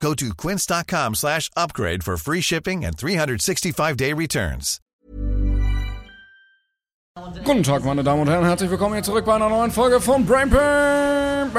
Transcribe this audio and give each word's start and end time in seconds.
Go 0.00 0.14
to 0.14 0.34
quince.com 0.34 1.14
slash 1.14 1.50
upgrade 1.56 2.04
for 2.04 2.16
free 2.16 2.40
shipping 2.40 2.84
and 2.84 2.96
365-day 2.96 4.12
returns. 4.12 4.80
Guten 7.44 7.62
Tag, 7.62 7.82
meine 7.82 8.04
Damen 8.04 8.20
und 8.22 8.28
Herren, 8.28 8.44
herzlich 8.44 8.70
willkommen 8.70 8.94
hier 8.94 9.02
zurück 9.02 9.24
bei 9.24 9.34
einer 9.34 9.48
neuen 9.48 9.70
Folge 9.70 10.02
von 10.02 10.26
Brain 10.26 10.50
Pain. 10.50 11.50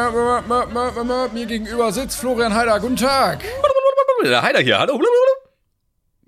Mir 1.34 1.46
gegenüber 1.48 1.92
sitzt 1.92 2.20
Florian 2.20 2.54
Heider. 2.54 2.80
Guten 2.80 2.96
Tag. 2.96 3.44
Der 4.24 4.42
Heider 4.44 4.60
hier, 4.60 4.78
hallo. 4.78 5.00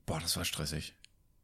Boah, 0.07 0.19
das 0.19 0.35
war 0.35 0.45
stressig. 0.45 0.95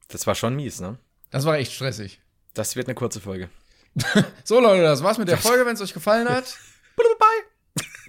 Das 0.08 0.26
war 0.26 0.34
schon 0.34 0.56
mies, 0.56 0.80
ne? 0.80 0.98
Das 1.30 1.45
war 1.45 1.58
echt 1.58 1.73
stressig. 1.73 2.22
Das 2.56 2.76
wird 2.76 2.88
eine 2.88 2.95
kurze 2.95 3.22
Folge. 3.22 3.50
So, 4.44 4.59
Leute, 4.59 4.82
das 4.82 5.04
war's 5.04 5.18
mit 5.20 5.28
der 5.28 5.38
Folge. 5.38 5.66
Wenn 5.66 5.76
es 5.76 5.82
euch 5.82 5.94
gefallen 5.94 6.28
hat, 6.28 6.58
Bye. 6.98 7.55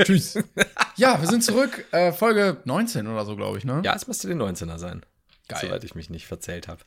Tschüss. 0.03 0.39
Ja, 0.97 1.21
wir 1.21 1.29
sind 1.29 1.45
zurück. 1.45 1.85
Äh, 1.93 2.11
Folge 2.13 2.57
19 2.65 3.07
oder 3.07 3.27
so, 3.27 3.37
glaube 3.37 3.59
ich, 3.59 3.65
ne? 3.65 3.83
Ja, 3.85 3.95
es 3.95 4.07
müsste 4.07 4.29
den 4.29 4.41
19er 4.41 4.79
sein. 4.79 5.05
Geil. 5.49 5.59
Soweit 5.61 5.85
ich 5.85 5.95
mich 5.95 6.09
nicht 6.09 6.27
verzählt 6.27 6.69
habe. 6.69 6.81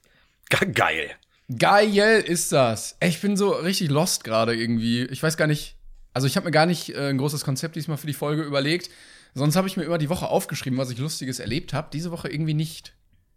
Geil. 0.49 1.11
Geil 1.55 2.21
ist 2.21 2.51
das. 2.51 2.95
Ey, 2.99 3.09
Ich 3.09 3.21
bin 3.21 3.37
so 3.37 3.51
richtig 3.51 3.89
lost 3.89 4.23
gerade 4.23 4.55
irgendwie. 4.55 5.03
Ich 5.03 5.21
weiß 5.21 5.37
gar 5.37 5.47
nicht. 5.47 5.75
Also, 6.13 6.25
ich 6.27 6.35
habe 6.37 6.45
mir 6.45 6.51
gar 6.51 6.65
nicht 6.65 6.89
äh, 6.95 7.09
ein 7.09 7.17
großes 7.19 7.43
Konzept 7.45 7.75
diesmal 7.75 7.97
für 7.97 8.07
die 8.07 8.13
Folge 8.13 8.41
überlegt. 8.41 8.89
Sonst 9.35 9.55
habe 9.55 9.67
ich 9.67 9.77
mir 9.77 9.83
immer 9.83 9.99
die 9.99 10.09
Woche 10.09 10.27
aufgeschrieben, 10.27 10.79
was 10.79 10.89
ich 10.89 10.97
Lustiges 10.97 11.39
erlebt 11.39 11.73
habe. 11.73 11.89
Diese 11.93 12.11
Woche 12.11 12.29
irgendwie 12.29 12.55
nicht. 12.55 12.93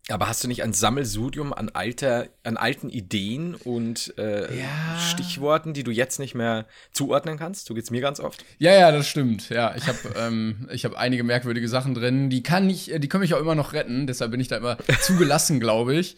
Aber 0.08 0.28
hast 0.28 0.42
du 0.42 0.48
nicht 0.48 0.64
ein 0.64 0.72
Sammelsurium 0.72 1.52
an, 1.52 1.68
alter, 1.70 2.26
an 2.42 2.56
alten 2.56 2.90
Ideen 2.90 3.54
und 3.54 4.12
äh, 4.18 4.58
Ja. 4.58 4.98
Stichworten, 4.98 5.74
die 5.74 5.84
du 5.84 5.92
jetzt 5.92 6.18
nicht 6.18 6.34
mehr 6.34 6.66
zuordnen 6.92 7.38
kannst? 7.38 7.66
So 7.66 7.74
geht's 7.74 7.90
mir 7.92 8.00
ganz 8.00 8.18
oft. 8.18 8.44
Ja, 8.58 8.72
ja, 8.72 8.90
das 8.90 9.06
stimmt. 9.06 9.48
Ja, 9.48 9.74
ich 9.76 9.86
habe 9.86 9.98
ähm, 10.18 10.68
ich 10.72 10.84
hab 10.84 10.94
einige 10.94 11.22
merkwürdige 11.22 11.68
Sachen 11.68 11.94
drin. 11.94 12.30
Die 12.30 12.42
kann 12.42 12.68
ich, 12.68 12.92
äh, 12.92 12.98
die 12.98 13.08
können 13.08 13.22
mich 13.22 13.34
auch 13.34 13.40
immer 13.40 13.54
noch 13.54 13.74
retten. 13.74 14.08
Deshalb 14.08 14.32
bin 14.32 14.40
ich 14.40 14.48
da 14.48 14.56
immer 14.56 14.76
zugelassen, 15.00 15.60
glaube 15.60 15.94
ich. 15.94 16.16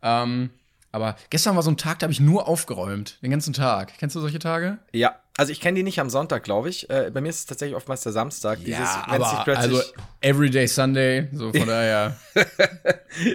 Ähm, 0.00 0.50
aber 0.92 1.16
gestern 1.30 1.56
war 1.56 1.64
so 1.64 1.70
ein 1.72 1.76
Tag, 1.76 1.98
da 1.98 2.04
habe 2.04 2.12
ich 2.12 2.20
nur 2.20 2.46
aufgeräumt. 2.46 3.18
Den 3.20 3.32
ganzen 3.32 3.52
Tag. 3.52 3.94
Kennst 3.98 4.14
du 4.14 4.20
solche 4.20 4.38
Tage? 4.38 4.78
Ja, 4.92 5.16
also 5.36 5.50
ich 5.50 5.60
kenne 5.60 5.76
die 5.76 5.82
nicht 5.82 5.98
am 5.98 6.10
Sonntag, 6.10 6.44
glaube 6.44 6.68
ich. 6.68 6.88
Äh, 6.90 7.10
bei 7.12 7.20
mir 7.20 7.28
ist 7.28 7.40
es 7.40 7.46
tatsächlich 7.46 7.76
oftmals 7.76 8.02
der 8.02 8.12
Samstag. 8.12 8.60
wenn 8.64 8.72
es 8.72 9.30
sich 9.30 9.44
plötzlich, 9.44 9.56
also 9.56 9.82
Everyday 10.20 10.68
Sunday. 10.68 11.28
So 11.32 11.52
von 11.52 11.66
daher. 11.66 12.16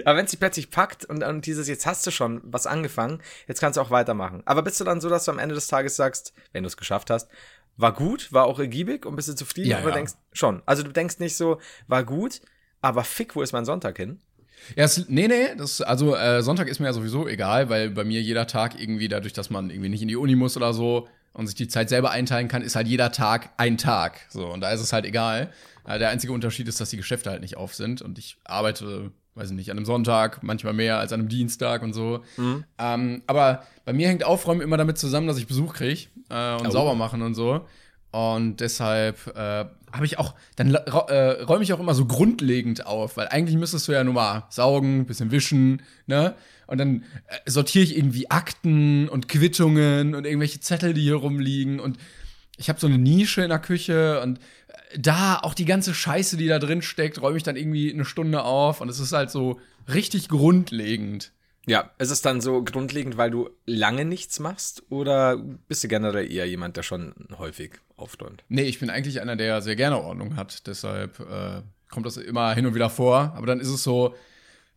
Aber 0.04 0.16
wenn 0.16 0.24
es 0.24 0.30
dich 0.30 0.40
plötzlich 0.40 0.70
packt 0.70 1.04
und, 1.04 1.22
und 1.22 1.44
dieses, 1.44 1.68
jetzt 1.68 1.84
hast 1.86 2.06
du 2.06 2.10
schon 2.10 2.40
was 2.44 2.66
angefangen, 2.66 3.20
jetzt 3.48 3.60
kannst 3.60 3.76
du 3.76 3.82
auch 3.82 3.90
weitermachen. 3.90 4.42
Aber 4.46 4.62
bist 4.62 4.80
du 4.80 4.84
dann 4.84 5.00
so, 5.00 5.10
dass 5.10 5.26
du 5.26 5.30
am 5.30 5.38
Ende 5.38 5.54
des 5.54 5.66
Tages 5.66 5.96
sagst, 5.96 6.32
wenn 6.52 6.62
du 6.62 6.68
es 6.68 6.78
geschafft 6.78 7.10
hast, 7.10 7.28
war 7.76 7.92
gut, 7.92 8.32
war 8.32 8.44
auch 8.44 8.58
ergiebig 8.58 9.04
und 9.04 9.16
bist 9.16 9.28
du 9.28 9.34
zufrieden? 9.34 9.70
Ja, 9.70 9.80
oder 9.80 9.90
ja. 9.90 9.96
denkst 9.96 10.14
schon? 10.32 10.62
Also 10.64 10.82
du 10.82 10.92
denkst 10.92 11.18
nicht 11.18 11.36
so, 11.36 11.60
war 11.86 12.04
gut, 12.04 12.40
aber 12.80 13.04
fick, 13.04 13.36
wo 13.36 13.42
ist 13.42 13.52
mein 13.52 13.64
Sonntag 13.66 13.98
hin? 13.98 14.20
Ja, 14.76 14.84
es, 14.84 15.08
nee, 15.08 15.28
nee, 15.28 15.54
das, 15.56 15.80
also 15.80 16.14
äh, 16.14 16.42
Sonntag 16.42 16.68
ist 16.68 16.80
mir 16.80 16.86
ja 16.86 16.92
sowieso 16.92 17.26
egal, 17.26 17.70
weil 17.70 17.90
bei 17.90 18.04
mir 18.04 18.20
jeder 18.20 18.46
Tag 18.46 18.78
irgendwie, 18.78 19.08
dadurch, 19.08 19.32
dass 19.32 19.50
man 19.50 19.70
irgendwie 19.70 19.88
nicht 19.88 20.02
in 20.02 20.08
die 20.08 20.16
Uni 20.16 20.34
muss 20.34 20.56
oder 20.56 20.74
so 20.74 21.08
und 21.32 21.46
sich 21.46 21.54
die 21.54 21.68
Zeit 21.68 21.88
selber 21.88 22.10
einteilen 22.10 22.48
kann, 22.48 22.62
ist 22.62 22.76
halt 22.76 22.88
jeder 22.88 23.12
Tag 23.12 23.50
ein 23.56 23.78
Tag. 23.78 24.20
So, 24.30 24.46
und 24.48 24.60
da 24.60 24.70
ist 24.72 24.80
es 24.80 24.92
halt 24.92 25.04
egal. 25.04 25.52
Äh, 25.86 25.98
der 25.98 26.10
einzige 26.10 26.32
Unterschied 26.32 26.68
ist, 26.68 26.80
dass 26.80 26.90
die 26.90 26.96
Geschäfte 26.96 27.30
halt 27.30 27.40
nicht 27.42 27.56
auf 27.56 27.74
sind 27.74 28.02
und 28.02 28.18
ich 28.18 28.36
arbeite, 28.44 29.12
weiß 29.34 29.50
ich 29.50 29.56
nicht, 29.56 29.70
an 29.70 29.76
einem 29.78 29.86
Sonntag, 29.86 30.42
manchmal 30.42 30.72
mehr 30.72 30.98
als 30.98 31.12
an 31.12 31.20
einem 31.20 31.28
Dienstag 31.28 31.82
und 31.82 31.92
so. 31.92 32.22
Ähm, 32.78 33.22
aber 33.26 33.62
bei 33.84 33.92
mir 33.92 34.08
hängt 34.08 34.24
Aufräumen 34.24 34.60
immer 34.60 34.76
damit 34.76 34.98
zusammen, 34.98 35.26
dass 35.26 35.38
ich 35.38 35.46
Besuch 35.46 35.74
kriege 35.74 36.08
äh, 36.28 36.54
und 36.56 36.66
Oh. 36.66 36.70
sauber 36.70 36.94
machen 36.94 37.22
und 37.22 37.34
so. 37.34 37.66
Und 38.12 38.56
deshalb 38.58 39.24
äh, 39.36 39.66
habe 39.92 40.04
ich 40.04 40.18
auch, 40.18 40.34
dann 40.56 40.74
äh, 40.74 41.14
räume 41.44 41.62
ich 41.62 41.72
auch 41.72 41.78
immer 41.78 41.94
so 41.94 42.06
grundlegend 42.06 42.84
auf, 42.84 43.16
weil 43.16 43.28
eigentlich 43.28 43.56
müsstest 43.56 43.86
du 43.86 43.92
ja 43.92 44.02
nur 44.02 44.14
mal 44.14 44.46
saugen, 44.50 45.06
bisschen 45.06 45.30
wischen, 45.30 45.82
ne? 46.08 46.34
Und 46.70 46.78
dann 46.78 47.02
äh, 47.26 47.50
sortiere 47.50 47.84
ich 47.84 47.96
irgendwie 47.96 48.30
Akten 48.30 49.08
und 49.08 49.28
Quittungen 49.28 50.14
und 50.14 50.24
irgendwelche 50.24 50.60
Zettel, 50.60 50.94
die 50.94 51.02
hier 51.02 51.16
rumliegen. 51.16 51.80
Und 51.80 51.98
ich 52.56 52.68
habe 52.68 52.78
so 52.78 52.86
eine 52.86 52.96
Nische 52.96 53.42
in 53.42 53.48
der 53.48 53.58
Küche 53.58 54.20
und 54.20 54.38
äh, 54.38 54.98
da 54.98 55.40
auch 55.40 55.54
die 55.54 55.64
ganze 55.64 55.92
Scheiße, 55.92 56.36
die 56.36 56.46
da 56.46 56.60
drin 56.60 56.80
steckt, 56.80 57.20
räume 57.20 57.36
ich 57.36 57.42
dann 57.42 57.56
irgendwie 57.56 57.92
eine 57.92 58.04
Stunde 58.04 58.44
auf. 58.44 58.80
Und 58.80 58.88
es 58.88 59.00
ist 59.00 59.12
halt 59.12 59.30
so 59.30 59.60
richtig 59.92 60.28
grundlegend. 60.28 61.32
Ja, 61.66 61.90
ist 61.98 62.10
es 62.10 62.22
dann 62.22 62.40
so 62.40 62.62
grundlegend, 62.62 63.16
weil 63.16 63.32
du 63.32 63.50
lange 63.66 64.04
nichts 64.04 64.38
machst 64.38 64.84
oder 64.90 65.36
bist 65.36 65.82
du 65.82 65.88
generell 65.88 66.30
eher 66.30 66.46
jemand, 66.46 66.76
der 66.76 66.84
schon 66.84 67.14
häufig 67.36 67.80
aufräumt? 67.96 68.44
Nee, 68.48 68.62
ich 68.62 68.78
bin 68.78 68.90
eigentlich 68.90 69.20
einer, 69.20 69.34
der 69.34 69.60
sehr 69.60 69.76
gerne 69.76 70.00
Ordnung 70.00 70.36
hat. 70.36 70.68
Deshalb 70.68 71.18
äh, 71.18 71.62
kommt 71.90 72.06
das 72.06 72.16
immer 72.16 72.54
hin 72.54 72.66
und 72.66 72.76
wieder 72.76 72.90
vor. 72.90 73.34
Aber 73.36 73.46
dann 73.46 73.58
ist 73.58 73.68
es 73.68 73.82
so, 73.82 74.14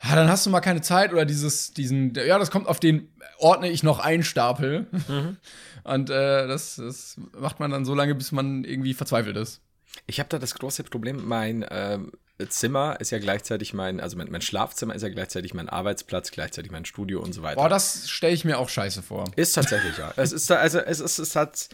ja, 0.08 0.16
dann 0.16 0.30
hast 0.30 0.46
du 0.46 0.50
mal 0.50 0.62
keine 0.62 0.81
Zeit 0.81 1.14
oder 1.14 1.25
dieses, 1.25 1.74
diesen, 1.74 2.14
ja, 2.16 2.38
das 2.40 2.52
kommt 2.52 2.68
auf 2.68 2.80
den, 2.80 3.09
ordne 3.38 3.69
ich 3.69 3.84
noch 3.84 4.00
einen 4.00 4.24
Stapel. 4.24 4.88
Und 5.84 6.09
äh, 6.09 6.47
das, 6.47 6.75
das 6.78 7.18
macht 7.38 7.59
man 7.59 7.72
dann 7.72 7.86
so 7.86 7.94
lange, 7.96 8.16
bis 8.16 8.31
man 8.31 8.63
irgendwie 8.63 8.94
verzweifelt 8.94 9.36
ist. 9.38 9.62
Ich 10.08 10.19
habe 10.19 10.30
da 10.30 10.40
das 10.40 10.56
große 10.56 10.84
Problem, 10.84 11.25
mein 11.28 11.66
ähm, 11.69 12.12
Zimmer 12.50 13.00
ist 13.00 13.12
ja 13.12 13.19
gleichzeitig 13.19 13.74
mein, 13.74 14.00
also 14.00 14.18
mein, 14.18 14.31
mein 14.31 14.42
Schlafzimmer 14.42 14.96
ist 14.96 15.03
ja 15.03 15.09
gleichzeitig 15.09 15.53
mein 15.53 15.69
Arbeitsplatz, 15.69 16.31
gleichzeitig 16.31 16.72
mein 16.72 16.86
Studio 16.86 17.22
und 17.22 17.34
so 17.34 17.44
weiter. 17.44 17.62
Boah, 17.62 17.69
das 17.69 18.09
stelle 18.09 18.34
ich 18.34 18.44
mir 18.44 18.58
auch 18.58 18.69
scheiße 18.69 19.03
vor. 19.03 19.25
Ist 19.36 19.53
tatsächlich, 19.53 19.97
ja. 19.97 20.12
Es 20.16 20.31
ist, 20.31 20.50
da- 20.50 20.56
also, 20.58 20.80
es 20.80 21.00
ist, 21.00 21.19
es 21.19 21.36
hat 21.36 21.69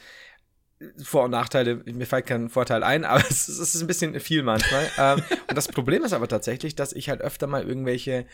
Vor- 1.03 1.25
und 1.25 1.31
Nachteile. 1.31 1.75
Mir 1.85 2.06
fällt 2.06 2.25
kein 2.28 2.50
Vorteil 2.50 2.84
ein, 2.84 3.03
aber 3.06 3.19
es 3.29 3.50
ist, 3.50 3.59
es 3.59 3.75
ist 3.75 3.81
ein 3.81 3.88
bisschen 3.88 4.19
viel 4.19 4.44
manchmal. 4.44 4.88
ähm, 4.97 5.22
und 5.50 5.57
das 5.57 5.67
Problem 5.67 6.03
ist 6.03 6.13
aber 6.13 6.28
tatsächlich, 6.28 6.75
dass 6.75 6.94
ich 6.94 7.09
halt 7.09 7.22
öfter 7.22 7.47
mal 7.47 7.63
irgendwelche, 7.67 8.25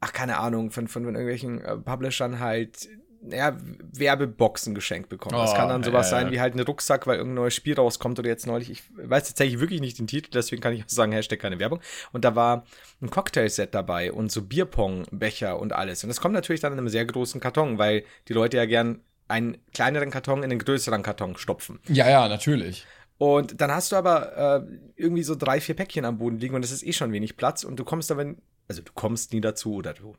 ach, 0.00 0.12
keine 0.12 0.38
Ahnung, 0.38 0.70
von, 0.70 0.88
von, 0.88 1.04
von 1.04 1.14
irgendwelchen 1.14 1.60
äh, 1.64 1.76
Publishern 1.76 2.40
halt, 2.40 2.88
ja, 3.30 3.56
Werbeboxen 3.92 4.74
geschenkt 4.74 5.08
bekomme. 5.08 5.38
das 5.38 5.52
Oh, 5.52 5.54
kann 5.56 5.70
dann 5.70 5.82
sowas 5.82 6.10
ja, 6.10 6.18
ja. 6.18 6.24
sein 6.24 6.32
wie 6.32 6.40
halt 6.40 6.54
ein 6.56 6.60
Rucksack, 6.60 7.06
weil 7.06 7.16
irgendein 7.16 7.36
neues 7.36 7.54
Spiel 7.54 7.74
rauskommt 7.74 8.18
oder 8.18 8.28
jetzt 8.28 8.46
neulich, 8.46 8.68
ich 8.70 8.82
weiß 8.96 9.28
tatsächlich 9.28 9.60
wirklich 9.60 9.80
nicht 9.80 9.98
den 9.98 10.06
Titel, 10.06 10.30
deswegen 10.34 10.60
kann 10.60 10.74
ich 10.74 10.84
auch 10.84 10.88
sagen, 10.88 11.12
Hashtag 11.12 11.38
keine 11.38 11.58
Werbung. 11.58 11.80
Und 12.12 12.24
da 12.26 12.34
war 12.34 12.66
ein 13.00 13.08
Cocktailset 13.08 13.74
dabei 13.74 14.12
und 14.12 14.30
so 14.30 14.42
Bierpong-Becher 14.42 15.58
und 15.58 15.72
alles. 15.72 16.04
Und 16.04 16.08
das 16.08 16.20
kommt 16.20 16.34
natürlich 16.34 16.60
dann 16.60 16.72
in 16.74 16.78
einem 16.78 16.88
sehr 16.90 17.06
großen 17.06 17.40
Karton, 17.40 17.78
weil 17.78 18.04
die 18.28 18.34
Leute 18.34 18.58
ja 18.58 18.66
gern 18.66 19.00
einen 19.28 19.58
kleineren 19.72 20.10
Karton 20.10 20.42
in 20.42 20.50
einen 20.50 20.58
größeren 20.58 21.02
Karton 21.02 21.36
stopfen. 21.36 21.80
Ja, 21.88 22.08
ja, 22.08 22.28
natürlich. 22.28 22.86
Und 23.18 23.60
dann 23.60 23.70
hast 23.70 23.92
du 23.92 23.96
aber 23.96 24.36
äh, 24.66 24.76
irgendwie 24.96 25.22
so 25.22 25.34
drei, 25.34 25.60
vier 25.60 25.76
Päckchen 25.76 26.04
am 26.04 26.18
Boden 26.18 26.38
liegen 26.38 26.54
und 26.54 26.62
das 26.62 26.72
ist 26.72 26.82
eh 26.84 26.92
schon 26.92 27.12
wenig 27.12 27.36
Platz 27.36 27.64
und 27.64 27.76
du 27.76 27.84
kommst 27.84 28.10
aber, 28.10 28.34
also 28.68 28.82
du 28.82 28.92
kommst 28.92 29.32
nie 29.32 29.40
dazu 29.40 29.74
oder 29.74 29.94
du 29.94 30.14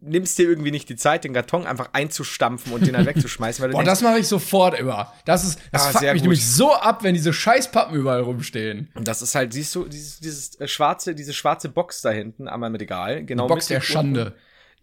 nimmst 0.00 0.38
dir 0.38 0.44
irgendwie 0.48 0.70
nicht 0.70 0.88
die 0.88 0.94
Zeit, 0.96 1.24
den 1.24 1.34
Karton 1.34 1.66
einfach 1.66 1.90
einzustampfen 1.92 2.72
und 2.72 2.86
den 2.86 2.94
dann 2.94 3.06
wegzuschmeißen, 3.06 3.60
weil 3.62 3.70
du 3.70 3.72
Boah, 3.74 3.80
denkst, 3.82 3.90
das 4.00 4.02
mache 4.02 4.20
ich 4.20 4.28
sofort 4.28 4.78
immer. 4.78 5.12
Das 5.24 5.44
ist, 5.44 5.58
das 5.72 5.82
Ah, 5.82 5.90
fuckt 5.90 6.02
mich 6.04 6.12
gut. 6.12 6.22
nämlich 6.22 6.46
so 6.48 6.72
ab, 6.72 7.02
wenn 7.02 7.14
diese 7.14 7.32
scheiß 7.32 7.72
Pappen 7.72 7.96
überall 7.96 8.20
rumstehen. 8.22 8.88
und 8.94 9.08
das 9.08 9.20
ist 9.20 9.34
halt, 9.34 9.52
siehst 9.52 9.74
du, 9.74 9.84
dieses, 9.86 10.20
dieses 10.20 10.60
äh, 10.60 10.68
schwarze, 10.68 11.14
diese 11.14 11.32
schwarze 11.32 11.68
Box 11.68 12.02
da 12.02 12.10
hinten, 12.10 12.46
einmal 12.48 12.70
mit 12.70 12.80
Regal, 12.80 13.24
genau. 13.24 13.46
Box 13.48 13.66
der 13.66 13.80
mittig 13.80 13.96
unten. 13.96 14.32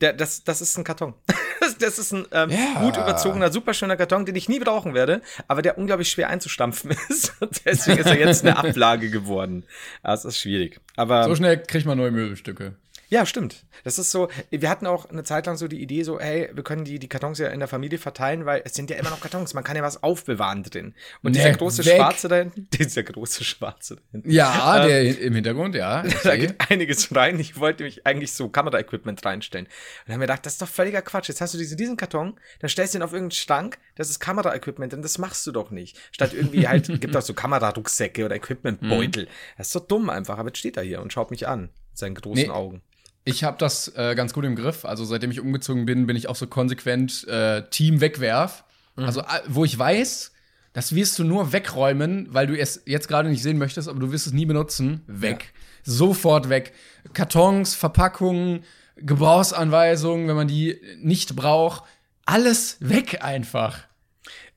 Der, 0.01 0.13
das, 0.13 0.43
das 0.43 0.61
ist 0.61 0.77
ein 0.77 0.83
Karton. 0.83 1.13
das, 1.59 1.77
das 1.77 1.97
ist 1.99 2.11
ein 2.13 2.25
ähm, 2.31 2.49
Ja. 2.51 2.81
gut 2.81 2.97
überzogener, 2.97 3.51
super 3.51 3.73
schöner 3.73 3.97
Karton, 3.97 4.25
den 4.25 4.35
ich 4.35 4.47
nie 4.47 4.59
brauchen 4.59 4.93
werde, 4.93 5.21
aber 5.47 5.61
der 5.61 5.77
unglaublich 5.77 6.09
schwer 6.09 6.29
einzustampfen 6.29 6.91
ist. 7.09 7.33
Und 7.39 7.65
deswegen 7.65 7.99
ist 7.99 8.05
er 8.05 8.19
jetzt 8.19 8.45
eine 8.45 8.57
Ablage 8.63 9.09
geworden. 9.09 9.63
Das 10.03 10.23
ist 10.25 10.39
schwierig. 10.39 10.79
Aber 10.95 11.23
So 11.23 11.35
schnell 11.35 11.57
kriegt 11.63 11.85
man 11.85 11.97
neue 11.97 12.11
Möbelstücke. 12.11 12.75
Ja, 13.09 13.25
stimmt. 13.25 13.65
Das 13.83 13.97
ist 13.99 14.11
so, 14.11 14.27
wir 14.49 14.69
hatten 14.69 14.85
auch 14.85 15.09
eine 15.09 15.23
Zeit 15.23 15.45
lang 15.45 15.55
so 15.57 15.67
die 15.67 15.81
Idee, 15.81 16.03
so, 16.03 16.19
hey, 16.19 16.49
wir 16.53 16.63
können 16.63 16.83
die, 16.83 16.99
die 16.99 17.07
Kartons 17.07 17.39
ja 17.39 17.47
in 17.49 17.59
der 17.59 17.67
Familie 17.67 17.99
verteilen, 17.99 18.45
weil 18.45 18.61
es 18.65 18.73
sind 18.73 18.89
ja 18.89 18.97
immer 18.97 19.09
noch 19.09 19.21
Kartons, 19.21 19.53
man 19.53 19.63
kann 19.63 19.75
ja 19.77 19.83
was 19.83 20.03
aufbewahren 20.03 20.63
drin. 20.63 20.93
Und 21.23 21.31
Nee, 21.31 21.37
dieser 21.39 21.51
große 21.53 21.85
weg. 21.85 21.95
Schwarze 21.95 22.27
da 22.27 22.35
hinten, 22.37 22.67
dieser 22.73 23.03
große 23.03 23.43
Schwarze 23.43 23.95
da 23.95 24.01
hinten. 24.11 24.29
Ja, 24.31 24.81
Ähm, 24.83 24.87
der 24.87 25.19
im 25.21 25.35
Hintergrund, 25.35 25.75
ja. 25.75 26.03
Da 26.23 26.35
geht 26.35 26.55
einiges 26.69 27.15
rein. 27.15 27.39
Ich 27.39 27.59
wollte 27.59 27.83
mich 27.83 28.05
eigentlich 28.05 28.33
so 28.33 28.49
Kameraequipment 28.49 29.25
reinstellen. 29.25 29.65
Und 29.67 29.71
dann 30.07 30.13
haben 30.15 30.21
wir 30.21 30.27
gedacht, 30.27 30.45
das 30.45 30.53
ist 30.53 30.61
doch 30.61 30.67
völliger 30.67 31.01
Quatsch. 31.01 31.29
Jetzt 31.29 31.41
hast 31.41 31.53
du 31.53 31.57
diesen, 31.57 31.77
diesen 31.77 31.97
Karton, 31.97 32.37
dann 32.59 32.69
stellst 32.69 32.93
du 32.93 32.99
ihn 32.99 33.03
auf 33.03 33.13
irgendeinen 33.13 33.31
Schrank, 33.39 33.77
das 33.95 34.09
ist 34.09 34.19
Kameraequipment 34.19 34.93
und 34.93 35.01
das 35.01 35.17
machst 35.17 35.47
du 35.47 35.51
doch 35.51 35.71
nicht. 35.71 35.97
Statt 36.11 36.33
irgendwie 36.33 36.67
halt, 36.67 36.87
gibt 37.01 37.15
auch 37.15 37.21
so 37.21 37.33
Kamerarucksäcke 37.33 38.25
oder 38.25 38.35
Equipmentbeutel. 38.35 39.23
Mhm. 39.25 39.29
Das 39.57 39.67
ist 39.67 39.73
so 39.73 39.79
dumm 39.79 40.09
einfach. 40.09 40.37
Aber 40.37 40.49
jetzt 40.49 40.57
steht 40.59 40.77
er 40.77 40.83
hier 40.83 41.01
und 41.01 41.13
schaut 41.13 41.31
mich 41.31 41.47
an. 41.47 41.69
Mit 41.89 41.97
seinen 41.99 42.15
großen 42.15 42.43
Nee. 42.43 42.49
Augen. 42.49 42.81
Ich 43.27 43.43
habe 43.43 43.57
das 43.57 43.89
äh, 43.95 44.15
ganz 44.15 44.33
gut 44.33 44.45
im 44.45 44.55
Griff. 44.55 44.85
Also 44.85 45.03
seitdem 45.03 45.31
ich 45.31 45.41
umgezogen 45.41 45.85
bin, 45.85 46.07
bin 46.07 46.15
ich 46.15 46.29
auch 46.29 46.35
so 46.35 46.47
konsequent 46.47 47.27
äh, 47.27 47.63
Team 47.69 47.99
wegwerf. 47.99 48.63
Mhm. 48.95 49.03
Also 49.03 49.19
äh, 49.21 49.41
wo 49.47 49.65
ich 49.65 49.77
weiß, 49.77 50.31
das 50.71 50.95
wirst 50.95 51.19
du 51.19 51.23
nur 51.25 51.51
wegräumen, 51.51 52.27
weil 52.31 52.47
du 52.47 52.57
es 52.57 52.83
jetzt 52.85 53.07
gerade 53.07 53.29
nicht 53.29 53.43
sehen 53.43 53.57
möchtest, 53.57 53.89
aber 53.89 53.99
du 53.99 54.11
wirst 54.11 54.27
es 54.27 54.33
nie 54.33 54.45
benutzen. 54.45 55.01
Weg. 55.07 55.43
Ja. 55.43 55.93
Sofort 55.93 56.49
weg. 56.49 56.73
Kartons, 57.13 57.75
Verpackungen, 57.75 58.63
Gebrauchsanweisungen, 58.95 60.27
wenn 60.27 60.35
man 60.35 60.47
die 60.47 60.79
nicht 61.01 61.35
braucht. 61.35 61.83
Alles 62.25 62.77
weg 62.79 63.23
einfach. 63.23 63.79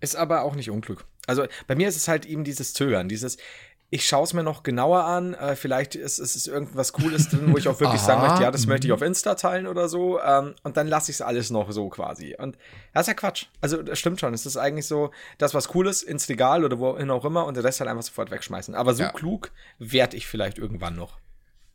Ist 0.00 0.14
aber 0.14 0.42
auch 0.42 0.54
nicht 0.54 0.70
Unglück. 0.70 1.04
Also 1.26 1.46
bei 1.66 1.74
mir 1.74 1.88
ist 1.88 1.96
es 1.96 2.08
halt 2.08 2.24
eben 2.24 2.44
dieses 2.44 2.72
Zögern, 2.72 3.08
dieses, 3.08 3.36
ich 3.92 4.06
schaue 4.06 4.22
es 4.22 4.32
mir 4.32 4.44
noch 4.44 4.62
genauer 4.62 5.04
an. 5.04 5.34
Äh, 5.34 5.56
vielleicht 5.56 5.96
ist 5.96 6.20
es 6.20 6.46
irgendwas 6.46 6.92
Cooles 6.92 7.28
drin, 7.28 7.52
wo 7.52 7.58
ich 7.58 7.66
auch 7.66 7.80
wirklich 7.80 8.00
sagen 8.00 8.22
möchte, 8.22 8.42
ja, 8.42 8.52
das 8.52 8.66
möchte 8.66 8.86
ich 8.86 8.90
mhm. 8.90 8.94
auf 8.94 9.02
Insta 9.02 9.34
teilen 9.34 9.66
oder 9.66 9.88
so. 9.88 10.20
Ähm, 10.20 10.54
und 10.62 10.76
dann 10.76 10.86
lasse 10.86 11.10
ich 11.10 11.16
es 11.16 11.22
alles 11.22 11.50
noch 11.50 11.72
so 11.72 11.88
quasi. 11.88 12.36
Und 12.38 12.56
das 12.94 13.02
ist 13.02 13.08
ja 13.08 13.14
Quatsch. 13.14 13.46
Also 13.60 13.82
das 13.82 13.98
stimmt 13.98 14.20
schon. 14.20 14.32
Es 14.32 14.46
ist 14.46 14.56
eigentlich 14.56 14.86
so, 14.86 15.10
das 15.38 15.54
was 15.54 15.68
Cooles 15.68 16.04
ins 16.04 16.28
Regal 16.28 16.64
oder 16.64 16.78
wohin 16.78 17.10
auch 17.10 17.24
immer 17.24 17.46
und 17.46 17.56
den 17.56 17.64
Rest 17.64 17.80
halt 17.80 17.90
einfach 17.90 18.04
sofort 18.04 18.30
wegschmeißen. 18.30 18.76
Aber 18.76 18.94
so 18.94 19.02
ja. 19.02 19.10
klug 19.10 19.50
werde 19.80 20.16
ich 20.16 20.28
vielleicht 20.28 20.58
irgendwann 20.58 20.94
noch. 20.94 21.18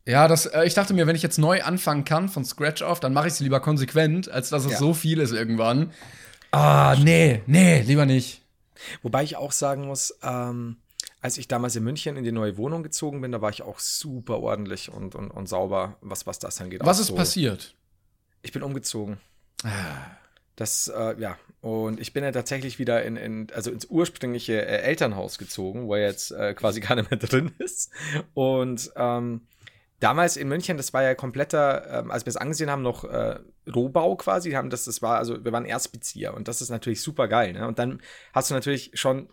Ja, 0.08 0.30
das, 0.30 0.46
äh, 0.46 0.64
ich 0.64 0.74
dachte 0.74 0.94
mir, 0.94 1.08
wenn 1.08 1.16
ich 1.18 1.24
jetzt 1.24 1.38
neu 1.38 1.64
anfangen 1.64 2.06
kann 2.06 2.30
von 2.30 2.46
Scratch 2.46 2.82
auf, 2.82 3.02
dann 3.02 3.12
mache 3.12 3.28
ich 3.28 3.34
es 3.34 3.40
lieber 3.42 3.60
konsequent, 3.60 4.30
als 4.30 4.50
dass 4.50 4.64
es 4.64 4.74
ja. 4.74 4.78
so 4.78 4.94
viel 4.94 5.20
ist 5.20 5.34
irgendwann. 5.34 5.92
Ah, 6.52 6.96
nee, 6.98 7.42
nee, 7.48 7.82
lieber 7.82 8.06
nicht. 8.06 8.42
Wobei 9.02 9.24
ich 9.24 9.36
auch 9.36 9.52
sagen 9.52 9.88
muss, 9.88 10.18
ähm, 10.24 10.78
als 11.22 11.38
ich 11.38 11.48
damals 11.48 11.76
in 11.76 11.84
München 11.84 12.18
in 12.18 12.24
die 12.24 12.32
neue 12.32 12.58
Wohnung 12.58 12.84
gezogen 12.84 13.22
bin, 13.22 13.32
da 13.32 13.42
war 13.42 13.50
ich 13.50 13.64
auch 13.64 13.80
super 13.80 14.40
ordentlich 14.40 14.92
und, 14.92 15.16
und, 15.16 15.32
und 15.32 15.48
sauber, 15.48 15.98
was, 16.02 16.28
was 16.28 16.40
das 16.40 16.62
angeht. 16.62 16.82
Was 16.84 17.00
ist 17.00 17.08
so. 17.08 17.16
passiert? 17.16 17.76
Ich 18.42 18.52
bin 18.52 18.62
umgezogen. 18.62 19.18
Ah. 19.64 20.18
Das, 20.56 20.88
äh, 20.88 21.20
ja. 21.20 21.38
Und 21.62 22.00
ich 22.00 22.14
bin 22.14 22.24
ja 22.24 22.32
tatsächlich 22.32 22.80
wieder 22.80 23.04
in, 23.04 23.18
in 23.18 23.48
also 23.54 23.72
ins 23.72 23.86
ursprüngliche 23.86 24.66
äh, 24.66 24.82
Elternhaus 24.84 25.38
gezogen, 25.38 25.88
wo 25.88 25.96
er 25.96 26.04
jetzt 26.04 26.32
äh, 26.32 26.54
quasi 26.54 26.80
gar 26.82 26.96
nicht 26.96 27.12
mehr 27.12 27.20
drin 27.20 27.52
ist. 27.58 27.92
Und 28.34 28.92
ähm, 28.96 29.48
damals 30.00 30.38
in 30.38 30.48
München, 30.48 30.78
das 30.78 30.94
war 30.94 31.04
ja 31.04 31.16
kompletter, 31.16 32.00
ähm, 32.00 32.12
als 32.12 32.26
wir 32.26 32.30
es 32.30 32.38
angesehen 32.38 32.70
haben, 32.70 32.84
noch 32.84 33.04
äh, 33.04 33.40
Rohbau 33.74 34.16
quasi. 34.16 34.52
Wir 34.52 34.58
haben 34.58 34.70
das, 34.70 34.86
das 34.86 35.02
war, 35.02 35.18
also 35.18 35.44
wir 35.44 35.52
waren 35.52 35.66
Erstbezieher 35.66 36.34
und 36.34 36.48
das 36.48 36.62
ist 36.62 36.70
natürlich 36.70 37.02
super 37.02 37.28
geil. 37.28 37.54
Ne? 37.54 37.68
Und 37.68 37.80
dann 37.80 38.02
hast 38.34 38.50
du 38.50 38.54
natürlich 38.54 38.92
schon, 38.94 39.28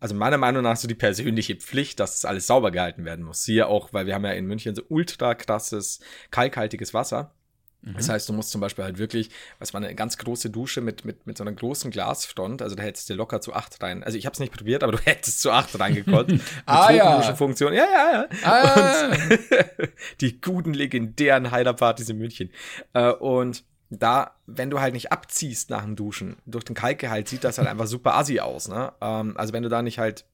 also 0.00 0.14
meiner 0.14 0.38
Meinung 0.38 0.62
nach 0.62 0.76
so 0.76 0.88
die 0.88 0.94
persönliche 0.94 1.56
Pflicht, 1.56 2.00
dass 2.00 2.20
das 2.20 2.24
alles 2.24 2.46
sauber 2.46 2.70
gehalten 2.70 3.04
werden 3.04 3.24
muss. 3.24 3.44
Siehe 3.44 3.66
auch, 3.66 3.92
weil 3.92 4.06
wir 4.06 4.14
haben 4.14 4.24
ja 4.24 4.32
in 4.32 4.46
München 4.46 4.74
so 4.74 4.82
ultra 4.88 5.34
krasses, 5.34 6.00
kalkhaltiges 6.30 6.94
Wasser. 6.94 7.32
Das 7.94 8.08
mhm. 8.08 8.12
heißt, 8.12 8.28
du 8.28 8.32
musst 8.32 8.50
zum 8.50 8.60
Beispiel 8.60 8.84
halt 8.84 8.98
wirklich, 8.98 9.30
was 9.60 9.72
war 9.72 9.80
eine 9.80 9.94
ganz 9.94 10.18
große 10.18 10.50
Dusche 10.50 10.80
mit, 10.80 11.04
mit, 11.04 11.24
mit 11.26 11.38
so 11.38 11.44
einer 11.44 11.52
großen 11.52 11.92
Glasfront, 11.92 12.60
also 12.60 12.74
da 12.74 12.82
hättest 12.82 13.08
du 13.08 13.14
locker 13.14 13.40
zu 13.40 13.54
acht 13.54 13.80
rein. 13.80 14.02
Also 14.02 14.18
ich 14.18 14.26
habe 14.26 14.34
es 14.34 14.40
nicht 14.40 14.52
probiert, 14.52 14.82
aber 14.82 14.92
du 14.92 14.98
hättest 15.04 15.40
zu 15.40 15.52
acht 15.52 15.78
reingekonnt. 15.78 16.28
mit 16.28 16.42
ah, 16.66 16.90
ja. 16.90 17.34
Funktion. 17.34 17.72
Ja, 17.72 17.84
ja, 17.84 18.12
ja. 18.12 18.28
Ah, 18.42 19.06
und 19.06 19.38
die 20.20 20.40
guten 20.40 20.74
legendären 20.74 21.52
Heiderpartys 21.52 22.08
in 22.08 22.18
München. 22.18 22.50
Äh, 22.92 23.12
und 23.12 23.62
da, 23.90 24.32
wenn 24.46 24.70
du 24.70 24.80
halt 24.80 24.94
nicht 24.94 25.12
abziehst 25.12 25.70
nach 25.70 25.82
dem 25.82 25.96
Duschen, 25.96 26.36
durch 26.46 26.64
den 26.64 26.74
Kalkgehalt 26.74 27.28
sieht 27.28 27.44
das 27.44 27.58
halt 27.58 27.68
einfach 27.68 27.86
super 27.86 28.16
assi 28.16 28.40
aus, 28.40 28.68
ne? 28.68 28.92
Ähm, 29.00 29.36
also 29.36 29.52
wenn 29.52 29.62
du 29.62 29.68
da 29.68 29.82
nicht 29.82 29.98
halt 29.98 30.24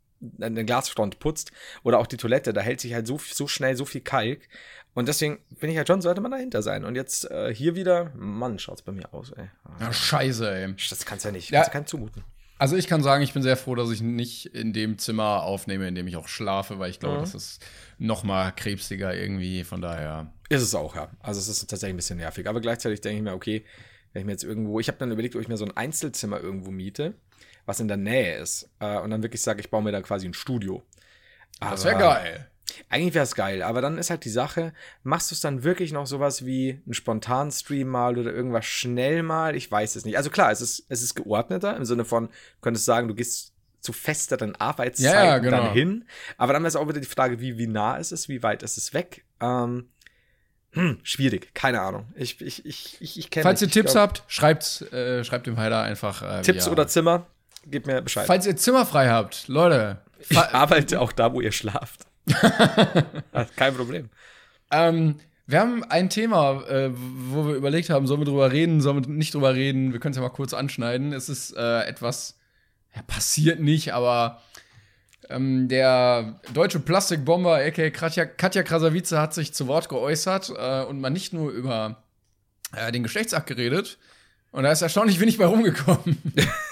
eine 0.41 0.65
Glasfront 0.65 1.19
putzt 1.19 1.53
oder 1.83 1.99
auch 1.99 2.07
die 2.07 2.17
Toilette, 2.17 2.53
da 2.53 2.61
hält 2.61 2.81
sich 2.81 2.95
halt 2.95 3.07
so, 3.07 3.19
so 3.19 3.49
schnell 3.49 3.77
so 3.77 3.85
viel 3.85 4.01
Kalk. 4.01 4.49
Und 4.95 5.09
deswegen 5.09 5.39
bin 5.59 5.71
ich 5.71 5.77
halt 5.77 5.89
schon, 5.89 6.03
sollte 6.03 6.21
man 6.21 6.31
dahinter 6.31 6.63
sein. 6.63 6.85
Und 6.85 6.97
jetzt 6.97 7.31
äh, 7.31 7.53
hier 7.55 7.75
wieder, 7.75 8.13
Mann, 8.15 8.59
schaut's 8.59 8.83
bei 8.83 8.93
mir 8.93 9.13
aus, 9.13 9.33
ey. 9.33 9.49
Ja, 9.81 9.93
scheiße, 9.93 10.55
ey. 10.55 10.75
Das 10.91 11.05
kannst 11.07 11.25
du 11.25 11.31
ja 11.31 11.33
nicht, 11.33 11.51
ja, 11.51 11.61
kannst 11.61 11.69
du 11.69 11.73
keinem 11.73 11.87
zumuten. 11.87 12.25
Also 12.63 12.77
ich 12.77 12.87
kann 12.87 13.03
sagen, 13.03 13.25
ich 13.25 13.33
bin 13.33 13.43
sehr 13.43 13.57
froh, 13.57 13.75
dass 13.75 13.91
ich 13.91 14.03
nicht 14.03 14.47
in 14.47 14.73
dem 14.73 14.97
Zimmer 14.97 15.43
aufnehme, 15.43 15.89
in 15.89 15.97
dem 15.97 16.07
ich 16.07 16.15
auch 16.15 16.29
schlafe, 16.29 16.79
weil 16.79 16.91
ich 16.91 17.01
glaube, 17.01 17.17
mhm. 17.17 17.21
das 17.23 17.35
ist 17.35 17.67
noch 17.99 18.23
mal 18.23 18.53
krebsiger 18.53 19.17
irgendwie, 19.17 19.65
von 19.65 19.83
daher. 19.83 20.33
Ist 20.49 20.63
es 20.63 20.73
auch, 20.73 20.95
ja. 20.95 21.11
Also 21.19 21.41
es 21.41 21.49
ist 21.49 21.69
tatsächlich 21.69 21.95
ein 21.95 21.97
bisschen 21.97 22.19
nervig. 22.19 22.47
Aber 22.49 22.61
gleichzeitig 22.61 23.01
denke 23.01 23.17
ich 23.17 23.23
mir, 23.25 23.35
okay, 23.35 23.65
wenn 24.13 24.21
ich 24.21 24.27
mir 24.27 24.31
jetzt 24.31 24.45
irgendwo, 24.45 24.79
ich 24.79 24.87
habe 24.87 24.97
dann 24.97 25.11
überlegt, 25.11 25.35
ob 25.35 25.43
ich 25.43 25.49
mir 25.49 25.57
so 25.57 25.65
ein 25.65 25.77
Einzelzimmer 25.77 26.39
irgendwo 26.39 26.71
miete, 26.71 27.15
was 27.67 27.81
in 27.81 27.89
der 27.89 27.97
Nähe 27.97 28.37
ist. 28.37 28.71
Äh, 28.79 29.01
und 29.01 29.11
dann 29.11 29.25
wirklich 29.25 29.43
sage, 29.43 29.59
ich 29.61 29.69
baue 29.69 29.83
mir 29.83 29.91
da 29.91 30.01
quasi 30.01 30.29
ein 30.29 30.33
Studio. 30.33 30.85
das 31.59 31.85
wäre 31.85 31.99
geil. 31.99 32.49
Eigentlich 32.89 33.15
wäre 33.15 33.25
es 33.25 33.35
geil, 33.35 33.63
aber 33.63 33.81
dann 33.81 33.99
ist 33.99 34.11
halt 34.11 34.25
die 34.25 34.31
Sache, 34.31 34.73
machst 35.03 35.31
du 35.31 35.35
es 35.35 35.41
dann 35.41 35.65
wirklich 35.65 35.93
noch 35.93 36.07
sowas 36.07 36.45
wie 36.47 36.81
einen 36.85 36.95
spontanen 36.95 37.51
Stream 37.51 37.89
mal 37.89 38.19
oder 38.19 38.33
irgendwas 38.33 38.67
schnell 38.67 39.23
mal? 39.23 39.57
Ich 39.57 39.71
weiß 39.71 39.97
es 39.97 40.05
nicht. 40.05 40.17
Also 40.17 40.31
klar, 40.31 40.51
es 40.51 40.61
ist, 40.61 40.87
es 40.89 41.03
ist 41.03 41.15
geordneter 41.15 41.77
im 41.77 41.85
Sinne 41.85 42.05
von, 42.05 42.27
du 42.27 42.61
könntest 42.61 42.87
sagen, 42.87 43.09
du 43.09 43.15
gehst 43.15 43.53
zu 43.81 43.93
festeren 43.93 44.55
Arbeitszeiten 44.57 45.13
ja, 45.13 45.39
genau. 45.39 45.57
dann 45.59 45.73
hin. 45.73 46.05
Aber 46.39 46.53
dann 46.53 46.65
ist 46.65 46.77
auch 46.77 46.89
wieder 46.89 47.01
die 47.01 47.07
Frage, 47.07 47.41
wie, 47.41 47.59
wie 47.59 47.67
nah 47.67 47.97
ist 47.97 48.13
es, 48.13 48.29
wie 48.29 48.43
weit 48.43 48.63
ist 48.63 48.79
es 48.79 48.95
weg? 48.95 49.25
Ähm, 49.41 49.89
hm, 50.73 51.01
schwierig, 51.03 51.53
keine 51.55 51.81
Ahnung. 51.83 52.07
Ich, 52.15 52.41
ich, 52.41 52.65
ich, 52.65 52.97
ich, 53.01 53.19
ich 53.19 53.31
kenne 53.31 53.43
Falls 53.43 53.61
ihr 53.61 53.69
Tipps 53.69 53.93
glaub, 53.93 54.03
habt, 54.03 54.23
schreibt, 54.29 54.83
äh, 54.93 55.23
schreibt 55.25 55.47
dem 55.47 55.59
Heiler 55.59 55.83
einfach. 55.83 56.23
Äh, 56.23 56.43
Tipps 56.43 56.67
ja. 56.67 56.73
oder 56.73 56.87
Zimmer, 56.87 57.27
gebt 57.67 57.87
mir 57.87 58.01
Bescheid. 58.01 58.27
Falls 58.27 58.47
ihr 58.47 58.57
Zimmer 58.57 58.87
frei 58.87 59.09
habt, 59.11 59.49
Leute. 59.49 59.99
Ich 60.29 60.39
arbeite 60.39 61.01
auch 61.01 61.13
da, 61.13 61.33
wo 61.35 61.41
ihr 61.41 61.53
schlaft. 61.53 62.07
Kein 63.57 63.75
Problem. 63.75 64.11
Ähm, 64.71 65.17
wir 65.47 65.61
haben 65.61 65.85
ein 65.85 66.09
Thema, 66.09 66.63
äh, 66.69 66.91
wo 66.95 67.47
wir 67.47 67.55
überlegt 67.55 67.91
haben, 67.91 68.07
sollen 68.07 68.21
wir 68.21 68.27
drüber 68.27 68.53
reden, 68.53 68.81
sollen 68.81 69.05
wir 69.05 69.11
nicht 69.13 69.35
drüber 69.35 69.55
reden. 69.55 69.93
Wir 69.93 70.01
können 70.01 70.13
es 70.13 70.17
ja 70.17 70.23
mal 70.23 70.31
kurz 70.31 70.55
anschneiden. 70.55 71.13
Es 71.13 71.29
ist 71.29 71.57
äh, 71.57 71.83
etwas, 71.83 72.39
ja, 72.95 73.03
passiert 73.03 73.61
nicht, 73.61 73.93
aber 73.93 74.41
ähm, 75.29 75.69
der 75.69 76.41
deutsche 76.55 76.81
Plastikbomber, 76.81 77.57
aka 77.57 77.91
Katja, 77.91 78.25
Katja 78.25 78.63
Krasavice, 78.63 79.13
hat 79.13 79.35
sich 79.35 79.53
zu 79.53 79.67
Wort 79.67 79.89
geäußert 79.89 80.53
äh, 80.57 80.85
und 80.85 81.01
mal 81.01 81.11
nicht 81.11 81.33
nur 81.33 81.51
über 81.51 82.03
äh, 82.77 82.93
den 82.93 83.03
Geschlechtsakt 83.03 83.47
geredet. 83.47 83.99
Und 84.53 84.65
da 84.65 84.73
ist 84.73 84.83
erstaunlich 84.83 85.19
wenig 85.21 85.39
bei 85.39 85.47
rumgekommen. 85.47 86.21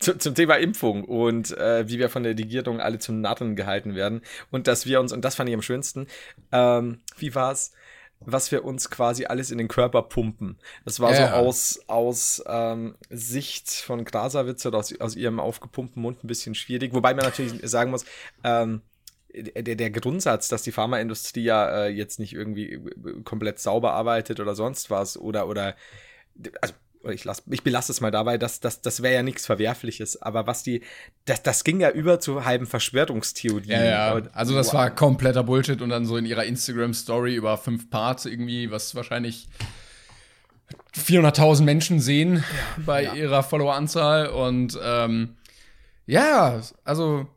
zu, 0.00 0.18
zum 0.18 0.34
Thema 0.34 0.56
Impfung 0.56 1.04
und 1.04 1.56
äh, 1.56 1.88
wie 1.88 1.98
wir 1.98 2.08
von 2.08 2.22
der 2.22 2.32
Regierung 2.32 2.80
alle 2.80 2.98
zum 2.98 3.20
Narren 3.20 3.54
gehalten 3.54 3.94
werden 3.94 4.22
und 4.50 4.66
dass 4.66 4.86
wir 4.86 5.00
uns, 5.00 5.12
und 5.12 5.24
das 5.24 5.36
fand 5.36 5.48
ich 5.48 5.54
am 5.54 5.62
schönsten, 5.62 6.06
ähm, 6.52 7.00
wie 7.18 7.34
war's? 7.34 7.72
was 8.22 8.52
wir 8.52 8.64
uns 8.64 8.90
quasi 8.90 9.24
alles 9.24 9.50
in 9.50 9.58
den 9.58 9.68
Körper 9.68 10.02
pumpen. 10.02 10.58
Das 10.84 11.00
war 11.00 11.12
ja. 11.14 11.28
so 11.28 11.34
aus, 11.34 11.80
aus 11.86 12.44
ähm, 12.46 12.94
Sicht 13.08 13.70
von 13.70 14.04
Grasawitz 14.04 14.66
oder 14.66 14.78
aus, 14.78 14.94
aus 15.00 15.16
ihrem 15.16 15.40
aufgepumpten 15.40 16.02
Mund 16.02 16.22
ein 16.22 16.28
bisschen 16.28 16.54
schwierig. 16.54 16.92
Wobei 16.92 17.14
man 17.14 17.24
natürlich 17.24 17.58
sagen 17.62 17.90
muss, 17.90 18.04
ähm, 18.44 18.82
der, 19.32 19.76
der 19.76 19.90
Grundsatz, 19.90 20.48
dass 20.48 20.62
die 20.62 20.72
Pharmaindustrie 20.72 21.44
ja 21.44 21.84
äh, 21.84 21.88
jetzt 21.88 22.18
nicht 22.18 22.34
irgendwie 22.34 22.74
äh, 22.74 23.22
komplett 23.24 23.58
sauber 23.58 23.92
arbeitet 23.92 24.40
oder 24.40 24.54
sonst 24.54 24.90
was 24.90 25.16
oder, 25.16 25.48
oder 25.48 25.74
also 26.60 26.74
ich, 27.08 27.24
lass, 27.24 27.42
ich 27.50 27.62
belasse 27.62 27.92
es 27.92 28.00
mal 28.00 28.10
dabei, 28.10 28.36
dass 28.36 28.60
das, 28.60 28.82
das 28.82 29.02
wäre 29.02 29.14
ja 29.14 29.22
nichts 29.22 29.46
Verwerfliches, 29.46 30.20
aber 30.20 30.46
was 30.46 30.62
die, 30.62 30.82
das, 31.24 31.42
das 31.42 31.64
ging 31.64 31.80
ja 31.80 31.90
über 31.90 32.20
zu 32.20 32.44
halben 32.44 32.66
Verschwörungstheorien. 32.66 33.70
Ja, 33.70 33.84
ja. 34.16 34.22
Also 34.32 34.54
das 34.54 34.68
wow. 34.68 34.74
war 34.74 34.90
kompletter 34.90 35.42
Bullshit 35.42 35.80
und 35.80 35.88
dann 35.88 36.04
so 36.04 36.16
in 36.16 36.26
ihrer 36.26 36.44
Instagram-Story 36.44 37.34
über 37.34 37.56
fünf 37.56 37.90
Parts 37.90 38.26
irgendwie, 38.26 38.70
was 38.70 38.94
wahrscheinlich 38.94 39.48
400.000 40.94 41.62
Menschen 41.62 42.00
sehen 42.00 42.36
ja, 42.36 42.82
bei 42.84 43.04
ja. 43.04 43.14
ihrer 43.14 43.42
Followeranzahl 43.42 44.28
und 44.28 44.78
ähm, 44.82 45.36
ja, 46.06 46.60
also 46.84 47.28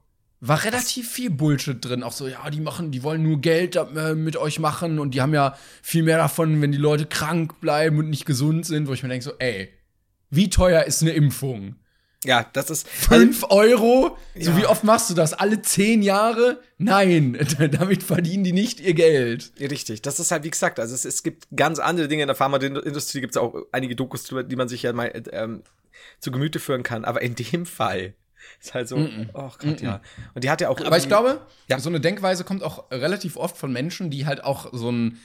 war 0.46 0.66
relativ 0.66 1.10
viel 1.10 1.30
Bullshit 1.30 1.78
drin. 1.84 2.04
Auch 2.04 2.12
so, 2.12 2.28
ja, 2.28 2.50
die 2.50 2.60
machen, 2.60 2.92
die 2.92 3.02
wollen 3.02 3.24
nur 3.24 3.40
Geld 3.40 3.78
äh, 3.78 4.14
mit 4.14 4.36
euch 4.36 4.60
machen 4.60 5.00
und 5.00 5.14
die 5.14 5.22
haben 5.22 5.34
ja 5.34 5.56
viel 5.82 6.04
mehr 6.04 6.18
davon, 6.18 6.62
wenn 6.62 6.74
die 6.74 6.78
Leute 6.78 7.06
krank 7.06 7.62
bleiben 7.62 7.98
und 7.98 8.10
nicht 8.10 8.26
gesund 8.26 8.66
sind, 8.66 8.90
wo 8.90 8.94
ich 8.94 9.04
mir 9.04 9.10
denke, 9.10 9.24
so, 9.24 9.32
ey, 9.40 9.70
wie 10.30 10.50
teuer 10.50 10.84
ist 10.84 11.02
eine 11.02 11.12
Impfung? 11.12 11.76
Ja, 12.26 12.46
das 12.52 12.70
ist. 12.70 12.90
Fünf 12.90 13.46
Euro? 13.50 14.18
Ja. 14.36 14.46
So 14.46 14.58
wie 14.58 14.66
oft 14.66 14.84
machst 14.84 15.10
du 15.10 15.14
das? 15.14 15.34
Alle 15.34 15.62
zehn 15.62 16.02
Jahre? 16.02 16.62
Nein, 16.78 17.38
damit 17.72 18.04
verdienen 18.04 18.44
die 18.44 18.54
nicht 18.54 18.82
ihr 18.82 18.94
Geld. 18.94 19.54
Richtig, 19.60 20.02
das 20.02 20.20
ist 20.20 20.32
halt 20.32 20.44
wie 20.44 20.50
gesagt, 20.50 20.78
also 20.78 20.94
es, 20.94 21.06
es 21.06 21.24
gibt 21.24 21.48
ganz 21.56 21.80
andere 21.80 22.10
Dinge 22.10 22.24
in 22.24 22.28
der 22.28 22.36
Pharmaindustrie, 22.36 23.22
gibt 23.22 23.36
es 23.36 23.42
auch 23.42 23.56
einige 23.72 23.96
Dokus, 23.96 24.24
die 24.24 24.56
man 24.58 24.68
sich 24.68 24.84
ja 24.84 24.92
mal 24.92 25.24
ähm, 25.32 25.64
zu 26.20 26.32
Gemüte 26.32 26.60
führen 26.60 26.84
kann, 26.84 27.06
aber 27.06 27.22
in 27.22 27.36
dem 27.36 27.66
Fall 27.66 28.14
ist 28.60 28.74
halt 28.74 28.88
so, 28.88 28.98
mm 28.98 29.30
oh 29.34 29.52
Gott, 29.60 29.82
ja. 29.82 30.02
Und 30.34 30.44
die 30.44 30.50
hat 30.50 30.62
ja 30.62 30.70
auch. 30.70 30.80
Aber 30.80 30.98
ich 30.98 31.08
glaube, 31.08 31.42
ja. 31.68 31.80
so 31.80 31.90
eine 31.90 32.00
Denkweise 32.00 32.44
kommt 32.44 32.64
auch 32.64 32.90
relativ 32.92 33.38
oft 33.38 33.58
von 33.58 33.72
Menschen, 33.72 34.10
die 34.10 34.26
halt 34.26 34.44
auch 34.44 34.70
so 34.72 34.92
ein 34.92 35.20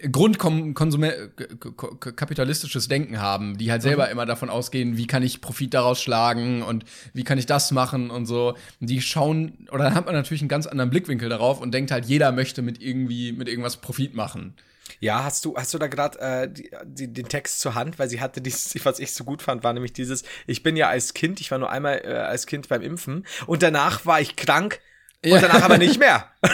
Grundkapitalistisches 0.00 2.86
Denken 2.86 3.20
haben, 3.20 3.58
die 3.58 3.72
halt 3.72 3.82
selber 3.82 4.06
mhm. 4.06 4.12
immer 4.12 4.26
davon 4.26 4.48
ausgehen, 4.48 4.96
wie 4.96 5.08
kann 5.08 5.24
ich 5.24 5.40
Profit 5.40 5.74
daraus 5.74 6.00
schlagen 6.00 6.62
und 6.62 6.84
wie 7.14 7.24
kann 7.24 7.36
ich 7.36 7.46
das 7.46 7.72
machen 7.72 8.10
und 8.10 8.26
so. 8.26 8.54
Die 8.78 9.02
schauen, 9.02 9.66
oder 9.72 9.82
dann 9.84 9.94
hat 9.94 10.06
man 10.06 10.14
natürlich 10.14 10.42
einen 10.42 10.48
ganz 10.48 10.68
anderen 10.68 10.90
Blickwinkel 10.90 11.28
darauf 11.28 11.60
und 11.60 11.74
denkt 11.74 11.90
halt, 11.90 12.06
jeder 12.06 12.30
möchte 12.30 12.62
mit 12.62 12.80
irgendwie, 12.80 13.32
mit 13.32 13.48
irgendwas 13.48 13.78
Profit 13.78 14.14
machen. 14.14 14.54
Ja, 15.00 15.24
hast 15.24 15.44
du, 15.44 15.56
hast 15.56 15.72
du 15.74 15.78
da 15.78 15.86
gerade 15.86 16.18
äh, 16.20 16.48
die, 16.50 16.70
die, 16.84 17.12
den 17.12 17.28
Text 17.28 17.60
zur 17.60 17.74
Hand, 17.74 17.98
weil 17.98 18.08
sie 18.08 18.20
hatte 18.20 18.40
dieses, 18.40 18.74
was 18.84 18.98
ich 18.98 19.12
so 19.12 19.24
gut 19.24 19.42
fand, 19.42 19.64
war 19.64 19.72
nämlich 19.72 19.92
dieses, 19.92 20.24
ich 20.46 20.62
bin 20.62 20.76
ja 20.76 20.88
als 20.88 21.14
Kind, 21.14 21.40
ich 21.40 21.50
war 21.50 21.58
nur 21.58 21.70
einmal 21.70 22.00
äh, 22.04 22.08
als 22.14 22.46
Kind 22.46 22.68
beim 22.68 22.82
Impfen 22.82 23.26
und 23.46 23.62
danach 23.62 24.06
war 24.06 24.20
ich 24.20 24.36
krank 24.36 24.80
und 25.24 25.30
Ja. 25.32 25.40
danach 25.40 25.62
aber 25.62 25.78
nicht 25.78 25.98
mehr. 25.98 26.26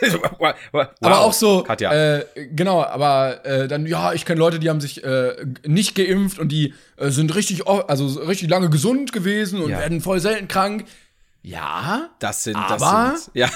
wow. 0.38 0.54
Aber 1.00 1.20
auch 1.20 1.32
so, 1.32 1.62
Katja. 1.62 1.92
äh, 1.92 2.26
genau, 2.52 2.82
aber 2.82 3.44
äh, 3.44 3.68
dann, 3.68 3.86
ja, 3.86 4.12
ich 4.14 4.24
kenne 4.24 4.38
Leute, 4.38 4.58
die 4.58 4.68
haben 4.70 4.80
sich 4.80 5.04
äh, 5.04 5.34
nicht 5.66 5.94
geimpft 5.94 6.38
und 6.38 6.48
die 6.50 6.74
äh, 6.96 7.10
sind 7.10 7.34
richtig, 7.34 7.66
also 7.66 8.08
so 8.08 8.20
richtig 8.20 8.48
lange 8.50 8.70
gesund 8.70 9.12
gewesen 9.12 9.60
und 9.62 9.70
Ja. 9.70 9.78
werden 9.80 10.00
voll 10.00 10.20
selten 10.20 10.48
krank. 10.48 10.84
Ja, 11.42 12.10
das 12.18 12.42
sind, 12.44 12.56
aber- 12.56 13.12
das 13.12 13.24
sind, 13.26 13.36
ja. 13.36 13.48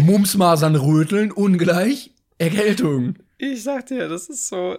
Mumps, 0.00 0.34
Masern, 0.34 0.76
Röteln, 0.76 1.30
ungleich 1.32 2.10
Erkältung. 2.38 3.14
Ich 3.38 3.62
sag 3.62 3.86
dir, 3.86 4.08
das 4.08 4.28
ist 4.28 4.48
so, 4.48 4.78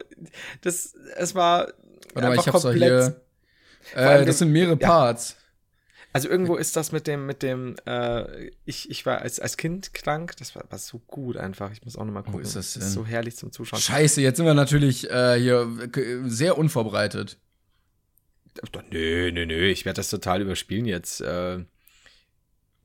das, 0.62 0.94
es 1.16 1.36
war 1.36 1.74
Warte 2.14 2.30
mal, 2.30 2.36
ich 2.36 2.48
hab's 2.48 2.64
doch 2.64 2.74
hier. 2.74 3.22
Äh, 3.94 4.26
das 4.26 4.40
sind 4.40 4.52
mehrere 4.52 4.78
ja. 4.80 4.88
Parts. 4.88 5.38
Also 6.14 6.30
irgendwo 6.30 6.56
ist 6.56 6.76
das 6.76 6.92
mit 6.92 7.06
dem, 7.06 7.26
mit 7.26 7.44
dem, 7.44 7.76
äh, 7.86 8.50
ich, 8.66 8.90
ich 8.90 9.06
war 9.06 9.22
als, 9.22 9.40
als 9.40 9.56
Kind 9.56 9.94
krank, 9.94 10.36
das 10.38 10.56
war, 10.56 10.64
war 10.70 10.80
so 10.80 11.00
gut 11.06 11.38
einfach. 11.38 11.72
Ich 11.72 11.84
muss 11.84 11.96
auch 11.96 12.06
nochmal 12.06 12.24
gucken. 12.24 12.42
ist 12.42 12.56
das 12.56 12.76
ist 12.76 12.82
denn? 12.82 12.90
so 12.90 13.06
herrlich 13.06 13.36
zum 13.36 13.52
Zuschauen. 13.52 13.80
Scheiße, 13.80 14.22
jetzt 14.22 14.38
sind 14.38 14.46
wir 14.46 14.56
natürlich 14.56 15.10
äh, 15.12 15.40
hier 15.40 15.68
sehr 16.26 16.58
unvorbereitet. 16.58 17.38
Nö, 18.90 19.32
nö, 19.32 19.46
nö, 19.46 19.68
ich 19.68 19.86
werde 19.86 19.98
das 19.98 20.10
total 20.10 20.42
überspielen 20.42 20.86
jetzt. 20.86 21.22
Äh, 21.22 21.60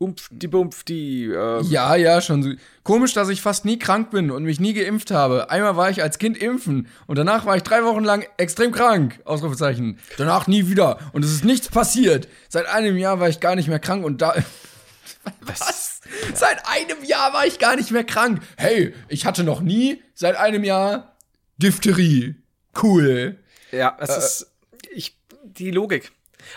Umpf, 0.03 0.29
die 0.31 0.49
Bumpf, 0.49 0.85
die, 0.85 1.25
äh, 1.27 1.63
Ja, 1.63 1.95
ja, 1.97 2.21
schon 2.21 2.43
so. 2.43 2.51
Komisch, 2.83 3.15
dass 3.15 3.29
ich 3.29 3.41
fast 3.41 3.65
nie 3.65 3.79
krank 3.79 4.11
bin 4.11 4.31
und 4.31 4.43
mich 4.45 4.59
nie 4.61 4.75
geimpft 4.75 5.11
habe. 5.11 5.51
Einmal 5.51 5.77
war 5.77 5.91
ich 5.91 6.03
als 6.03 6.19
Kind 6.19 6.37
impfen 6.37 6.89
und 7.07 7.17
danach 7.17 7.47
war 7.47 7.57
ich 7.57 7.63
drei 7.63 7.85
Wochen 7.85 8.05
lang 8.05 8.27
extrem 8.37 8.73
krank. 8.73 9.21
Ausrufezeichen. 9.25 9.99
Danach 10.19 10.47
nie 10.47 10.69
wieder. 10.69 10.99
Und 11.13 11.25
es 11.25 11.33
ist 11.33 11.45
nichts 11.45 11.69
passiert. 11.69 12.29
Seit 12.49 12.67
einem 12.67 12.97
Jahr 12.97 13.21
war 13.21 13.29
ich 13.29 13.41
gar 13.41 13.55
nicht 13.55 13.69
mehr 13.69 13.79
krank 13.79 14.05
und 14.05 14.21
da. 14.21 14.35
Was? 15.41 16.01
Seit 16.35 16.67
einem 16.67 17.05
Jahr 17.05 17.33
war 17.33 17.47
ich 17.47 17.59
gar 17.59 17.77
nicht 17.77 17.91
mehr 17.93 18.05
krank. 18.05 18.43
Hey, 18.57 18.95
ich 19.09 19.25
hatte 19.25 19.45
noch 19.45 19.61
nie 19.61 20.03
seit 20.15 20.37
einem 20.37 20.65
Jahr 20.65 21.17
Diphtherie. 21.59 22.35
Cool. 22.83 23.39
Ja, 23.71 23.97
es 24.01 24.17
ist, 24.17 24.51
ich, 24.93 25.17
die 25.45 25.71
Logik. 25.71 26.13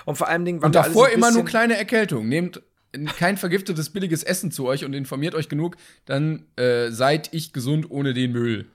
Und 0.05 0.17
vor 0.17 0.27
allem 0.27 0.45
Dingen, 0.45 0.63
Und 0.63 0.75
davor 0.75 1.09
immer 1.09 1.31
nur 1.31 1.45
kleine 1.45 1.77
Erkältung. 1.77 2.27
Nehmt 2.27 2.61
kein 3.17 3.37
vergiftetes 3.37 3.89
billiges 3.89 4.23
Essen 4.23 4.51
zu 4.51 4.65
euch 4.65 4.85
und 4.85 4.93
informiert 4.93 5.35
euch 5.35 5.49
genug, 5.49 5.77
dann 6.05 6.45
äh, 6.55 6.89
seid 6.91 7.33
ich 7.33 7.53
gesund 7.53 7.89
ohne 7.91 8.13
den 8.13 8.31
Müll. 8.31 8.67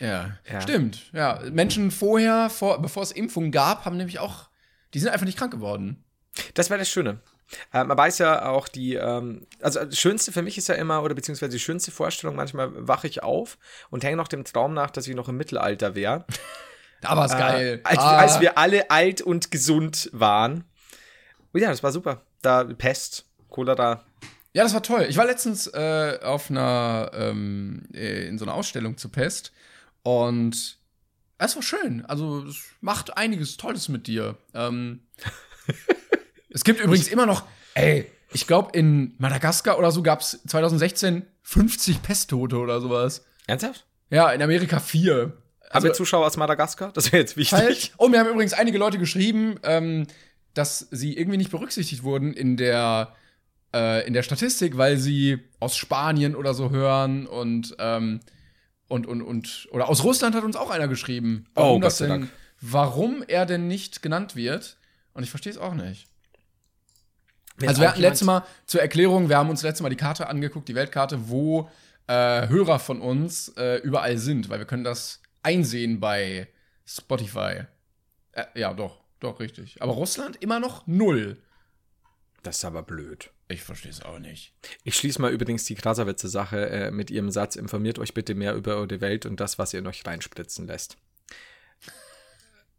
Ja, 0.00 0.36
Ja. 0.50 0.60
stimmt. 0.60 1.10
Ja, 1.12 1.40
Menschen 1.52 1.90
vorher, 1.90 2.48
vor, 2.50 2.80
bevor 2.80 3.02
es 3.02 3.12
Impfungen 3.12 3.50
gab, 3.50 3.84
haben 3.84 3.96
nämlich 3.96 4.18
auch, 4.18 4.48
die 4.94 5.00
sind 5.00 5.10
einfach 5.10 5.26
nicht 5.26 5.38
krank 5.38 5.52
geworden. 5.52 6.04
Das 6.54 6.70
wäre 6.70 6.78
das 6.78 6.88
Schöne. 6.88 7.20
Äh, 7.72 7.82
man 7.82 7.98
weiß 7.98 8.18
ja 8.18 8.48
auch 8.48 8.68
die, 8.68 8.94
ähm, 8.94 9.46
also 9.60 9.84
das 9.84 9.98
Schönste 9.98 10.30
für 10.30 10.42
mich 10.42 10.56
ist 10.56 10.68
ja 10.68 10.76
immer, 10.76 11.02
oder 11.02 11.14
beziehungsweise 11.16 11.50
die 11.52 11.58
schönste 11.58 11.90
Vorstellung, 11.90 12.36
manchmal 12.36 12.70
wache 12.86 13.08
ich 13.08 13.24
auf 13.24 13.58
und 13.90 14.04
hänge 14.04 14.16
noch 14.16 14.28
dem 14.28 14.44
Traum 14.44 14.72
nach, 14.72 14.90
dass 14.90 15.08
ich 15.08 15.16
noch 15.16 15.28
im 15.28 15.36
Mittelalter 15.36 15.94
wäre. 15.94 16.24
Da 17.02 17.16
war's 17.16 17.32
geil. 17.32 17.80
Äh, 17.82 17.88
als, 17.88 17.98
Ah, 17.98 18.18
als 18.18 18.40
wir 18.40 18.58
alle 18.58 18.90
alt 18.90 19.22
und 19.22 19.50
gesund 19.50 20.10
waren. 20.12 20.64
Oh 21.54 21.58
ja, 21.58 21.70
das 21.70 21.82
war 21.82 21.92
super. 21.92 22.20
Da 22.42 22.64
Pest, 22.64 23.26
Cholera. 23.48 24.04
Ja, 24.52 24.64
das 24.64 24.74
war 24.74 24.82
toll. 24.82 25.06
Ich 25.08 25.16
war 25.16 25.26
letztens 25.26 25.66
äh, 25.68 26.18
auf 26.22 26.50
einer, 26.50 27.10
ähm, 27.14 27.82
äh, 27.94 28.26
in 28.26 28.38
so 28.38 28.44
einer 28.44 28.54
Ausstellung 28.54 28.96
zu 28.96 29.08
Pest 29.08 29.52
und 30.02 30.78
es 31.38 31.56
war 31.56 31.62
schön. 31.62 32.04
Also, 32.06 32.44
es 32.44 32.64
macht 32.80 33.16
einiges 33.16 33.56
Tolles 33.56 33.88
mit 33.88 34.06
dir. 34.06 34.36
Ähm, 34.52 35.00
es 36.50 36.64
gibt 36.64 36.80
übrigens 36.80 37.08
immer 37.08 37.26
noch, 37.26 37.44
ey, 37.74 38.10
ich 38.32 38.46
glaube, 38.46 38.76
in 38.78 39.14
Madagaskar 39.18 39.78
oder 39.78 39.90
so 39.90 40.02
gab 40.02 40.20
es 40.20 40.40
2016 40.46 41.26
50 41.42 42.02
Pesttote 42.02 42.56
oder 42.58 42.80
sowas. 42.80 43.24
Ernsthaft? 43.46 43.86
Ja, 44.10 44.30
in 44.30 44.42
Amerika 44.42 44.80
vier. 44.80 45.36
Haben 45.70 45.84
wir 45.84 45.92
Zuschauer 45.92 46.26
aus 46.26 46.36
Madagaskar? 46.36 46.92
Das 46.92 47.12
wäre 47.12 47.22
jetzt 47.22 47.36
wichtig. 47.36 47.58
Falsch. 47.58 47.92
Oh, 47.96 48.08
mir 48.08 48.18
haben 48.18 48.28
übrigens 48.28 48.52
einige 48.52 48.76
Leute 48.76 48.98
geschrieben, 48.98 49.58
ähm, 49.62 50.06
dass 50.54 50.80
sie 50.90 51.16
irgendwie 51.16 51.38
nicht 51.38 51.50
berücksichtigt 51.50 52.02
wurden 52.02 52.32
in 52.32 52.56
der, 52.56 53.14
äh, 53.74 54.06
in 54.06 54.12
der 54.12 54.22
Statistik, 54.22 54.76
weil 54.76 54.96
sie 54.96 55.38
aus 55.60 55.76
Spanien 55.76 56.34
oder 56.34 56.54
so 56.54 56.70
hören 56.70 57.26
und, 57.26 57.76
ähm, 57.78 58.20
und, 58.88 59.06
und, 59.06 59.22
und, 59.22 59.68
oder 59.70 59.88
aus 59.88 60.02
Russland 60.02 60.34
hat 60.34 60.42
uns 60.44 60.56
auch 60.56 60.70
einer 60.70 60.88
geschrieben. 60.88 61.46
Oh, 61.54 61.62
Warum 61.62 61.80
Gott 61.80 61.86
das 61.86 61.98
denn, 61.98 62.08
Dank. 62.08 62.30
warum 62.60 63.24
er 63.26 63.46
denn 63.46 63.68
nicht 63.68 64.02
genannt 64.02 64.34
wird. 64.34 64.76
Und 65.12 65.22
ich 65.22 65.30
verstehe 65.30 65.52
es 65.52 65.58
auch 65.58 65.74
nicht. 65.74 66.08
Wenn 67.56 67.68
Also 67.68 67.82
wir 67.82 67.88
hatten 67.88 68.00
letztes 68.00 68.26
Mal 68.26 68.44
zur 68.66 68.80
Erklärung, 68.80 69.28
wir 69.28 69.36
haben 69.36 69.50
uns 69.50 69.62
letztes 69.62 69.82
Mal 69.82 69.90
die 69.90 69.96
Karte 69.96 70.28
angeguckt, 70.28 70.68
die 70.68 70.74
Weltkarte, 70.74 71.28
wo 71.28 71.68
äh, 72.06 72.48
Hörer 72.48 72.78
von 72.78 73.00
uns 73.00 73.48
äh, 73.56 73.76
überall 73.76 74.18
sind, 74.18 74.48
weil 74.48 74.58
wir 74.58 74.66
können 74.66 74.84
das 74.84 75.20
einsehen 75.42 76.00
bei 76.00 76.48
Spotify. 76.86 77.64
Äh, 78.32 78.44
ja, 78.54 78.72
doch, 78.72 79.00
doch, 79.20 79.38
richtig. 79.40 79.80
Aber 79.80 79.92
Russland 79.92 80.36
immer 80.42 80.60
noch 80.60 80.86
null. 80.86 81.36
Das 82.42 82.56
ist 82.58 82.64
aber 82.64 82.82
blöd. 82.82 83.30
Ich 83.48 83.62
verstehe 83.62 83.90
es 83.90 84.02
auch 84.02 84.18
nicht. 84.18 84.54
Ich 84.84 84.96
schließe 84.96 85.20
mal 85.20 85.30
übrigens 85.32 85.64
die 85.64 85.74
Krasawitze-Sache 85.74 86.70
äh, 86.70 86.90
mit 86.90 87.10
ihrem 87.10 87.30
Satz: 87.30 87.56
Informiert 87.56 87.98
euch 87.98 88.14
bitte 88.14 88.34
mehr 88.34 88.54
über 88.54 88.86
die 88.86 89.00
Welt 89.00 89.26
und 89.26 89.40
das, 89.40 89.58
was 89.58 89.74
ihr 89.74 89.80
in 89.80 89.86
euch 89.86 90.06
reinspritzen 90.06 90.66
lässt. 90.66 90.96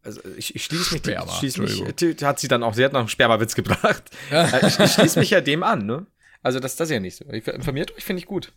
Also 0.04 0.20
ich, 0.36 0.56
ich 0.56 0.64
schließe 0.64 0.94
mich, 0.94 1.02
Sperma, 1.02 1.30
ich 1.30 1.38
schließe 1.38 1.60
mich, 1.62 1.94
die- 1.94 2.16
hat 2.26 2.40
sie 2.40 2.48
dann 2.48 2.64
auch, 2.64 2.74
sie 2.74 2.84
hat 2.84 2.92
noch 2.92 3.00
einen 3.00 3.08
Spermawitz 3.08 3.54
gebracht. 3.54 4.02
Äh, 4.32 4.66
ich, 4.66 4.78
ich 4.80 4.90
schließe 4.92 5.20
mich 5.20 5.30
ja 5.30 5.40
dem 5.40 5.62
an, 5.62 5.86
ne? 5.86 6.06
Also 6.42 6.58
das, 6.58 6.74
das 6.74 6.88
ist 6.88 6.94
ja 6.94 6.98
nicht 7.00 7.16
so. 7.16 7.24
Informiert 7.26 7.94
euch, 7.96 8.02
finde 8.02 8.18
ich 8.18 8.26
gut. 8.26 8.52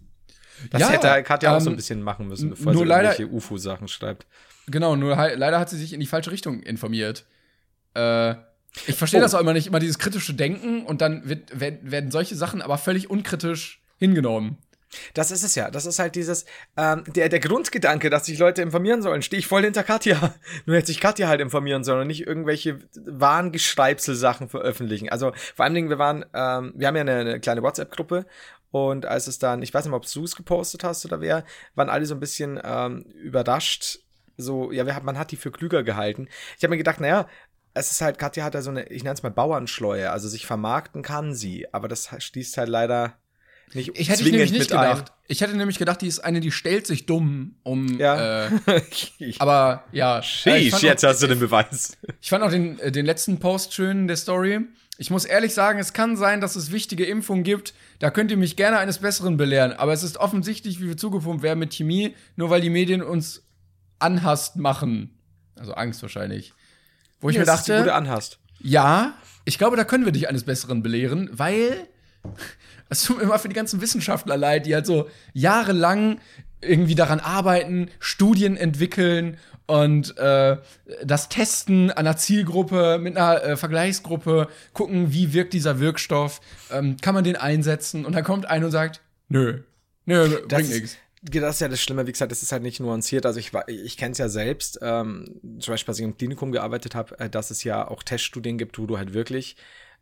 Das 0.71 0.81
Ja, 0.81 0.89
hätte 0.89 1.21
Katja 1.23 1.55
auch 1.55 1.59
so 1.61 1.69
ein 1.69 1.73
ähm, 1.73 1.75
bisschen 1.77 2.01
machen 2.01 2.27
müssen, 2.27 2.49
bevor 2.49 2.73
sie 2.75 2.83
leider- 2.83 3.09
irgendwelche 3.11 3.31
UFO-Sachen 3.31 3.87
schreibt. 3.87 4.25
Genau, 4.67 4.95
nur 4.95 5.15
leider 5.15 5.59
hat 5.59 5.69
sie 5.69 5.77
sich 5.77 5.93
in 5.93 5.99
die 5.99 6.07
falsche 6.07 6.31
Richtung 6.31 6.63
informiert. 6.63 7.25
Äh, 7.95 8.35
ich 8.87 8.95
verstehe 8.95 9.19
Oh. 9.19 9.23
das 9.23 9.33
auch 9.33 9.39
immer 9.39 9.53
nicht, 9.53 9.67
immer 9.67 9.79
dieses 9.79 9.99
kritische 9.99 10.33
Denken 10.33 10.85
und 10.85 11.01
dann 11.01 11.27
wird, 11.27 11.59
werden, 11.59 12.11
solche 12.11 12.35
Sachen 12.35 12.61
aber 12.61 12.77
völlig 12.77 13.09
unkritisch 13.09 13.81
hingenommen. 13.97 14.57
Das 15.13 15.31
ist 15.31 15.43
es 15.43 15.55
ja. 15.55 15.71
Das 15.71 15.85
ist 15.85 15.99
halt 15.99 16.15
dieses, 16.15 16.45
ähm, 16.77 17.03
der, 17.07 17.27
der 17.27 17.39
Grundgedanke, 17.39 18.09
dass 18.09 18.25
sich 18.25 18.37
Leute 18.39 18.61
informieren 18.61 19.01
sollen, 19.01 19.21
stehe 19.21 19.39
ich 19.39 19.47
voll 19.47 19.63
hinter 19.63 19.83
Katja. 19.83 20.35
Nur 20.65 20.77
hätte 20.77 20.87
sich 20.87 20.99
Katja 20.99 21.27
halt 21.27 21.41
informieren 21.41 21.83
sollen 21.83 22.01
und 22.01 22.07
nicht 22.07 22.25
irgendwelche 22.25 22.79
Wahngeschreibsel-Sachen 22.95 24.49
veröffentlichen. 24.49 25.09
Also 25.09 25.33
vor 25.55 25.65
allen 25.65 25.73
Dingen, 25.73 25.89
wir 25.89 25.99
waren, 25.99 26.25
ähm, 26.33 26.73
wir 26.75 26.87
haben 26.87 26.95
ja 26.95 27.01
eine, 27.01 27.15
eine 27.15 27.39
kleine 27.39 27.61
WhatsApp-Gruppe 27.63 28.25
und 28.71 29.05
als 29.05 29.27
es 29.27 29.39
dann, 29.39 29.61
ich 29.61 29.73
weiß 29.73 29.85
nicht 29.85 29.91
mal, 29.91 29.97
ob 29.97 30.11
du 30.11 30.23
es 30.23 30.35
gepostet 30.35 30.83
hast 30.83 31.05
oder 31.05 31.21
wer, 31.21 31.43
waren 31.75 31.89
alle 31.89 32.05
so 32.05 32.13
ein 32.15 32.19
bisschen 32.19 32.59
ähm, 32.63 33.03
überrascht. 33.21 33.99
So, 34.37 34.71
ja, 34.71 34.85
wir, 34.85 34.99
man 35.01 35.17
hat 35.17 35.31
die 35.31 35.37
für 35.37 35.51
klüger 35.51 35.83
gehalten. 35.83 36.27
Ich 36.57 36.63
habe 36.63 36.71
mir 36.71 36.77
gedacht, 36.77 36.99
naja, 36.99 37.27
es 37.75 37.91
ist 37.91 38.01
halt, 38.01 38.17
Katja 38.17 38.43
hat 38.43 38.55
da 38.55 38.61
so 38.61 38.71
eine, 38.71 38.87
ich 38.87 39.03
nenne 39.03 39.13
es 39.13 39.21
mal 39.21 39.29
Bauernschleue, 39.29 40.09
also 40.09 40.27
sich 40.27 40.45
vermarkten 40.45 41.03
kann 41.03 41.35
sie, 41.35 41.71
aber 41.73 41.87
das 41.87 42.09
schließt 42.17 42.57
halt 42.57 42.69
leider 42.69 43.17
nicht 43.73 43.91
Ich 43.95 44.09
hätte 44.09 44.23
ich 44.23 44.31
nämlich 44.31 44.51
nicht 44.51 44.71
mit 44.71 44.73
ein. 44.73 44.95
gedacht. 44.95 45.11
Ich 45.27 45.41
hätte 45.41 45.57
nämlich 45.57 45.77
gedacht, 45.77 46.01
die 46.01 46.07
ist 46.07 46.19
eine, 46.19 46.39
die 46.39 46.51
stellt 46.51 46.87
sich 46.87 47.05
dumm, 47.05 47.55
um. 47.63 47.99
Ja. 47.99 48.45
Äh, 48.45 48.51
aber 49.39 49.83
ja. 49.91 50.19
äh, 50.19 50.23
Sheesh, 50.23 50.81
jetzt 50.81 51.03
auch, 51.03 51.09
hast 51.09 51.21
du 51.21 51.27
den 51.27 51.39
Beweis. 51.39 51.97
Ich 52.21 52.29
fand 52.29 52.43
auch 52.43 52.51
den, 52.51 52.79
äh, 52.79 52.91
den 52.91 53.05
letzten 53.05 53.39
Post 53.39 53.73
schön 53.73 54.07
der 54.07 54.17
Story. 54.17 54.61
Ich 54.97 55.09
muss 55.09 55.25
ehrlich 55.25 55.53
sagen, 55.53 55.79
es 55.79 55.91
kann 55.91 56.15
sein, 56.15 56.39
dass 56.39 56.55
es 56.55 56.71
wichtige 56.71 57.05
Impfungen 57.05 57.43
gibt. 57.43 57.73
Da 57.99 58.11
könnt 58.11 58.31
ihr 58.31 58.37
mich 58.37 58.55
gerne 58.55 58.77
eines 58.77 58.99
Besseren 58.99 59.35
belehren. 59.35 59.73
Aber 59.73 59.91
es 59.91 60.03
ist 60.03 60.15
offensichtlich, 60.17 60.79
wie 60.79 60.87
wir 60.87 60.95
zugepumpt 60.95 61.43
werden 61.43 61.59
mit 61.59 61.73
Chemie, 61.73 62.15
nur 62.37 62.49
weil 62.49 62.61
die 62.61 62.69
Medien 62.69 63.01
uns 63.01 63.43
anhasst 63.99 64.55
machen. 64.55 65.19
Also 65.57 65.73
Angst 65.73 66.01
wahrscheinlich. 66.01 66.53
Wo 67.21 67.29
ich 67.29 67.37
mir 67.37 67.45
du 67.45 67.51
die 67.51 67.57
dachte. 67.57 67.77
gute 67.79 67.93
anhast. 67.93 68.39
Ja, 68.59 69.13
ich 69.45 69.57
glaube, 69.57 69.77
da 69.77 69.83
können 69.83 70.05
wir 70.05 70.11
dich 70.11 70.27
eines 70.27 70.43
Besseren 70.43 70.83
belehren, 70.83 71.29
weil 71.31 71.87
es 72.89 73.03
tut 73.03 73.17
mir 73.17 73.23
immer 73.23 73.39
für 73.39 73.49
die 73.49 73.55
ganzen 73.55 73.81
Wissenschaftler 73.81 74.37
leid, 74.37 74.65
die 74.65 74.73
halt 74.73 74.85
so 74.85 75.09
jahrelang 75.33 76.19
irgendwie 76.61 76.95
daran 76.95 77.19
arbeiten, 77.19 77.89
Studien 77.99 78.57
entwickeln 78.57 79.37
und 79.67 80.17
äh, 80.17 80.57
das 81.03 81.29
Testen 81.29 81.91
an 81.91 81.97
einer 81.97 82.17
Zielgruppe 82.17 82.99
mit 82.99 83.17
einer 83.17 83.43
äh, 83.43 83.57
Vergleichsgruppe, 83.57 84.47
gucken, 84.73 85.11
wie 85.11 85.33
wirkt 85.33 85.53
dieser 85.53 85.79
Wirkstoff, 85.79 86.41
ähm, 86.71 86.97
kann 87.01 87.15
man 87.15 87.23
den 87.23 87.35
einsetzen 87.35 88.05
und 88.05 88.13
dann 88.15 88.23
kommt 88.23 88.47
einer 88.47 88.65
und 88.65 88.71
sagt, 88.71 89.01
nö, 89.29 89.61
nö, 90.05 90.29
Das 90.47 90.59
bringt 90.59 90.69
nichts. 90.69 90.97
Das 91.31 91.55
ist 91.55 91.61
ja 91.61 91.67
das 91.67 91.81
Schlimme, 91.81 92.07
wie 92.07 92.11
gesagt, 92.11 92.31
das 92.31 92.43
ist 92.43 92.51
halt 92.51 92.63
nicht 92.63 92.79
nuanciert. 92.79 93.25
Also 93.25 93.39
ich, 93.39 93.51
ich 93.67 93.97
kenne 93.97 94.11
es 94.11 94.17
ja 94.17 94.29
selbst, 94.29 94.79
ähm, 94.81 95.39
zum 95.59 95.73
Beispiel, 95.73 95.91
als 95.91 95.99
ich 95.99 96.05
im 96.05 96.17
Klinikum 96.17 96.51
gearbeitet 96.51 96.95
habe, 96.95 97.19
äh, 97.19 97.29
dass 97.29 97.51
es 97.51 97.63
ja 97.63 97.87
auch 97.87 98.03
Teststudien 98.03 98.57
gibt, 98.57 98.77
wo 98.77 98.85
du 98.85 98.97
halt 98.97 99.13
wirklich 99.13 99.55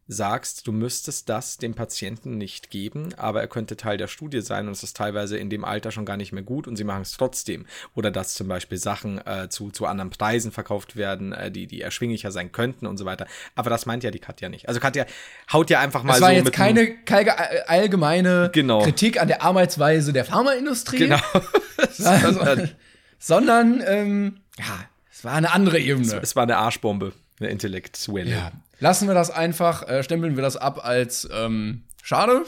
sagst, 0.08 0.68
du 0.68 0.72
müsstest 0.72 1.30
das 1.30 1.58
dem 1.58 1.76
Patienten 1.76 2.38
nicht 2.38 2.70
geben, 2.70 3.14
aber 3.16 3.42
er 3.42 3.48
könnte 3.48 3.78
Teil 3.78 3.98
der 3.98 4.08
Studie 4.08 4.42
sein 4.42 4.68
und 4.68 4.74
es 4.74 4.84
ist 4.84 4.98
teilweise 4.98 5.38
in 5.38 5.50
dem 5.50 5.64
Alter 5.64 5.92
schon 5.92 6.06
gar 6.06 6.18
nicht 6.18 6.34
mehr 6.34 6.44
gut 6.44 6.68
und 6.68 6.76
sie 6.76 6.84
machen 6.84 7.04
es 7.04 7.14
trotzdem. 7.14 7.66
Oder 7.96 8.12
dass 8.12 8.34
zum 8.34 8.48
Beispiel 8.48 8.78
Sachen 8.78 9.26
äh, 9.26 9.48
zu, 9.50 9.72
zu 9.72 9.86
anderen 9.86 10.10
Preisen 10.10 10.52
verkauft 10.52 10.96
werden, 10.96 11.32
äh, 11.32 11.52
die, 11.52 11.68
die 11.68 11.82
erschwinglicher 11.82 12.32
sein 12.32 12.52
könnten 12.52 12.86
und 12.86 12.98
so 12.98 13.06
weiter. 13.06 13.28
Aber 13.56 13.70
das 13.70 13.86
meint 13.86 14.04
ja 14.04 14.12
die 14.12 14.20
Katja 14.20 14.50
nicht. 14.50 14.68
Also 14.68 14.80
Katja 14.80 15.06
haut 15.52 15.70
ja 15.70 15.80
einfach 15.80 16.04
mal 16.04 16.14
Das 16.14 16.22
war 16.22 16.30
so 16.30 16.36
jetzt 16.36 16.46
mit 16.46 16.54
keine, 16.54 16.96
keine 17.06 17.70
allgemeine 17.70 18.50
Genau. 18.54 18.82
Kritik 18.84 19.22
an 19.22 19.28
der 19.28 19.42
Arbeitsweise 19.42 20.12
der 20.14 20.26
Pharmaindustrie. 20.26 20.98
Genau. 20.98 21.20
sondern, 21.92 22.72
sondern 23.20 23.84
ähm, 23.86 24.38
ja, 24.60 24.86
es 25.12 25.24
war 25.24 25.34
eine 25.34 25.52
andere 25.52 25.80
Ebene. 25.80 26.20
es 26.22 26.36
war 26.36 26.44
eine 26.44 26.58
Arschbombe, 26.58 27.14
eine 27.40 27.50
intellektuelle. 27.50 28.32
Ja. 28.32 28.52
Lassen 28.84 29.08
wir 29.08 29.14
das 29.14 29.32
einfach, 29.32 29.88
äh, 29.88 30.04
stempeln 30.04 30.36
wir 30.36 30.44
das 30.44 30.58
ab 30.58 30.84
als 30.84 31.26
ähm, 31.32 31.84
schade. 32.02 32.44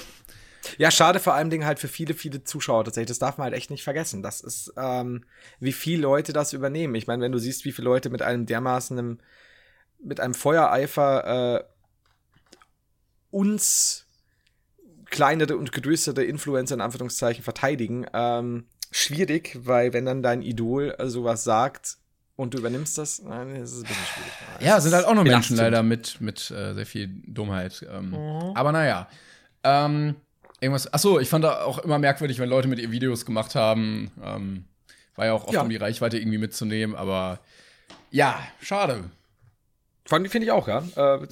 Ja, 0.77 0.91
schade 0.91 1.21
vor 1.21 1.33
allem 1.33 1.49
Dingen 1.49 1.65
halt 1.65 1.79
für 1.79 1.87
viele, 1.87 2.13
viele 2.13 2.43
Zuschauer 2.43 2.83
tatsächlich. 2.83 3.07
Das 3.07 3.19
darf 3.19 3.37
man 3.37 3.45
halt 3.45 3.53
echt 3.53 3.69
nicht 3.69 3.85
vergessen. 3.85 4.21
Das 4.21 4.41
ist, 4.41 4.73
ähm, 4.75 5.23
wie 5.61 5.71
viele 5.71 6.01
Leute 6.01 6.33
das 6.33 6.51
übernehmen. 6.51 6.93
Ich 6.95 7.07
meine, 7.07 7.23
wenn 7.23 7.31
du 7.31 7.37
siehst, 7.37 7.63
wie 7.63 7.71
viele 7.71 7.85
Leute 7.85 8.09
mit 8.09 8.21
einem 8.21 8.45
dermaßen, 8.45 9.21
mit 10.03 10.19
einem 10.19 10.33
Feuereifer 10.33 11.55
äh, 11.55 11.63
uns 13.31 14.05
kleinere 15.05 15.55
und 15.55 15.71
größere 15.71 16.25
Influencer 16.25 16.75
in 16.75 16.81
Anführungszeichen 16.81 17.45
verteidigen, 17.45 18.07
ähm, 18.13 18.65
schwierig, 18.91 19.57
weil 19.61 19.93
wenn 19.93 20.05
dann 20.05 20.21
dein 20.21 20.41
Idol 20.41 20.95
äh, 20.99 21.07
sowas 21.07 21.45
sagt 21.45 21.97
und 22.35 22.53
du 22.53 22.57
übernimmst 22.59 22.97
das, 22.97 23.21
nein, 23.21 23.59
das 23.59 23.71
ist 23.71 23.77
ein 23.79 23.83
bisschen 23.83 24.05
schwierig. 24.05 24.67
Ja, 24.67 24.79
sind 24.81 24.93
halt 24.93 25.05
auch 25.05 25.13
noch 25.15 25.23
Menschen 25.23 25.55
leider 25.57 25.83
mit, 25.83 26.19
mit 26.21 26.51
äh, 26.51 26.73
sehr 26.73 26.85
viel 26.85 27.09
Dummheit. 27.27 27.85
Ähm, 27.89 28.09
Mhm. 28.11 28.51
Aber 28.55 28.71
naja. 28.71 29.07
Ähm, 29.63 30.15
irgendwas. 30.59 30.93
Achso, 30.93 31.19
ich 31.19 31.29
fand 31.29 31.43
da 31.45 31.63
auch 31.63 31.79
immer 31.79 31.97
merkwürdig, 31.99 32.39
wenn 32.39 32.49
Leute 32.49 32.67
mit 32.67 32.79
ihr 32.79 32.91
Videos 32.91 33.25
gemacht 33.25 33.55
haben. 33.55 34.11
Ähm, 34.23 34.65
war 35.15 35.25
ja 35.25 35.33
auch 35.33 35.45
oft, 35.45 35.53
Ja. 35.53 35.61
um 35.61 35.69
die 35.69 35.77
Reichweite 35.77 36.17
irgendwie 36.17 36.37
mitzunehmen, 36.37 36.95
aber 36.95 37.39
ja, 38.11 38.37
schade. 38.61 39.05
Fand- 40.07 40.29
Finde 40.29 40.45
ich 40.45 40.51
auch, 40.51 40.67
ja. 40.67 40.83
Äh, 40.95 41.27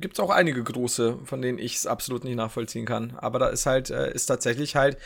Gibt 0.00 0.14
es 0.14 0.20
auch 0.20 0.30
einige 0.30 0.62
große, 0.64 1.18
von 1.24 1.42
denen 1.42 1.58
ich 1.58 1.76
es 1.76 1.86
absolut 1.86 2.24
nicht 2.24 2.34
nachvollziehen 2.34 2.84
kann. 2.86 3.14
Aber 3.18 3.38
da 3.38 3.48
ist 3.48 3.66
halt, 3.66 3.90
äh, 3.90 4.10
ist 4.12 4.26
tatsächlich 4.26 4.74
halt, 4.74 4.96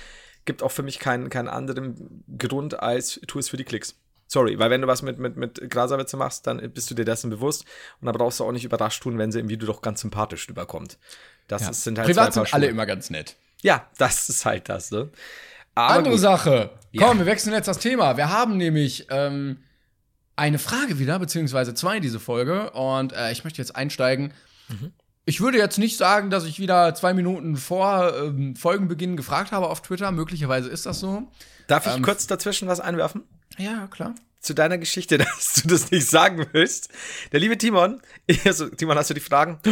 gibt 0.46 0.62
auch 0.62 0.70
für 0.70 0.82
mich 0.82 0.98
keinen, 1.00 1.28
keinen 1.28 1.48
anderen 1.48 2.24
Grund 2.38 2.80
als 2.80 3.20
tu 3.26 3.38
es 3.38 3.48
für 3.50 3.56
die 3.58 3.64
Klicks. 3.64 3.96
Sorry, 4.32 4.60
weil 4.60 4.70
wenn 4.70 4.80
du 4.80 4.86
was 4.86 5.02
mit, 5.02 5.18
mit, 5.18 5.36
mit 5.36 5.60
Graserwitze 5.70 6.16
machst, 6.16 6.46
dann 6.46 6.58
bist 6.72 6.88
du 6.88 6.94
dir 6.94 7.04
dessen 7.04 7.30
bewusst 7.30 7.64
und 8.00 8.06
da 8.06 8.12
brauchst 8.12 8.38
du 8.38 8.44
auch 8.44 8.52
nicht 8.52 8.64
überrascht 8.64 9.02
tun, 9.02 9.18
wenn 9.18 9.32
sie 9.32 9.40
im 9.40 9.48
Video 9.48 9.66
doch 9.66 9.82
ganz 9.82 10.02
sympathisch 10.02 10.48
rüberkommt. 10.48 10.98
Das 11.48 11.62
Ja. 11.62 11.70
ist, 11.70 11.82
sind 11.82 11.98
halt 11.98 12.06
Privat 12.06 12.34
sind 12.34 12.54
alle 12.54 12.68
immer 12.68 12.86
ganz 12.86 13.10
nett. 13.10 13.34
Ja, 13.62 13.88
das 13.98 14.28
ist 14.28 14.44
halt 14.46 14.68
das, 14.68 14.92
ne? 14.92 15.10
Aber 15.74 15.94
Andere 15.94 16.14
gut. 16.14 16.20
Sache. 16.20 16.70
Ja. 16.92 17.06
Komm, 17.08 17.18
wir 17.18 17.26
wechseln 17.26 17.52
jetzt 17.54 17.66
das 17.66 17.78
Thema. 17.78 18.16
Wir 18.16 18.30
haben 18.30 18.56
nämlich 18.56 19.08
ähm, 19.10 19.64
eine 20.36 20.60
Frage 20.60 21.00
wieder, 21.00 21.18
beziehungsweise 21.18 21.74
zwei 21.74 21.98
diese 21.98 22.20
Folge. 22.20 22.70
Und 22.70 23.12
äh, 23.12 23.32
ich 23.32 23.42
möchte 23.42 23.60
jetzt 23.60 23.74
einsteigen. 23.74 24.32
Mhm. 24.68 24.92
Ich 25.24 25.40
würde 25.40 25.58
jetzt 25.58 25.78
nicht 25.78 25.96
sagen, 25.96 26.30
dass 26.30 26.44
ich 26.44 26.60
wieder 26.60 26.94
zwei 26.94 27.14
Minuten 27.14 27.56
vor 27.56 28.14
ähm, 28.16 28.54
Folgenbeginn 28.54 29.16
gefragt 29.16 29.50
habe 29.50 29.68
auf 29.68 29.82
Twitter. 29.82 30.12
Möglicherweise 30.12 30.68
ist 30.68 30.86
das 30.86 31.00
so. 31.00 31.24
Darf 31.66 31.86
ich 31.88 31.96
ähm, 31.96 32.02
kurz 32.02 32.28
dazwischen 32.28 32.68
was 32.68 32.78
einwerfen? 32.78 33.24
Ja, 33.60 33.86
klar. 33.88 34.14
zu 34.40 34.54
deiner 34.54 34.78
Geschichte, 34.78 35.18
dass 35.18 35.54
du 35.62 35.68
das 35.68 35.90
nicht 35.90 36.08
sagen 36.08 36.46
willst. 36.52 36.88
Der 37.32 37.40
liebe 37.40 37.58
Timon, 37.58 38.00
also, 38.44 38.68
Timon, 38.68 38.96
hast 38.96 39.10
du 39.10 39.14
die 39.14 39.20
Fragen? 39.20 39.58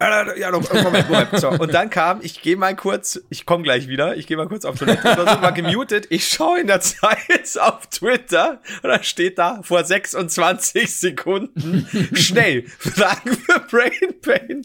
Ja, 0.00 0.52
noch, 0.52 0.72
Moment, 0.72 1.08
Moment. 1.10 1.40
So, 1.40 1.48
und 1.48 1.74
dann 1.74 1.90
kam, 1.90 2.20
ich 2.22 2.40
gehe 2.40 2.56
mal 2.56 2.76
kurz, 2.76 3.20
ich 3.30 3.44
komme 3.46 3.64
gleich 3.64 3.88
wieder, 3.88 4.16
ich 4.16 4.28
gehe 4.28 4.36
mal 4.36 4.46
kurz 4.46 4.64
auf 4.64 4.78
Toilette, 4.78 5.00
oder 5.10 5.34
so, 5.34 5.42
war 5.42 5.50
gemutet, 5.50 6.06
ich 6.10 6.28
schaue 6.28 6.60
in 6.60 6.68
der 6.68 6.80
Zeit 6.80 7.58
auf 7.60 7.88
Twitter 7.88 8.60
und 8.84 8.90
da 8.90 9.02
steht 9.02 9.38
da 9.38 9.60
vor 9.64 9.82
26 9.82 10.94
Sekunden, 10.94 11.88
schnell, 12.12 12.62
Fragen 12.78 13.32
für 13.38 13.58
Brain 13.68 14.20
Pain. 14.22 14.62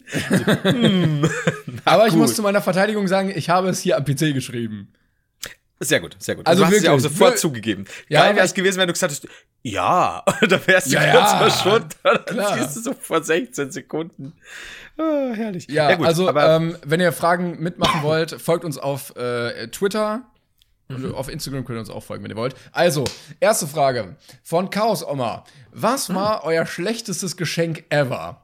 Hm, 0.62 1.28
Aber 1.84 2.04
ich 2.06 2.12
gut. 2.12 2.20
muss 2.20 2.36
zu 2.36 2.42
meiner 2.42 2.62
Verteidigung 2.62 3.08
sagen, 3.08 3.32
ich 3.34 3.50
habe 3.50 3.70
es 3.70 3.80
hier 3.80 3.96
am 3.96 4.04
PC 4.04 4.34
geschrieben. 4.34 4.92
Sehr 5.80 6.00
gut, 6.00 6.16
sehr 6.18 6.36
gut. 6.36 6.46
Also 6.46 6.62
du 6.62 6.66
hast 6.68 6.76
es 6.76 6.82
ja 6.82 6.90
auch 6.92 6.96
wirklich, 6.96 7.12
sofort 7.12 7.32
wir- 7.32 7.36
zugegeben. 7.38 7.84
Ja, 8.08 8.22
Geil 8.22 8.36
wäre 8.36 8.46
es 8.46 8.54
gewesen, 8.54 8.78
wenn 8.78 8.86
du 8.86 8.92
gesagt 8.92 9.12
hättest, 9.12 9.28
ja, 9.62 10.22
da 10.48 10.66
wärst 10.66 10.86
du 10.86 10.90
Ja, 10.92 11.10
kurz 11.10 11.32
ja, 11.32 11.38
verschwunden. 11.38 11.88
Dann 12.02 12.58
siehst 12.58 12.76
du 12.76 12.80
so 12.80 12.94
vor 12.94 13.22
16 13.22 13.70
Sekunden. 13.70 14.32
Ah, 14.96 15.32
herrlich. 15.34 15.66
Ja, 15.68 15.94
gut, 15.96 16.06
also 16.06 16.28
ähm, 16.36 16.76
wenn 16.84 17.00
ihr 17.00 17.12
Fragen 17.12 17.60
mitmachen 17.60 18.02
wollt, 18.02 18.30
folgt 18.40 18.64
uns 18.64 18.78
auf 18.78 19.16
äh, 19.16 19.68
Twitter. 19.68 20.22
Mhm. 20.88 21.14
auf 21.14 21.30
Instagram 21.30 21.64
könnt 21.64 21.78
ihr 21.78 21.80
uns 21.80 21.88
auch 21.90 22.02
folgen, 22.04 22.22
wenn 22.24 22.30
ihr 22.30 22.36
wollt. 22.36 22.54
Also, 22.72 23.04
erste 23.40 23.66
Frage 23.66 24.16
von 24.42 24.68
Chaos 24.68 25.02
Oma. 25.02 25.44
Was 25.72 26.10
Mhm. 26.10 26.14
war 26.16 26.44
euer 26.44 26.66
schlechtestes 26.66 27.38
Geschenk 27.38 27.84
ever? 27.88 28.43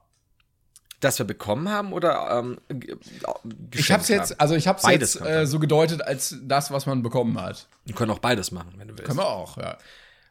Dass 1.00 1.18
wir 1.18 1.26
bekommen 1.26 1.68
haben 1.70 1.92
oder 1.92 2.28
ähm, 2.38 2.58
ge- 2.68 2.96
Ich 3.12 3.90
hab's 3.90 4.06
geschenkt 4.06 4.08
jetzt, 4.08 4.40
also 4.40 4.54
ich 4.54 4.66
Beides 4.66 5.14
jetzt 5.14 5.24
äh, 5.26 5.46
so 5.46 5.58
gedeutet 5.58 6.02
als 6.02 6.36
das, 6.42 6.70
was 6.70 6.86
man 6.86 7.02
bekommen 7.02 7.40
hat. 7.40 7.68
Wir 7.86 7.94
können 7.94 8.10
auch 8.10 8.18
beides 8.18 8.50
machen, 8.52 8.74
wenn 8.76 8.88
du 8.88 8.94
willst. 8.94 9.04
Können 9.06 9.18
wir 9.18 9.26
auch, 9.28 9.56
ja. 9.56 9.78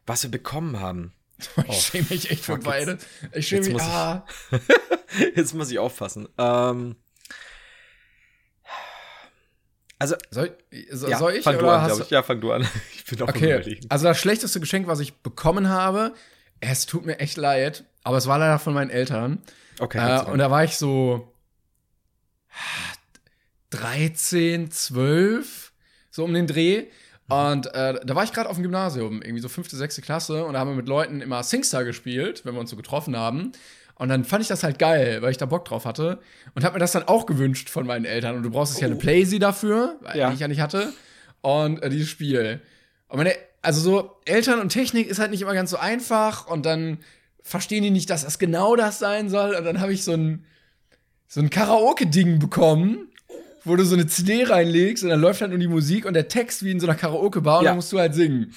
Was 0.06 0.22
wir 0.22 0.30
bekommen 0.30 0.78
haben. 0.80 1.12
Ich 1.68 1.80
schäme 1.86 2.06
mich 2.10 2.30
echt 2.30 2.44
für 2.44 2.52
Oh, 2.54 2.58
beide. 2.62 2.98
Ich 3.32 3.48
schäme 3.48 3.62
mich. 3.64 3.72
muss 3.72 3.82
ich- 3.82 3.88
Ah, 3.88 4.26
Jetzt 5.34 5.54
muss 5.54 5.70
ich 5.70 5.78
aufpassen. 5.78 6.28
Ähm, 6.38 6.96
also, 9.98 10.16
soll, 10.30 10.56
so, 10.90 11.08
ja, 11.08 11.18
soll 11.18 11.32
ich 11.34 11.44
fang 11.44 11.58
du 11.58 11.64
oder 11.64 11.80
an, 11.80 11.90
du- 11.90 12.02
ich. 12.02 12.10
Ja, 12.10 12.22
fang 12.22 12.40
du 12.40 12.52
an. 12.52 12.66
Ich 12.94 13.04
bin 13.04 13.22
auch 13.22 13.28
Okay, 13.28 13.80
also 13.88 14.04
das 14.06 14.18
schlechteste 14.20 14.60
Geschenk, 14.60 14.86
was 14.86 15.00
ich 15.00 15.16
bekommen 15.22 15.68
habe, 15.68 16.14
es 16.60 16.86
tut 16.86 17.04
mir 17.04 17.18
echt 17.18 17.36
leid, 17.36 17.84
aber 18.04 18.16
es 18.16 18.26
war 18.26 18.38
leider 18.38 18.58
von 18.58 18.74
meinen 18.74 18.90
Eltern. 18.90 19.42
Okay, 19.78 19.98
Äh, 19.98 20.30
und 20.30 20.38
da 20.38 20.50
war 20.50 20.64
ich 20.64 20.76
so 20.76 21.32
13, 23.70 24.70
12, 24.70 25.72
so 26.10 26.24
um 26.24 26.34
den 26.34 26.46
Dreh. 26.46 26.84
Und 27.28 27.72
äh, 27.74 28.00
da 28.04 28.14
war 28.16 28.24
ich 28.24 28.32
gerade 28.32 28.48
auf 28.48 28.56
dem 28.56 28.62
Gymnasium, 28.64 29.22
irgendwie 29.22 29.40
so 29.40 29.48
fünfte, 29.48 29.76
sechste 29.76 30.02
Klasse, 30.02 30.44
und 30.44 30.54
da 30.54 30.58
haben 30.60 30.70
wir 30.70 30.74
mit 30.74 30.88
Leuten 30.88 31.20
immer 31.20 31.42
Singstar 31.44 31.84
gespielt, 31.84 32.44
wenn 32.44 32.54
wir 32.54 32.60
uns 32.60 32.70
so 32.70 32.76
getroffen 32.76 33.16
haben. 33.16 33.52
Und 33.94 34.08
dann 34.08 34.24
fand 34.24 34.42
ich 34.42 34.48
das 34.48 34.64
halt 34.64 34.78
geil, 34.78 35.22
weil 35.22 35.30
ich 35.30 35.36
da 35.36 35.46
Bock 35.46 35.64
drauf 35.66 35.84
hatte. 35.84 36.18
Und 36.54 36.64
hab 36.64 36.72
mir 36.72 36.78
das 36.80 36.92
dann 36.92 37.04
auch 37.04 37.26
gewünscht 37.26 37.68
von 37.68 37.86
meinen 37.86 38.06
Eltern. 38.06 38.34
Und 38.36 38.42
du 38.42 38.50
brauchst 38.50 38.72
jetzt 38.72 38.80
ja 38.80 38.86
eine 38.88 38.96
Playsee 38.96 39.38
dafür, 39.38 39.96
weil 40.00 40.16
Ja. 40.18 40.28
die 40.28 40.34
ich 40.34 40.40
ja 40.40 40.48
nicht 40.48 40.60
hatte. 40.60 40.92
Und 41.42 41.82
äh, 41.82 41.90
dieses 41.90 42.08
Spiel. 42.08 42.60
Und 43.08 43.18
meine, 43.18 43.34
also 43.62 43.80
so 43.80 44.16
Eltern 44.24 44.58
und 44.58 44.70
Technik 44.70 45.06
ist 45.06 45.18
halt 45.18 45.30
nicht 45.30 45.42
immer 45.42 45.52
ganz 45.54 45.70
so 45.70 45.76
einfach. 45.76 46.46
Und 46.46 46.64
dann 46.64 46.98
verstehen 47.42 47.82
die 47.82 47.90
nicht, 47.90 48.10
dass 48.10 48.24
das 48.24 48.38
genau 48.38 48.76
das 48.76 48.98
sein 48.98 49.28
soll. 49.28 49.54
Und 49.54 49.64
dann 49.64 49.80
habe 49.80 49.92
ich 49.92 50.04
so 50.04 50.12
ein, 50.12 50.44
so 51.28 51.40
ein 51.40 51.50
Karaoke-Ding 51.50 52.38
bekommen, 52.38 53.08
wo 53.64 53.76
du 53.76 53.84
so 53.84 53.94
eine 53.94 54.06
CD 54.06 54.44
reinlegst 54.44 55.04
und 55.04 55.10
dann 55.10 55.20
läuft 55.20 55.40
halt 55.40 55.50
nur 55.50 55.58
die 55.60 55.68
Musik 55.68 56.06
und 56.06 56.14
der 56.14 56.28
Text 56.28 56.64
wie 56.64 56.70
in 56.70 56.80
so 56.80 56.86
einer 56.86 56.96
Karaoke-Bar 56.96 57.58
und 57.58 57.64
Ja. 57.64 57.70
dann 57.70 57.76
musst 57.76 57.92
du 57.92 57.98
halt 57.98 58.14
singen. 58.14 58.54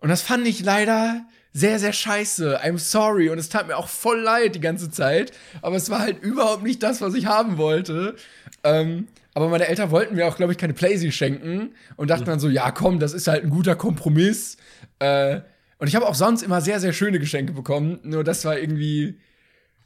Und 0.00 0.08
das 0.08 0.22
fand 0.22 0.46
ich 0.46 0.60
leider 0.62 1.26
sehr, 1.52 1.78
sehr 1.80 1.92
scheiße. 1.92 2.60
I'm 2.62 2.78
sorry. 2.78 3.30
Und 3.30 3.38
es 3.38 3.48
tat 3.48 3.66
mir 3.66 3.76
auch 3.76 3.88
voll 3.88 4.20
leid 4.20 4.54
die 4.54 4.60
ganze 4.60 4.90
Zeit. 4.90 5.32
Aber 5.62 5.74
es 5.76 5.90
war 5.90 5.98
halt 5.98 6.22
überhaupt 6.22 6.62
nicht 6.62 6.82
das, 6.84 7.00
was 7.00 7.14
ich 7.14 7.26
haben 7.26 7.58
wollte. 7.58 8.14
Ähm, 8.62 9.08
aber 9.34 9.48
meine 9.48 9.66
Eltern 9.66 9.90
wollten 9.90 10.14
mir 10.14 10.26
auch, 10.28 10.36
glaube 10.36 10.52
ich, 10.52 10.58
keine 10.58 10.74
Playsee 10.74 11.10
schenken 11.10 11.74
und 11.96 12.10
dachten 12.10 12.26
dann 12.26 12.38
so, 12.38 12.48
ja, 12.48 12.70
komm, 12.70 13.00
das 13.00 13.12
ist 13.12 13.26
halt 13.26 13.42
ein 13.42 13.50
guter 13.50 13.74
Kompromiss. 13.74 14.56
Äh, 15.00 15.40
und 15.78 15.86
ich 15.86 15.94
habe 15.94 16.06
auch 16.06 16.14
sonst 16.14 16.42
immer 16.42 16.60
sehr, 16.60 16.80
sehr 16.80 16.92
schöne 16.92 17.18
Geschenke 17.18 17.52
bekommen. 17.52 18.00
Nur 18.02 18.24
das 18.24 18.44
war 18.44 18.58
irgendwie 18.58 19.20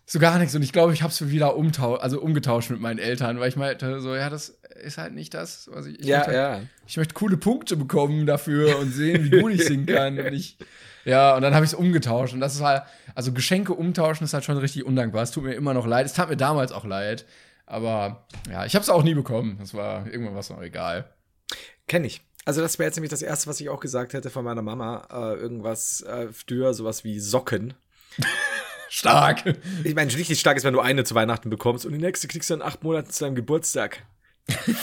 so 0.06 0.18
gar 0.18 0.38
nichts. 0.38 0.54
Und 0.54 0.62
ich 0.62 0.72
glaube, 0.72 0.92
ich 0.92 1.02
habe 1.02 1.12
es 1.12 1.30
wieder 1.30 1.56
umtau 1.56 1.96
also 1.96 2.20
umgetauscht 2.20 2.70
mit 2.70 2.80
meinen 2.80 2.98
Eltern, 2.98 3.38
weil 3.38 3.48
ich 3.48 3.56
meinte, 3.56 4.00
so, 4.00 4.14
ja, 4.14 4.30
das 4.30 4.60
ist 4.82 4.98
halt 4.98 5.12
nicht 5.14 5.34
das, 5.34 5.68
was 5.72 5.86
ich. 5.86 6.00
ich 6.00 6.06
Ja, 6.06 6.18
möchte 6.18 6.32
halt 6.32 6.62
ja. 6.62 6.68
ich 6.86 6.96
möchte 6.96 7.14
coole 7.14 7.36
Punkte 7.36 7.76
bekommen 7.76 8.26
dafür 8.26 8.78
und 8.78 8.90
sehen, 8.90 9.24
wie 9.24 9.40
gut 9.40 9.52
ich 9.52 9.64
singen 9.64 9.86
kann. 9.86 10.18
Und 10.18 10.32
ich, 10.32 10.56
ja, 11.04 11.36
und 11.36 11.42
dann 11.42 11.54
habe 11.54 11.64
ich 11.64 11.72
es 11.72 11.78
umgetauscht. 11.78 12.32
Und 12.32 12.40
das 12.40 12.54
ist 12.54 12.62
halt, 12.62 12.82
also 13.14 13.32
Geschenke 13.32 13.74
umtauschen 13.74 14.24
ist 14.24 14.34
halt 14.34 14.44
schon 14.44 14.56
richtig 14.56 14.84
undankbar. 14.84 15.22
Es 15.22 15.30
tut 15.30 15.44
mir 15.44 15.54
immer 15.54 15.74
noch 15.74 15.86
leid. 15.86 16.06
Es 16.06 16.14
tat 16.14 16.30
mir 16.30 16.36
damals 16.36 16.72
auch 16.72 16.84
leid. 16.84 17.26
Aber 17.66 18.26
ja, 18.50 18.64
ich 18.64 18.74
habe 18.74 18.82
es 18.82 18.90
auch 18.90 19.02
nie 19.02 19.14
bekommen. 19.14 19.56
Das 19.60 19.74
war 19.74 20.06
irgendwann 20.06 20.34
was 20.34 20.50
noch 20.50 20.62
egal. 20.62 21.04
Kenne 21.86 22.06
ich. 22.06 22.22
Also 22.44 22.60
das 22.60 22.78
wäre 22.78 22.88
jetzt 22.88 22.96
nämlich 22.96 23.10
das 23.10 23.22
Erste, 23.22 23.48
was 23.48 23.60
ich 23.60 23.68
auch 23.68 23.80
gesagt 23.80 24.14
hätte 24.14 24.30
von 24.30 24.44
meiner 24.44 24.62
Mama. 24.62 25.06
Äh, 25.10 25.36
irgendwas 25.40 26.00
äh, 26.02 26.28
früher, 26.32 26.74
sowas 26.74 27.04
wie 27.04 27.20
Socken. 27.20 27.74
Stark. 28.88 29.44
Ich 29.84 29.94
meine, 29.94 30.12
richtig 30.14 30.38
stark 30.38 30.58
ist, 30.58 30.64
wenn 30.64 30.74
du 30.74 30.80
eine 30.80 31.02
zu 31.04 31.14
Weihnachten 31.14 31.48
bekommst 31.48 31.86
und 31.86 31.92
die 31.92 31.98
nächste 31.98 32.28
kriegst 32.28 32.50
du 32.50 32.54
in 32.54 32.60
acht 32.62 32.82
Monaten 32.82 33.08
zu 33.10 33.24
deinem 33.24 33.34
Geburtstag. 33.36 34.04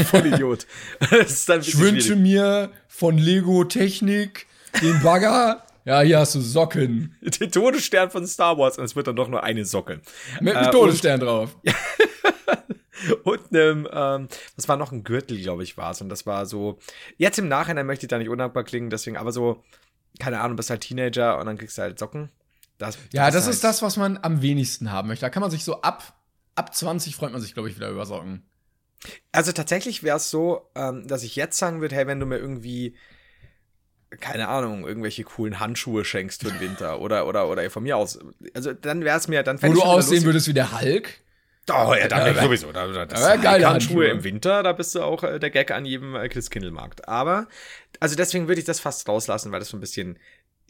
Voll 0.10 0.26
Idiot. 0.34 0.65
Das 1.12 1.30
ist 1.32 1.48
dann 1.50 1.62
Ich 1.62 1.78
wünsche 1.78 2.15
mir 2.15 2.72
von 2.88 3.19
Lego 3.19 3.65
Technik 3.65 4.48
den 4.82 5.00
Bagger. 5.04 5.63
Ja, 5.86 6.02
hier 6.02 6.17
hast 6.19 6.34
du 6.34 6.41
Socken. 6.41 7.15
den 7.22 7.52
Todesstern 7.52 8.10
von 8.10 8.26
Star 8.26 8.58
Wars 8.58 8.80
und 8.80 8.84
es 8.86 8.95
wird 8.95 9.06
dann 9.06 9.15
doch 9.15 9.28
nur 9.28 9.43
eine 9.43 9.63
Socke. 9.63 10.02
Mit, 10.41 10.56
Äh, 10.56 10.62
mit 10.63 10.72
Todesstern 10.72 11.19
drauf. 11.19 11.56
und 13.23 13.53
einem, 13.53 13.88
ähm, 13.91 14.27
das 14.55 14.67
war 14.67 14.77
noch 14.77 14.91
ein 14.91 15.03
Gürtel, 15.03 15.38
glaube 15.39 15.63
ich, 15.63 15.77
war 15.77 15.91
es. 15.91 16.01
Und 16.01 16.09
das 16.09 16.25
war 16.25 16.45
so, 16.45 16.79
jetzt 17.17 17.39
im 17.39 17.47
Nachhinein 17.47 17.85
möchte 17.85 18.05
ich 18.05 18.09
da 18.09 18.17
nicht 18.17 18.29
undankbar 18.29 18.63
klingen, 18.63 18.89
deswegen, 18.89 19.17
aber 19.17 19.31
so, 19.31 19.63
keine 20.19 20.41
Ahnung, 20.41 20.57
bist 20.57 20.69
halt 20.69 20.81
Teenager 20.81 21.39
und 21.39 21.45
dann 21.45 21.57
kriegst 21.57 21.77
du 21.77 21.81
halt 21.81 21.99
Socken. 21.99 22.29
Das, 22.77 22.97
ja, 23.12 23.29
das, 23.29 23.45
halt 23.45 23.55
ist 23.55 23.63
das, 23.63 23.81
was 23.81 23.97
man 23.97 24.17
am 24.21 24.41
wenigsten 24.41 24.91
haben 24.91 25.09
möchte. 25.09 25.25
Da 25.25 25.29
kann 25.29 25.41
man 25.41 25.51
sich 25.51 25.63
so 25.63 25.81
ab, 25.81 26.17
ab 26.55 26.73
20 26.73 27.15
freut 27.15 27.31
man 27.31 27.41
sich, 27.41 27.53
glaube 27.53 27.69
ich, 27.69 27.75
wieder 27.75 27.89
über 27.89 28.05
Socken. 28.05 28.45
Also 29.31 29.51
tatsächlich 29.51 30.03
wäre 30.03 30.17
es 30.17 30.29
so, 30.29 30.69
ähm, 30.75 31.07
dass 31.07 31.23
ich 31.23 31.35
jetzt 31.35 31.57
sagen 31.57 31.81
würde, 31.81 31.95
hey, 31.95 32.07
wenn 32.07 32.19
du 32.19 32.25
mir 32.25 32.38
irgendwie 32.38 32.95
keine 34.19 34.47
Ahnung, 34.47 34.88
irgendwelche 34.88 35.23
coolen 35.23 35.59
Handschuhe 35.59 36.03
schenkst 36.03 36.41
für 36.41 36.51
den 36.51 36.59
Winter 36.59 36.99
oder 36.99 37.27
oder 37.27 37.47
oder 37.47 37.69
von 37.69 37.83
mir 37.83 37.95
aus. 37.95 38.19
Also 38.53 38.73
dann 38.73 39.03
wäre 39.03 39.17
es 39.17 39.27
mir 39.27 39.43
dann 39.43 39.62
Wo 39.62 39.71
du 39.71 39.83
aussehen 39.83 40.23
würdest 40.23 40.47
wie 40.47 40.53
der 40.53 40.79
Hulk? 40.79 41.21
Oh 41.69 41.93
ja, 41.93 42.08
dann 42.08 42.36
ja, 42.36 42.43
sowieso. 42.43 42.71
Da, 42.71 42.88
da, 42.88 43.05
das 43.05 43.41
geile 43.41 43.69
Handschuhe, 43.69 44.08
im 44.08 44.23
Winter, 44.23 44.63
da 44.63 44.73
bist 44.73 44.95
du 44.95 45.01
auch 45.01 45.23
äh, 45.23 45.39
der 45.39 45.49
Gag 45.49 45.71
an 45.71 45.86
jedem 45.86 46.15
äh, 46.15 46.27
Christkindlmarkt. 46.29 47.08
Aber 47.08 47.47
also 47.99 48.15
deswegen 48.15 48.47
würde 48.47 48.60
ich 48.60 48.65
das 48.65 48.79
fast 48.79 49.08
rauslassen, 49.08 49.51
weil 49.51 49.60
das 49.60 49.69
so 49.69 49.77
ein 49.77 49.82
bisschen 49.82 50.17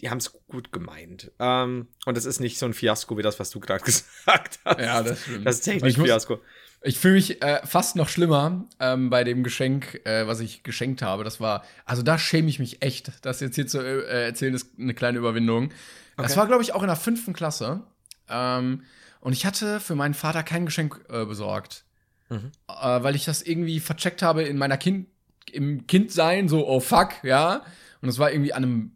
die 0.01 0.09
haben 0.09 0.19
es 0.19 0.33
gut 0.47 0.71
gemeint. 0.71 1.31
Ähm, 1.39 1.87
und 2.05 2.17
das 2.17 2.25
ist 2.25 2.39
nicht 2.39 2.57
so 2.57 2.65
ein 2.65 2.73
Fiasko 2.73 3.17
wie 3.17 3.21
das, 3.21 3.39
was 3.39 3.49
du 3.49 3.59
gerade 3.59 3.83
gesagt 3.85 4.59
hast. 4.65 4.79
Ja, 4.79 5.03
das 5.03 5.21
stimmt. 5.21 5.45
Das 5.45 5.61
technisch 5.61 5.95
Fiasko. 5.95 6.39
Ich 6.81 6.97
fühle 6.97 7.15
mich 7.15 7.41
äh, 7.41 7.59
fast 7.65 7.97
noch 7.97 8.07
schlimmer 8.07 8.65
ähm, 8.79 9.09
bei 9.09 9.25
dem 9.25 9.43
Geschenk, 9.43 9.99
äh, 10.05 10.27
was 10.27 10.39
ich 10.39 10.63
geschenkt 10.63 11.01
habe. 11.01 11.25
Das 11.25 11.41
war, 11.41 11.65
also 11.85 12.03
da 12.03 12.17
schäme 12.17 12.47
ich 12.47 12.59
mich 12.59 12.81
echt. 12.81 13.11
Das 13.21 13.41
jetzt 13.41 13.55
hier 13.55 13.67
zu 13.67 13.79
äh, 13.79 14.27
erzählen 14.27 14.53
ist 14.53 14.79
eine 14.79 14.93
kleine 14.93 15.17
Überwindung. 15.17 15.65
Okay. 15.65 15.73
Das 16.15 16.37
war, 16.37 16.47
glaube 16.47 16.63
ich, 16.63 16.73
auch 16.73 16.81
in 16.81 16.87
der 16.87 16.95
fünften 16.95 17.33
Klasse. 17.33 17.81
Ähm, 18.29 18.83
und 19.19 19.33
ich 19.33 19.45
hatte 19.45 19.79
für 19.79 19.95
meinen 19.95 20.13
Vater 20.13 20.43
kein 20.43 20.65
Geschenk 20.65 20.99
äh, 21.09 21.25
besorgt. 21.25 21.83
Mhm. 22.29 22.51
Äh, 22.67 23.03
weil 23.03 23.15
ich 23.15 23.25
das 23.25 23.41
irgendwie 23.41 23.79
vercheckt 23.79 24.21
habe 24.21 24.43
in 24.43 24.57
meiner 24.57 24.77
Kind, 24.77 25.07
im 25.51 25.87
Kindsein, 25.87 26.47
so, 26.47 26.67
oh 26.67 26.79
fuck, 26.79 27.23
ja. 27.23 27.63
Und 28.01 28.07
das 28.07 28.19
war 28.19 28.31
irgendwie 28.31 28.53
an 28.53 28.63
einem 28.63 28.91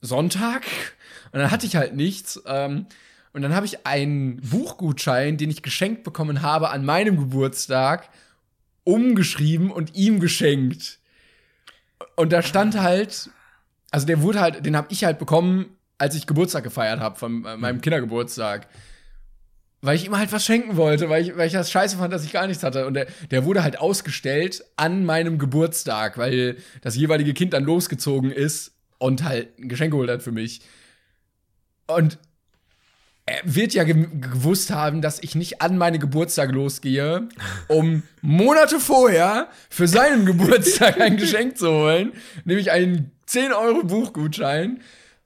Sonntag. 0.00 0.64
Und 1.32 1.40
dann 1.40 1.50
hatte 1.50 1.66
ich 1.66 1.76
halt 1.76 1.94
nichts. 1.94 2.42
Ähm, 2.46 2.86
und 3.32 3.42
dann 3.42 3.54
habe 3.54 3.66
ich 3.66 3.86
einen 3.86 4.40
Buchgutschein, 4.40 5.36
den 5.36 5.50
ich 5.50 5.62
geschenkt 5.62 6.02
bekommen 6.02 6.42
habe 6.42 6.70
an 6.70 6.84
meinem 6.84 7.16
Geburtstag, 7.16 8.08
umgeschrieben 8.82 9.70
und 9.70 9.94
ihm 9.94 10.18
geschenkt. 10.18 10.98
Und 12.16 12.32
da 12.32 12.42
stand 12.42 12.80
halt, 12.80 13.30
also 13.90 14.06
der 14.06 14.20
wurde 14.22 14.40
halt, 14.40 14.66
den 14.66 14.76
habe 14.76 14.88
ich 14.90 15.04
halt 15.04 15.18
bekommen, 15.18 15.76
als 15.98 16.14
ich 16.16 16.26
Geburtstag 16.26 16.64
gefeiert 16.64 16.98
habe, 16.98 17.16
von 17.16 17.44
äh, 17.44 17.56
meinem 17.56 17.76
mhm. 17.76 17.80
Kindergeburtstag. 17.82 18.66
Weil 19.82 19.96
ich 19.96 20.04
ihm 20.04 20.16
halt 20.16 20.30
was 20.30 20.44
schenken 20.44 20.76
wollte, 20.76 21.08
weil 21.08 21.22
ich, 21.22 21.36
weil 21.36 21.46
ich 21.46 21.54
das 21.54 21.70
scheiße 21.70 21.96
fand, 21.96 22.12
dass 22.12 22.24
ich 22.24 22.32
gar 22.32 22.46
nichts 22.46 22.62
hatte. 22.62 22.86
Und 22.86 22.94
der, 22.94 23.06
der 23.30 23.44
wurde 23.44 23.62
halt 23.62 23.78
ausgestellt 23.78 24.62
an 24.76 25.04
meinem 25.04 25.38
Geburtstag, 25.38 26.18
weil 26.18 26.58
das 26.82 26.96
jeweilige 26.96 27.32
Kind 27.32 27.54
dann 27.54 27.64
losgezogen 27.64 28.30
ist 28.30 28.72
und 28.98 29.24
halt 29.24 29.58
ein 29.58 29.68
Geschenk 29.68 29.92
geholt 29.92 30.10
hat 30.10 30.22
für 30.22 30.32
mich. 30.32 30.60
Und 31.86 32.18
er 33.26 33.40
wird 33.44 33.74
ja 33.74 33.84
ge 33.84 34.08
gewusst 34.20 34.70
haben, 34.70 35.02
dass 35.02 35.22
ich 35.22 35.34
nicht 35.34 35.62
an 35.62 35.78
meine 35.78 35.98
Geburtstag 35.98 36.50
losgehe, 36.50 37.28
um 37.68 38.02
Monate 38.22 38.80
vorher 38.80 39.48
für 39.68 39.86
seinen 39.86 40.26
Geburtstag 40.26 41.00
ein 41.00 41.16
Geschenk 41.16 41.56
zu 41.56 41.70
holen, 41.70 42.12
nämlich 42.44 42.70
einen 42.70 43.12
10 43.26 43.52
Euro 43.52 43.84
Buchgutschein. 43.84 44.80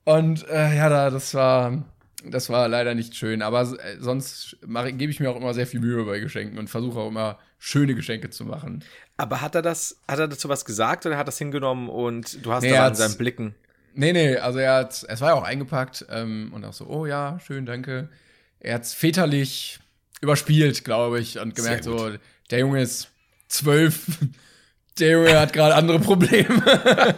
Und 0.04 0.46
äh, 0.48 0.76
ja, 0.76 0.90
da, 0.90 1.08
das 1.08 1.32
war, 1.32 1.84
das 2.30 2.48
war 2.50 2.68
leider 2.68 2.94
nicht 2.94 3.14
schön. 3.16 3.42
Aber 3.42 3.62
äh, 3.62 3.98
sonst 3.98 4.56
gebe 4.62 5.10
ich 5.10 5.20
mir 5.20 5.30
auch 5.30 5.37
immer 5.37 5.54
sehr 5.54 5.66
viel 5.66 5.80
Mühe 5.80 6.04
bei 6.04 6.18
Geschenken 6.18 6.58
und 6.58 6.68
versuche 6.68 6.98
auch 6.98 7.08
immer 7.08 7.38
schöne 7.58 7.94
Geschenke 7.94 8.30
zu 8.30 8.44
machen. 8.44 8.84
Aber 9.16 9.40
hat 9.40 9.54
er 9.54 9.62
das, 9.62 10.00
hat 10.08 10.18
er 10.18 10.28
dazu 10.28 10.48
was 10.48 10.64
gesagt 10.64 11.06
oder 11.06 11.16
hat 11.16 11.22
er 11.22 11.26
das 11.26 11.38
hingenommen 11.38 11.88
und 11.88 12.44
du 12.44 12.52
hast 12.52 12.62
nee, 12.62 12.70
das 12.70 12.80
an 12.80 12.94
seinen 12.94 13.18
Blicken? 13.18 13.54
Nee, 13.94 14.12
nee, 14.12 14.37
also 14.37 14.58
er 14.58 14.74
hat, 14.74 15.06
es 15.08 15.20
war 15.20 15.30
ja 15.30 15.34
auch 15.34 15.44
eingepackt 15.44 16.06
ähm, 16.10 16.50
und 16.52 16.64
auch 16.64 16.72
so, 16.72 16.87
oh 16.87 17.06
ja, 17.06 17.38
schön, 17.44 17.64
danke. 17.64 18.08
Er 18.58 18.74
hat's 18.74 18.92
väterlich 18.92 19.78
überspielt, 20.20 20.84
glaube 20.84 21.20
ich, 21.20 21.38
und 21.38 21.54
gemerkt, 21.54 21.84
so, 21.84 22.10
der 22.50 22.58
Junge 22.58 22.82
ist 22.82 23.10
zwölf, 23.48 24.06
der 24.98 25.10
Junge 25.10 25.38
hat 25.38 25.52
gerade 25.52 25.74
andere 25.74 26.00
Probleme. 26.00 26.62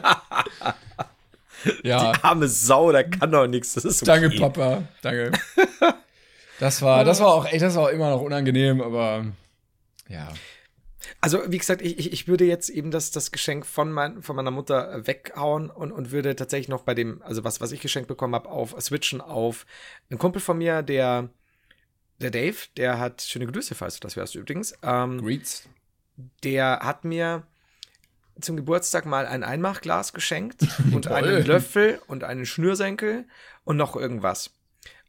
ja. 1.83 2.12
Die 2.12 2.25
arme 2.25 2.49
Sau, 2.49 2.92
der 2.92 3.09
kann 3.09 3.31
doch 3.31 3.47
nichts. 3.47 3.75
Das 3.75 3.85
ist 3.85 4.03
okay. 4.03 4.21
Danke, 4.21 4.38
Papa, 4.38 4.83
danke. 5.03 5.33
Das 6.59 6.81
war, 6.83 7.05
das 7.05 7.21
war 7.21 7.29
auch 7.29 7.47
echt, 7.47 7.62
das 7.62 7.75
war 7.77 7.85
auch 7.85 7.90
immer 7.90 8.11
noch 8.11 8.23
unangenehm, 8.23 8.81
aber 8.81 9.27
ja. 10.09 10.29
Also, 11.21 11.40
wie 11.49 11.59
gesagt, 11.59 11.83
ich, 11.83 12.12
ich 12.12 12.29
würde 12.29 12.45
jetzt 12.45 12.69
eben 12.69 12.90
das, 12.90 13.11
das 13.11 13.31
Geschenk 13.31 13.66
von, 13.66 13.92
mein, 13.92 14.23
von 14.23 14.37
meiner 14.37 14.51
Mutter 14.51 15.07
weghauen 15.07 15.71
und, 15.71 15.92
und 15.92 16.11
würde 16.11 16.37
tatsächlich 16.37 16.69
noch 16.69 16.83
bei 16.83 16.95
dem, 16.95 17.23
also 17.23 17.45
was, 17.45 17.61
was 17.61 17.73
ich 17.73 17.81
geschenkt 17.81 18.09
bekommen 18.09 18.35
habe, 18.35 18.49
auf 18.49 18.75
switchen 18.81 19.21
auf 19.21 19.66
einen 20.11 20.19
Kumpel 20.19 20.40
von 20.40 20.59
mir, 20.59 20.83
der, 20.83 21.29
der 22.21 22.31
Dave, 22.31 22.57
der 22.77 22.99
hat 22.99 23.23
schöne 23.23 23.47
Grüße, 23.47 23.75
falls 23.75 23.95
du 23.95 24.01
das 24.01 24.16
wärst 24.16 24.35
übrigens. 24.35 24.75
Ähm, 24.83 25.23
Greets. 25.23 25.69
Der 26.42 26.81
hat 26.83 27.05
mir 27.05 27.47
zum 28.40 28.57
Geburtstag 28.57 29.07
mal 29.07 29.27
ein 29.27 29.42
Einmachglas 29.42 30.12
geschenkt 30.12 30.66
und 30.92 31.09
einen 31.09 31.44
Löffel 31.44 32.01
und 32.07 32.25
einen 32.25 32.46
Schnürsenkel 32.46 33.25
und 33.64 33.77
noch 33.77 33.96
irgendwas. 33.96 34.51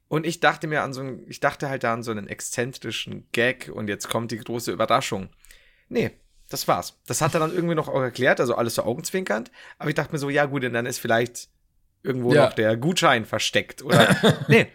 Und 0.07 0.25
ich 0.25 0.39
dachte 0.39 0.67
mir 0.67 0.83
an 0.83 0.93
so 0.93 1.01
einen, 1.01 1.29
ich 1.29 1.39
dachte 1.39 1.69
halt 1.69 1.83
da 1.83 1.93
an 1.93 2.03
so 2.03 2.11
einen 2.11 2.27
exzentrischen 2.27 3.27
Gag 3.33 3.69
und 3.73 3.89
jetzt 3.89 4.09
kommt 4.09 4.31
die 4.31 4.37
große 4.37 4.71
Überraschung. 4.71 5.29
Nee, 5.89 6.11
das 6.49 6.67
war's. 6.67 6.97
Das 7.07 7.21
hat 7.21 7.33
er 7.33 7.41
dann 7.41 7.53
irgendwie 7.53 7.75
noch 7.75 7.89
auch 7.89 8.01
erklärt, 8.01 8.39
also 8.39 8.55
alles 8.55 8.75
so 8.75 8.83
augenzwinkernd. 8.83 9.51
Aber 9.79 9.89
ich 9.89 9.95
dachte 9.95 10.13
mir 10.13 10.19
so, 10.19 10.29
ja 10.29 10.45
gut, 10.45 10.63
dann 10.63 10.85
ist 10.85 10.99
vielleicht 10.99 11.49
irgendwo 12.03 12.33
ja. 12.33 12.45
noch 12.45 12.53
der 12.53 12.77
Gutschein 12.77 13.25
versteckt. 13.25 13.83
Oder. 13.83 14.45
nee, 14.47 14.67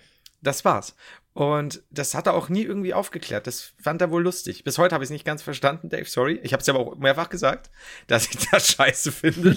das 0.42 0.64
war's. 0.64 0.94
Und 1.34 1.82
das 1.90 2.14
hat 2.14 2.26
er 2.26 2.34
auch 2.34 2.48
nie 2.48 2.62
irgendwie 2.62 2.92
aufgeklärt. 2.92 3.46
Das 3.46 3.72
fand 3.80 4.02
er 4.02 4.10
wohl 4.10 4.22
lustig. 4.22 4.64
Bis 4.64 4.76
heute 4.78 4.94
habe 4.94 5.02
ich 5.02 5.06
es 5.06 5.12
nicht 5.12 5.24
ganz 5.24 5.42
verstanden, 5.42 5.88
Dave. 5.88 6.04
Sorry. 6.04 6.38
Ich 6.42 6.52
habe 6.52 6.60
es 6.60 6.68
aber 6.68 6.80
auch 6.80 6.96
mehrfach 6.96 7.30
gesagt, 7.30 7.70
dass 8.06 8.28
ich 8.28 8.48
das 8.50 8.68
scheiße 8.68 9.12
finde. 9.12 9.56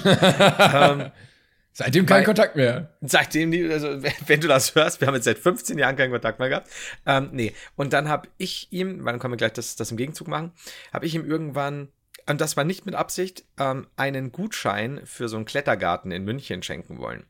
ähm, 0.73 1.11
seitdem 1.73 2.05
kein 2.05 2.23
Kontakt 2.23 2.55
mehr. 2.55 2.93
Seitdem, 3.01 3.51
also 3.71 4.01
wenn 4.27 4.39
du 4.39 4.47
das 4.47 4.73
hörst, 4.75 5.01
wir 5.01 5.07
haben 5.07 5.15
jetzt 5.15 5.25
seit 5.25 5.38
15 5.38 5.77
Jahren 5.77 5.97
keinen 5.97 6.11
Kontakt 6.11 6.39
mehr 6.39 6.49
gehabt. 6.49 6.69
Ähm, 7.05 7.29
nee. 7.33 7.53
Und 7.75 7.91
dann 7.91 8.07
habe 8.07 8.29
ich 8.38 8.71
ihm, 8.71 9.03
weil 9.03 9.13
dann 9.13 9.19
können 9.19 9.33
wir 9.33 9.38
gleich 9.38 9.53
das, 9.53 9.75
das 9.75 9.91
im 9.91 9.97
Gegenzug 9.97 10.29
machen, 10.29 10.53
habe 10.93 11.05
ich 11.05 11.13
ihm 11.13 11.25
irgendwann 11.25 11.89
und 12.27 12.41
das 12.41 12.57
war 12.57 12.63
nicht 12.63 12.85
mit 12.85 12.95
Absicht, 12.95 13.45
ähm, 13.59 13.88
einen 13.97 14.31
Gutschein 14.31 15.01
für 15.05 15.29
so 15.29 15.35
einen 15.35 15.45
Klettergarten 15.45 16.11
in 16.11 16.23
München 16.23 16.63
schenken 16.63 16.97
wollen. 16.97 17.25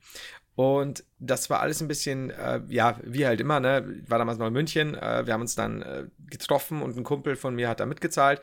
Und 0.55 1.03
das 1.19 1.49
war 1.49 1.59
alles 1.59 1.81
ein 1.81 1.87
bisschen, 1.87 2.29
äh, 2.29 2.61
ja, 2.69 2.97
wie 3.03 3.25
halt 3.25 3.41
immer, 3.41 3.59
ne? 3.59 4.01
War 4.07 4.19
damals 4.19 4.37
noch 4.37 4.47
in 4.47 4.53
München. 4.53 4.95
Äh, 4.95 5.25
wir 5.25 5.33
haben 5.33 5.41
uns 5.41 5.55
dann 5.55 5.81
äh, 5.81 6.05
getroffen 6.29 6.81
und 6.81 6.95
ein 6.95 7.03
Kumpel 7.03 7.35
von 7.35 7.55
mir 7.55 7.67
hat 7.67 7.81
da 7.81 7.85
mitgezahlt. 7.85 8.41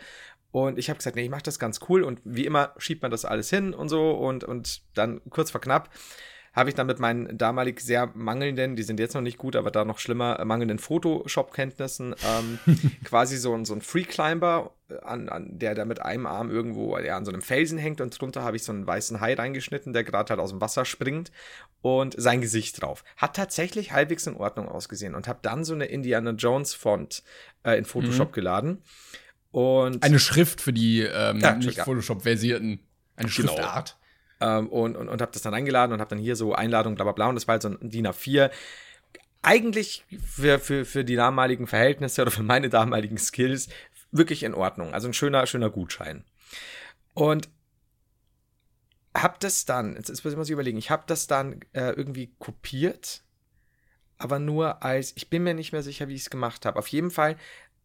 Und 0.51 0.79
ich 0.79 0.90
habe 0.90 0.98
gesagt, 0.98 1.16
nee, 1.16 1.22
ich 1.22 1.31
mache 1.31 1.42
das 1.42 1.59
ganz 1.59 1.81
cool. 1.88 2.03
Und 2.03 2.20
wie 2.25 2.44
immer 2.44 2.75
schiebt 2.77 3.01
man 3.01 3.11
das 3.11 3.25
alles 3.25 3.48
hin 3.48 3.72
und 3.72 3.88
so. 3.88 4.11
Und, 4.12 4.44
und 4.44 4.83
dann 4.94 5.22
kurz 5.31 5.51
vor 5.51 5.62
knapp 5.62 5.88
habe 6.52 6.68
ich 6.68 6.74
dann 6.74 6.86
mit 6.86 6.98
meinen 6.98 7.38
damalig 7.38 7.80
sehr 7.80 8.10
mangelnden, 8.14 8.76
die 8.76 8.82
sind 8.82 9.00
jetzt 9.00 9.14
noch 9.14 9.22
nicht 9.22 9.38
gut, 9.38 9.56
aber 9.56 9.70
da 9.70 9.84
noch 9.84 9.98
schlimmer, 9.98 10.38
äh, 10.38 10.44
mangelnden 10.44 10.78
Photoshop-Kenntnissen, 10.78 12.14
ähm, 12.24 12.58
quasi 13.04 13.38
so, 13.38 13.64
so 13.64 13.74
ein 13.74 13.80
Free-Climber, 13.80 14.72
äh, 14.90 14.98
an, 14.98 15.30
an, 15.30 15.58
der 15.58 15.74
da 15.74 15.86
mit 15.86 16.02
einem 16.02 16.26
Arm 16.26 16.50
irgendwo 16.50 16.98
ja, 16.98 17.16
an 17.16 17.24
so 17.24 17.32
einem 17.32 17.40
Felsen 17.40 17.78
hängt 17.78 18.02
und 18.02 18.20
drunter 18.20 18.42
habe 18.42 18.56
ich 18.56 18.64
so 18.64 18.72
einen 18.72 18.86
weißen 18.86 19.20
Hai 19.20 19.34
reingeschnitten, 19.34 19.94
der 19.94 20.04
gerade 20.04 20.30
halt 20.30 20.40
aus 20.40 20.50
dem 20.50 20.60
Wasser 20.60 20.84
springt 20.84 21.32
und 21.80 22.14
sein 22.20 22.42
Gesicht 22.42 22.82
drauf. 22.82 23.02
Hat 23.16 23.34
tatsächlich 23.34 23.92
halbwegs 23.92 24.26
in 24.26 24.36
Ordnung 24.36 24.68
ausgesehen 24.68 25.14
und 25.14 25.28
habe 25.28 25.38
dann 25.42 25.64
so 25.64 25.72
eine 25.74 25.86
Indiana 25.86 26.32
Jones-Font 26.32 27.22
äh, 27.62 27.78
in 27.78 27.86
Photoshop 27.86 28.28
mhm. 28.28 28.34
geladen. 28.34 28.82
Und 29.52 30.02
eine 30.02 30.18
Schrift 30.18 30.60
für 30.60 30.72
die 30.72 31.00
ähm, 31.00 31.40
ja, 31.40 31.54
nicht 31.54 31.78
Photoshop-versierten. 31.78 32.80
Eine 33.16 33.28
genau. 33.28 33.84
Ähm, 34.42 34.68
und 34.68 34.96
und, 34.96 35.09
und 35.09 35.22
habe 35.22 35.33
das 35.33 35.42
dann 35.42 35.55
eingeladen 35.55 35.92
und 35.92 36.00
habe 36.00 36.11
dann 36.11 36.18
hier 36.18 36.37
so 36.37 36.55
Einladung, 36.55 36.96
bla 36.96 37.05
bla 37.05 37.12
bla. 37.12 37.28
Und 37.28 37.37
das 37.37 37.46
war 37.46 37.55
halt 37.55 37.62
so 37.62 37.68
ein 37.68 37.78
DIN 37.81 38.07
A4. 38.07 38.50
Eigentlich 39.42 40.05
für, 40.24 40.59
für, 40.59 40.85
für 40.85 41.05
die 41.05 41.16
damaligen 41.16 41.66
Verhältnisse 41.66 42.22
oder 42.22 42.31
für 42.31 42.42
meine 42.42 42.68
damaligen 42.68 43.18
Skills 43.18 43.68
wirklich 44.11 44.42
in 44.42 44.55
Ordnung. 44.55 44.94
Also 44.94 45.09
ein 45.09 45.14
schöner, 45.14 45.46
schöner 45.46 45.70
Gutschein. 45.70 46.24
Und 47.14 47.48
hab 49.14 49.40
das 49.40 49.64
dann, 49.64 49.96
jetzt, 49.96 50.09
jetzt 50.09 50.24
muss 50.24 50.46
ich 50.46 50.52
überlegen, 50.52 50.78
ich 50.78 50.90
habe 50.90 51.05
das 51.07 51.26
dann 51.26 51.61
äh, 51.72 51.90
irgendwie 51.90 52.35
kopiert, 52.38 53.22
aber 54.16 54.38
nur 54.38 54.83
als, 54.83 55.12
ich 55.16 55.28
bin 55.28 55.42
mir 55.42 55.55
nicht 55.55 55.72
mehr 55.72 55.83
sicher, 55.83 56.09
wie 56.09 56.14
ich 56.14 56.22
es 56.22 56.31
gemacht 56.31 56.64
habe. 56.64 56.78
Auf 56.78 56.88
jeden 56.88 57.11
Fall 57.11 57.37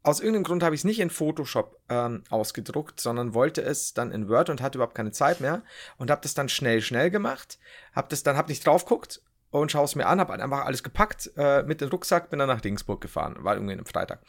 aus 0.08 0.22
irgendeinem 0.22 0.46
Grund 0.46 0.64
habe 0.64 0.74
ich 0.74 0.82
es 0.82 0.86
nicht 0.86 1.02
in 1.02 1.10
Photoshop 1.10 1.82
ähm, 1.90 2.24
ausgedruckt, 2.30 3.02
sondern 3.02 3.34
wollte 3.34 3.62
es 3.62 3.94
dann 3.94 4.12
in 4.12 4.30
Word 4.30 4.50
und 4.50 4.62
hatte 4.62 4.78
überhaupt 4.78 4.96
keine 4.96 5.12
Zeit 5.12 5.42
mehr 5.42 5.64
und 5.98 6.10
habe 6.10 6.22
das 6.22 6.34
dann 6.34 6.48
schnell, 6.48 6.82
schnell 6.82 7.12
gemacht. 7.12 7.60
Habe 7.94 8.08
das 8.10 8.24
dann, 8.24 8.38
habe 8.38 8.48
nicht 8.48 8.66
drauf 8.66 8.86
geguckt 8.86 9.22
und 9.50 9.70
schaue 9.70 9.84
es 9.84 9.96
mir 9.96 10.08
an, 10.08 10.22
habe 10.22 10.32
einfach 10.32 10.64
alles 10.64 10.82
gepackt 10.82 11.32
äh, 11.36 11.64
mit 11.64 11.82
dem 11.82 11.90
Rucksack, 11.90 12.30
bin 12.30 12.40
dann 12.40 12.48
nach 12.48 12.62
Dingsburg 12.62 13.02
gefahren, 13.02 13.36
war 13.42 13.56
irgendwie 13.56 13.78
am 13.78 13.86
Freitag. 13.86 14.22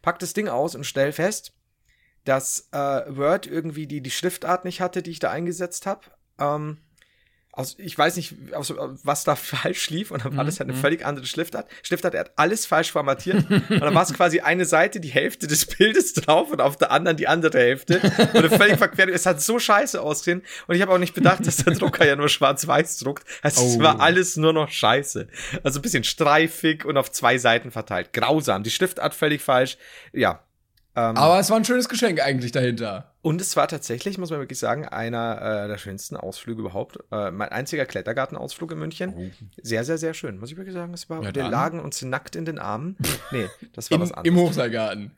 Pack 0.00 0.18
das 0.20 0.32
Ding 0.32 0.48
aus 0.48 0.74
und 0.74 0.84
stell 0.84 1.12
fest, 1.12 1.52
dass 2.24 2.70
äh, 2.72 2.78
Word 3.14 3.46
irgendwie 3.46 3.86
die, 3.86 4.00
die 4.00 4.10
Schriftart 4.10 4.64
nicht 4.64 4.80
hatte, 4.80 5.02
die 5.02 5.10
ich 5.10 5.18
da 5.18 5.30
eingesetzt 5.30 5.84
habe. 5.84 6.00
Ähm, 6.38 6.78
aus, 7.56 7.74
ich 7.78 7.96
weiß 7.96 8.16
nicht, 8.16 8.34
was 9.02 9.24
da 9.24 9.34
falsch 9.36 9.90
lief 9.90 10.10
und 10.10 10.24
dann 10.24 10.36
war 10.36 10.44
das 10.44 10.60
halt 10.60 10.68
eine 10.68 10.78
völlig 10.78 11.04
andere 11.04 11.26
Schriftart. 11.26 11.66
Schriftart, 11.82 12.14
er 12.14 12.20
hat 12.20 12.32
alles 12.36 12.66
falsch 12.66 12.92
formatiert 12.92 13.50
und 13.50 13.80
dann 13.80 13.94
war 13.94 14.02
es 14.02 14.12
quasi 14.12 14.40
eine 14.40 14.66
Seite, 14.66 15.00
die 15.00 15.08
Hälfte 15.08 15.46
des 15.46 15.64
Bildes 15.66 16.12
drauf 16.12 16.50
und 16.50 16.60
auf 16.60 16.76
der 16.76 16.90
anderen 16.90 17.16
die 17.16 17.26
andere 17.26 17.58
Hälfte 17.58 18.00
und 18.34 18.48
völlig 18.50 18.76
verquert. 18.76 19.08
Es 19.08 19.24
hat 19.26 19.40
so 19.40 19.58
scheiße 19.58 20.00
ausgesehen 20.00 20.42
und 20.66 20.74
ich 20.74 20.82
habe 20.82 20.92
auch 20.92 20.98
nicht 20.98 21.14
bedacht, 21.14 21.46
dass 21.46 21.56
der 21.56 21.74
Drucker 21.74 22.06
ja 22.06 22.14
nur 22.14 22.28
schwarz-weiß 22.28 22.98
druckt. 22.98 23.26
Also 23.42 23.62
oh. 23.62 23.68
es 23.68 23.78
war 23.78 24.00
alles 24.00 24.36
nur 24.36 24.52
noch 24.52 24.70
scheiße. 24.70 25.26
Also 25.62 25.78
ein 25.78 25.82
bisschen 25.82 26.04
streifig 26.04 26.84
und 26.84 26.98
auf 26.98 27.10
zwei 27.10 27.38
Seiten 27.38 27.70
verteilt. 27.70 28.12
Grausam. 28.12 28.62
Die 28.62 28.70
Schriftart 28.70 29.14
völlig 29.14 29.42
falsch. 29.42 29.78
Ja, 30.12 30.45
ähm, 30.96 31.16
Aber 31.16 31.38
es 31.38 31.50
war 31.50 31.58
ein 31.58 31.64
schönes 31.66 31.90
Geschenk 31.90 32.22
eigentlich 32.22 32.52
dahinter. 32.52 33.12
Und 33.20 33.42
es 33.42 33.54
war 33.54 33.68
tatsächlich, 33.68 34.16
muss 34.16 34.30
man 34.30 34.38
wirklich 34.38 34.58
sagen, 34.58 34.88
einer 34.88 35.64
äh, 35.64 35.68
der 35.68 35.76
schönsten 35.76 36.16
Ausflüge 36.16 36.62
überhaupt. 36.62 36.98
Äh, 37.12 37.30
mein 37.32 37.50
einziger 37.50 37.84
Klettergartenausflug 37.84 38.72
in 38.72 38.78
München. 38.78 39.14
Oh. 39.14 39.30
Sehr, 39.62 39.84
sehr, 39.84 39.98
sehr 39.98 40.14
schön. 40.14 40.38
Muss 40.38 40.50
ich 40.50 40.56
wirklich 40.56 40.72
sagen, 40.72 40.94
es 40.94 41.10
war. 41.10 41.22
Ja, 41.22 41.34
wir 41.34 41.48
lagen 41.48 41.80
uns 41.80 42.00
nackt 42.00 42.34
in 42.34 42.46
den 42.46 42.58
Armen. 42.58 42.96
Nee, 43.30 43.46
das 43.74 43.90
war 43.90 43.96
in, 43.96 44.02
was 44.02 44.12
anderes. 44.12 44.26
Im 44.26 44.42
Hochseilgarten. 44.42 45.10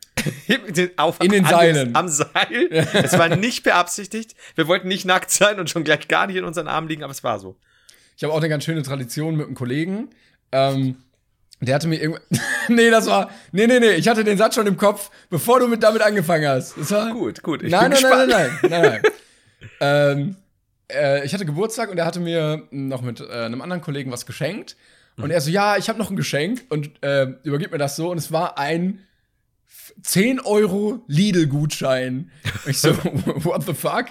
Auf, 0.96 1.20
in 1.22 1.30
den 1.30 1.44
Seilen. 1.44 1.94
am 1.94 2.08
Seil. 2.08 2.68
es 2.70 3.16
war 3.16 3.36
nicht 3.36 3.62
beabsichtigt. 3.62 4.34
Wir 4.56 4.66
wollten 4.66 4.88
nicht 4.88 5.04
nackt 5.04 5.30
sein 5.30 5.60
und 5.60 5.70
schon 5.70 5.84
gleich 5.84 6.08
gar 6.08 6.26
nicht 6.26 6.36
in 6.36 6.44
unseren 6.44 6.66
Armen 6.66 6.88
liegen, 6.88 7.04
aber 7.04 7.12
es 7.12 7.22
war 7.22 7.38
so. 7.38 7.56
Ich 8.16 8.24
habe 8.24 8.32
auch 8.32 8.38
eine 8.38 8.48
ganz 8.48 8.64
schöne 8.64 8.82
Tradition 8.82 9.36
mit 9.36 9.46
einem 9.46 9.54
Kollegen. 9.54 10.10
Ähm, 10.50 10.96
der 11.60 11.74
hatte 11.74 11.88
mir 11.88 12.00
irgendwann. 12.00 12.22
nee, 12.68 12.90
das 12.90 13.06
war. 13.06 13.30
Nee, 13.52 13.66
nee, 13.66 13.80
nee. 13.80 13.92
Ich 13.92 14.08
hatte 14.08 14.24
den 14.24 14.38
Satz 14.38 14.54
schon 14.54 14.66
im 14.66 14.76
Kopf, 14.76 15.10
bevor 15.28 15.60
du 15.60 15.68
mit 15.68 15.82
damit 15.82 16.02
angefangen 16.02 16.46
hast. 16.48 16.76
Das 16.76 16.90
war. 16.92 17.12
Gut, 17.12 17.42
gut. 17.42 17.62
Ich 17.62 17.70
nein, 17.70 17.90
bin 17.90 18.00
nein, 18.02 18.28
nein, 18.28 18.28
nein, 18.28 18.58
nein, 18.62 18.70
nein, 18.70 19.00
nein. 19.02 19.12
ähm, 19.80 20.36
äh, 20.92 21.24
ich 21.24 21.34
hatte 21.34 21.44
Geburtstag 21.44 21.90
und 21.90 21.98
er 21.98 22.06
hatte 22.06 22.20
mir 22.20 22.62
noch 22.70 23.02
mit 23.02 23.20
äh, 23.20 23.30
einem 23.30 23.60
anderen 23.60 23.82
Kollegen 23.82 24.10
was 24.10 24.26
geschenkt. 24.26 24.76
Und 25.16 25.26
mhm. 25.26 25.30
er 25.32 25.40
so, 25.40 25.50
ja, 25.50 25.76
ich 25.76 25.88
habe 25.88 25.98
noch 25.98 26.10
ein 26.10 26.16
Geschenk 26.16 26.64
und 26.68 27.02
äh, 27.02 27.26
übergib 27.42 27.72
mir 27.72 27.78
das 27.78 27.96
so. 27.96 28.10
Und 28.10 28.18
es 28.18 28.30
war 28.30 28.56
ein 28.58 29.00
10 30.02 30.40
Euro 30.40 31.02
Lidl-Gutschein. 31.08 32.30
Ich 32.66 32.80
so, 32.80 32.90
what 33.44 33.64
the 33.64 33.74
fuck? 33.74 34.06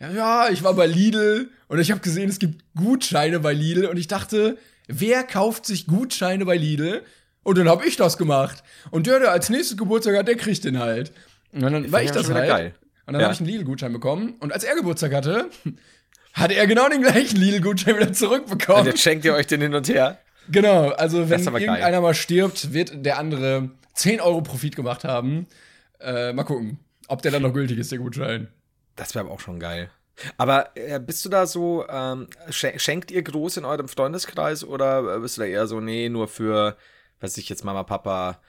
Ja, 0.00 0.48
ich 0.48 0.62
war 0.62 0.74
bei 0.74 0.86
Lidl 0.86 1.50
und 1.68 1.78
ich 1.78 1.90
habe 1.90 2.00
gesehen, 2.00 2.28
es 2.28 2.38
gibt 2.38 2.64
Gutscheine 2.74 3.38
bei 3.38 3.52
Lidl 3.52 3.86
und 3.86 3.96
ich 3.96 4.08
dachte, 4.08 4.58
wer 5.00 5.24
kauft 5.24 5.66
sich 5.66 5.86
Gutscheine 5.86 6.44
bei 6.44 6.56
Lidl? 6.56 7.02
Und 7.42 7.58
dann 7.58 7.68
habe 7.68 7.86
ich 7.86 7.96
das 7.96 8.18
gemacht. 8.18 8.62
Und 8.90 9.06
der, 9.06 9.18
der 9.18 9.32
als 9.32 9.50
nächstes 9.50 9.76
Geburtstag 9.76 10.16
hat, 10.16 10.28
der 10.28 10.36
kriegt 10.36 10.64
den 10.64 10.78
halt. 10.78 11.12
Und 11.52 11.62
dann 11.62 11.90
war 11.90 12.02
ich 12.02 12.10
das 12.10 12.30
halt. 12.30 12.48
Geil. 12.48 12.74
Und 13.06 13.14
dann 13.14 13.20
ja. 13.20 13.26
habe 13.26 13.34
ich 13.34 13.40
einen 13.40 13.48
Lidl-Gutschein 13.48 13.92
bekommen. 13.92 14.34
Und 14.38 14.52
als 14.52 14.62
er 14.62 14.76
Geburtstag 14.76 15.12
hatte, 15.12 15.50
hatte 16.34 16.54
er 16.54 16.66
genau 16.66 16.88
den 16.88 17.02
gleichen 17.02 17.36
Lidl-Gutschein 17.36 17.96
wieder 17.96 18.12
zurückbekommen. 18.12 18.82
Und 18.82 18.86
jetzt 18.86 19.00
schenkt 19.00 19.24
ihr 19.24 19.34
euch 19.34 19.46
den 19.46 19.60
hin 19.60 19.74
und 19.74 19.88
her. 19.88 20.18
Genau, 20.50 20.90
also 20.90 21.30
wenn 21.30 21.40
irgendeiner 21.40 21.90
geil. 21.90 22.00
mal 22.00 22.14
stirbt, 22.14 22.72
wird 22.72 23.04
der 23.04 23.18
andere 23.18 23.70
10 23.94 24.20
Euro 24.20 24.40
Profit 24.42 24.76
gemacht 24.76 25.04
haben. 25.04 25.46
Äh, 26.00 26.32
mal 26.32 26.44
gucken, 26.44 26.78
ob 27.08 27.22
der 27.22 27.32
dann 27.32 27.42
noch 27.42 27.52
gültig 27.52 27.78
ist, 27.78 27.92
der 27.92 27.98
Gutschein. 27.98 28.48
Das 28.96 29.14
wäre 29.14 29.24
aber 29.24 29.34
auch 29.34 29.40
schon 29.40 29.60
geil. 29.60 29.90
Aber 30.36 30.76
äh, 30.76 31.00
bist 31.00 31.24
du 31.24 31.28
da 31.28 31.46
so, 31.46 31.86
ähm, 31.88 32.28
schenkt 32.50 33.10
ihr 33.10 33.22
groß 33.22 33.58
in 33.58 33.64
eurem 33.64 33.88
Freundeskreis 33.88 34.64
oder 34.64 35.20
bist 35.20 35.36
du 35.36 35.42
da 35.42 35.46
eher 35.46 35.66
so, 35.66 35.80
nee, 35.80 36.08
nur 36.08 36.28
für, 36.28 36.76
weiß 37.20 37.36
ich 37.38 37.48
jetzt, 37.48 37.64
Mama, 37.64 37.82
Papa, 37.82 38.40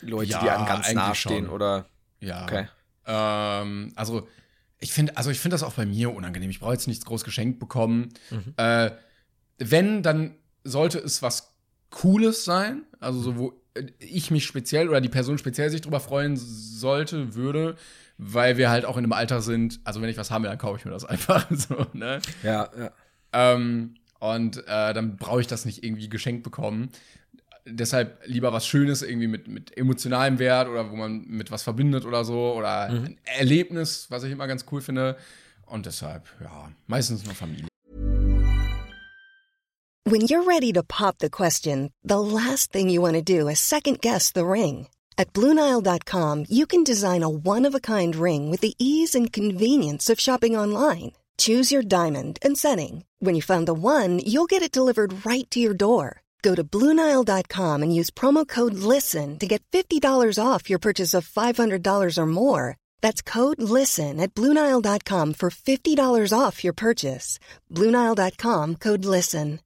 Leute, 0.00 0.32
ja, 0.32 0.40
die 0.40 0.50
einem 0.50 0.66
ganz 0.66 0.92
nahestehen 0.92 1.48
oder? 1.48 1.86
Ja. 2.20 2.44
Okay. 2.44 2.68
Ähm, 3.06 3.92
also, 3.96 4.28
ich 4.78 4.92
finde, 4.92 5.16
also 5.16 5.30
ich 5.30 5.40
finde 5.40 5.54
das 5.54 5.62
auch 5.62 5.74
bei 5.74 5.86
mir 5.86 6.14
unangenehm. 6.14 6.50
Ich 6.50 6.60
brauche 6.60 6.72
jetzt 6.72 6.88
nichts 6.88 7.06
groß 7.06 7.24
geschenkt 7.24 7.58
bekommen. 7.58 8.10
Mhm. 8.30 8.54
Äh, 8.56 8.90
wenn, 9.58 10.02
dann 10.02 10.36
sollte 10.62 10.98
es 10.98 11.22
was 11.22 11.54
Cooles 11.90 12.44
sein, 12.44 12.84
also 13.00 13.20
so, 13.20 13.36
wo 13.36 13.60
ich 13.98 14.30
mich 14.30 14.44
speziell 14.44 14.88
oder 14.88 15.00
die 15.00 15.08
Person 15.08 15.38
speziell 15.38 15.70
sich 15.70 15.80
drüber 15.80 16.00
freuen 16.00 16.36
sollte, 16.36 17.34
würde 17.34 17.76
weil 18.18 18.56
wir 18.56 18.70
halt 18.70 18.84
auch 18.84 18.96
in 18.96 19.04
einem 19.04 19.12
Alter 19.12 19.42
sind, 19.42 19.80
also 19.84 20.00
wenn 20.00 20.08
ich 20.08 20.16
was 20.16 20.30
haben 20.30 20.44
will, 20.44 20.50
dann 20.50 20.58
kaufe 20.58 20.78
ich 20.78 20.84
mir 20.84 20.90
das 20.90 21.04
einfach 21.06 21.46
so, 21.50 21.86
ne? 21.92 22.20
Ja, 22.42 22.70
ja. 22.78 22.92
Ähm, 23.32 23.94
und 24.20 24.58
äh, 24.66 24.94
dann 24.94 25.16
brauche 25.16 25.40
ich 25.40 25.46
das 25.46 25.64
nicht 25.64 25.84
irgendwie 25.84 26.08
geschenkt 26.08 26.44
bekommen. 26.44 26.90
Deshalb 27.66 28.22
lieber 28.26 28.52
was 28.52 28.66
Schönes 28.66 29.02
irgendwie 29.02 29.26
mit, 29.26 29.48
mit 29.48 29.76
emotionalem 29.76 30.38
Wert 30.38 30.68
oder 30.68 30.90
wo 30.90 30.96
man 30.96 31.26
mit 31.26 31.50
was 31.50 31.62
verbindet 31.62 32.04
oder 32.04 32.24
so 32.24 32.54
oder 32.54 32.90
mhm. 32.90 33.04
ein 33.04 33.18
Erlebnis, 33.24 34.06
was 34.10 34.22
ich 34.24 34.32
immer 34.32 34.46
ganz 34.46 34.66
cool 34.70 34.80
finde. 34.80 35.16
Und 35.66 35.86
deshalb, 35.86 36.28
ja, 36.42 36.70
meistens 36.86 37.24
nur 37.24 37.34
Familie. 37.34 37.66
When 40.06 40.20
you're 40.20 40.46
ready 40.46 40.72
to 40.72 40.82
pop 40.82 41.16
the 41.20 41.30
question, 41.30 41.90
the 42.02 42.16
last 42.16 42.70
thing 42.72 42.90
you 42.90 43.00
want 43.00 43.16
to 43.16 43.22
do 43.22 43.48
is 43.48 43.58
second 43.58 44.02
guess 44.02 44.30
the 44.34 44.44
ring. 44.44 44.86
At 45.16 45.32
Bluenile.com, 45.32 46.46
you 46.50 46.66
can 46.66 46.84
design 46.84 47.22
a 47.22 47.28
one 47.28 47.64
of 47.64 47.74
a 47.74 47.80
kind 47.80 48.14
ring 48.14 48.50
with 48.50 48.60
the 48.60 48.74
ease 48.78 49.14
and 49.14 49.32
convenience 49.32 50.10
of 50.10 50.20
shopping 50.20 50.56
online. 50.56 51.12
Choose 51.38 51.72
your 51.72 51.82
diamond 51.82 52.38
and 52.42 52.58
setting. 52.58 53.04
When 53.20 53.34
you 53.34 53.42
find 53.42 53.66
the 53.66 53.72
one, 53.72 54.18
you'll 54.18 54.46
get 54.52 54.62
it 54.62 54.70
delivered 54.70 55.24
right 55.26 55.50
to 55.50 55.58
your 55.58 55.74
door. 55.74 56.20
Go 56.42 56.54
to 56.54 56.62
Bluenile.com 56.62 57.82
and 57.82 57.94
use 57.94 58.10
promo 58.10 58.46
code 58.46 58.74
LISTEN 58.74 59.38
to 59.38 59.46
get 59.46 59.64
$50 59.72 60.38
off 60.38 60.68
your 60.68 60.78
purchase 60.78 61.14
of 61.14 61.26
$500 61.26 62.18
or 62.18 62.26
more. 62.26 62.76
That's 63.00 63.22
code 63.22 63.62
LISTEN 63.62 64.20
at 64.20 64.34
Bluenile.com 64.34 65.34
for 65.34 65.50
$50 65.50 66.38
off 66.38 66.62
your 66.62 66.74
purchase. 66.74 67.38
Bluenile.com 67.72 68.76
code 68.76 69.04
LISTEN. 69.06 69.60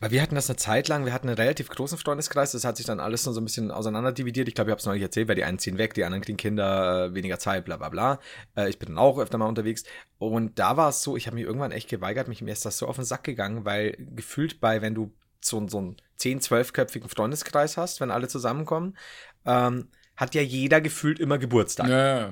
Weil 0.00 0.10
wir 0.10 0.22
hatten 0.22 0.34
das 0.34 0.48
eine 0.48 0.56
Zeit 0.56 0.88
lang, 0.88 1.04
wir 1.04 1.12
hatten 1.12 1.28
einen 1.28 1.36
relativ 1.36 1.68
großen 1.68 1.98
Freundeskreis, 1.98 2.52
das 2.52 2.64
hat 2.64 2.76
sich 2.76 2.86
dann 2.86 3.00
alles 3.00 3.24
nur 3.26 3.34
so 3.34 3.40
ein 3.40 3.44
bisschen 3.44 3.70
auseinanderdividiert. 3.70 4.48
Ich 4.48 4.54
glaube, 4.54 4.70
ich 4.70 4.72
habe 4.72 4.80
es 4.80 4.86
neulich 4.86 5.02
erzählt, 5.02 5.28
weil 5.28 5.34
die 5.34 5.44
einen 5.44 5.58
ziehen 5.58 5.76
weg, 5.76 5.94
die 5.94 6.04
anderen 6.04 6.22
kriegen 6.22 6.38
Kinder, 6.38 7.06
äh, 7.06 7.14
weniger 7.14 7.38
Zeit, 7.38 7.64
bla 7.64 7.76
bla 7.76 7.90
bla. 7.90 8.20
Äh, 8.56 8.70
ich 8.70 8.78
bin 8.78 8.88
dann 8.90 8.98
auch 8.98 9.18
öfter 9.18 9.36
mal 9.36 9.46
unterwegs. 9.46 9.84
Und 10.18 10.58
da 10.58 10.76
war 10.76 10.88
es 10.88 11.02
so, 11.02 11.16
ich 11.16 11.26
habe 11.26 11.36
mich 11.36 11.44
irgendwann 11.44 11.72
echt 11.72 11.88
geweigert, 11.88 12.28
mich 12.28 12.40
mir 12.40 12.52
ist 12.52 12.64
das 12.64 12.78
so 12.78 12.86
auf 12.86 12.96
den 12.96 13.04
Sack 13.04 13.24
gegangen, 13.24 13.64
weil 13.64 13.96
gefühlt 14.14 14.60
bei, 14.60 14.80
wenn 14.80 14.94
du 14.94 15.12
so, 15.42 15.68
so 15.68 15.78
einen 15.78 15.96
10-, 16.18 16.42
12-köpfigen 16.42 17.08
Freundeskreis 17.08 17.76
hast, 17.76 18.00
wenn 18.00 18.10
alle 18.10 18.28
zusammenkommen, 18.28 18.96
ähm, 19.44 19.88
hat 20.16 20.34
ja 20.34 20.42
jeder 20.42 20.80
gefühlt 20.80 21.18
immer 21.18 21.38
Geburtstag. 21.38 21.88
Ja. 21.88 22.30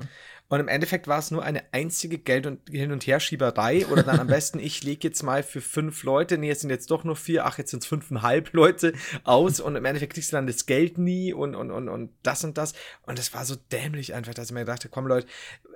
Und 0.53 0.59
im 0.59 0.67
Endeffekt 0.67 1.07
war 1.07 1.17
es 1.17 1.31
nur 1.31 1.41
eine 1.41 1.63
einzige 1.71 2.19
Geld- 2.19 2.45
und 2.45 2.59
Hin- 2.69 2.91
und 2.91 3.07
Herschieberei. 3.07 3.87
Oder 3.87 4.03
dann 4.03 4.19
am 4.19 4.27
besten, 4.37 4.59
ich 4.59 4.83
lege 4.83 5.07
jetzt 5.07 5.23
mal 5.23 5.41
für 5.41 5.61
fünf 5.61 6.03
Leute, 6.03 6.37
nee, 6.37 6.51
es 6.51 6.59
sind 6.59 6.69
jetzt 6.69 6.91
doch 6.91 7.03
nur 7.03 7.15
vier, 7.15 7.47
ach, 7.47 7.57
jetzt 7.57 7.71
sind 7.71 7.81
es 7.81 7.87
fünfeinhalb 7.87 8.53
Leute 8.53 8.93
aus. 9.23 9.59
Und 9.59 9.75
im 9.75 9.83
Endeffekt 9.83 10.13
kriegst 10.13 10.31
du 10.31 10.35
dann 10.35 10.45
das 10.45 10.67
Geld 10.67 10.99
nie 10.99 11.33
und, 11.33 11.55
und, 11.55 11.71
und, 11.71 11.89
und 11.89 12.11
das 12.21 12.43
und 12.43 12.59
das. 12.59 12.73
Und 13.01 13.17
es 13.17 13.33
war 13.33 13.45
so 13.45 13.55
dämlich 13.71 14.13
einfach, 14.13 14.35
dass 14.35 14.49
ich 14.49 14.53
mir 14.53 14.63
dachte, 14.63 14.89
komm 14.89 15.07
Leute, 15.07 15.25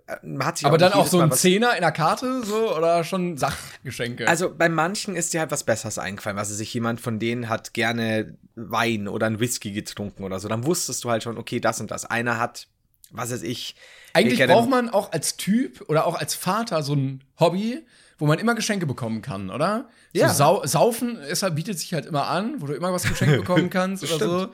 äh, 0.05 0.17
man 0.21 0.45
hat 0.45 0.59
sich 0.59 0.67
Aber 0.67 0.77
dann 0.77 0.93
auch 0.93 1.07
so 1.07 1.21
ein 1.21 1.31
Zehner 1.31 1.75
in 1.75 1.81
der 1.81 1.91
Karte, 1.91 2.43
so, 2.43 2.77
oder 2.77 3.03
schon 3.03 3.35
Sachgeschenke? 3.35 4.27
Also 4.27 4.53
bei 4.53 4.69
manchen 4.69 5.15
ist 5.15 5.33
dir 5.33 5.39
halt 5.39 5.49
was 5.49 5.63
Besseres 5.63 5.97
eingefallen, 5.97 6.37
was 6.37 6.49
sich 6.49 6.71
jemand 6.71 7.01
von 7.01 7.17
denen 7.17 7.49
hat 7.49 7.73
gerne 7.73 8.37
Wein 8.53 9.07
oder 9.07 9.25
ein 9.25 9.39
Whisky 9.39 9.71
getrunken 9.71 10.23
oder 10.23 10.39
so. 10.39 10.47
Dann 10.47 10.65
wusstest 10.65 11.03
du 11.03 11.09
halt 11.09 11.23
schon, 11.23 11.39
okay, 11.39 11.59
das 11.59 11.81
und 11.81 11.89
das. 11.89 12.05
Einer 12.05 12.39
hat, 12.39 12.67
was 13.11 13.31
weiß 13.31 13.43
ich, 13.43 13.75
eigentlich 14.13 14.45
braucht 14.45 14.69
man 14.69 14.89
auch 14.89 15.11
als 15.11 15.37
Typ 15.37 15.83
oder 15.87 16.05
auch 16.05 16.15
als 16.15 16.35
Vater 16.35 16.81
so 16.83 16.93
ein 16.93 17.23
Hobby, 17.39 17.85
wo 18.17 18.25
man 18.25 18.39
immer 18.39 18.55
Geschenke 18.55 18.85
bekommen 18.85 19.21
kann, 19.21 19.49
oder? 19.49 19.89
Ja. 20.13 20.29
So 20.29 20.35
Sau 20.35 20.65
Saufen 20.65 21.17
ist 21.17 21.43
halt, 21.43 21.55
bietet 21.55 21.79
sich 21.79 21.93
halt 21.93 22.05
immer 22.05 22.27
an, 22.27 22.55
wo 22.59 22.65
du 22.65 22.73
immer 22.73 22.91
was 22.91 23.03
geschenkt 23.03 23.37
bekommen 23.45 23.69
kannst 23.69 24.03
oder 24.11 24.29
so. 24.29 24.47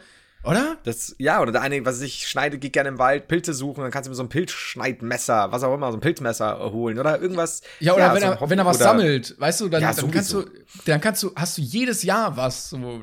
Oder? 0.44 0.78
Das, 0.84 1.16
ja, 1.20 1.42
oder 1.42 1.54
der 1.54 1.62
eine, 1.62 1.86
was 1.86 2.02
ich 2.02 2.28
schneide, 2.28 2.58
geht 2.58 2.74
gerne 2.74 2.90
im 2.90 3.00
Wald, 3.00 3.30
Pilze 3.30 3.54
suchen, 3.54 3.82
dann 3.82 3.92
kannst 3.92 4.08
du 4.08 4.12
mir 4.12 4.16
so 4.16 4.24
ein 4.24 4.30
Pilzschneidmesser, 4.30 5.54
was 5.54 5.64
auch 5.64 5.74
immer, 5.74 5.90
so 5.92 5.98
ein 5.98 6.02
Pilzmesser 6.02 6.60
holen 6.74 7.00
oder 7.00 7.22
irgendwas. 7.22 7.62
Ja, 7.80 7.94
oder 7.94 8.08
ja, 8.08 8.14
wenn, 8.14 8.22
so 8.22 8.28
er, 8.28 8.50
wenn 8.50 8.60
er 8.60 8.66
was 8.66 8.80
sammelt, 8.80 9.40
weißt 9.40 9.62
du, 9.62 9.70
dann, 9.70 9.82
ja, 9.82 9.94
dann 9.94 10.12
kannst 10.12 10.34
du, 10.34 10.44
dann 10.86 11.00
kannst 11.00 11.24
du, 11.24 11.32
hast 11.34 11.58
du 11.58 11.62
jedes 11.62 12.04
Jahr 12.04 12.36
was, 12.36 12.72
so 12.72 13.02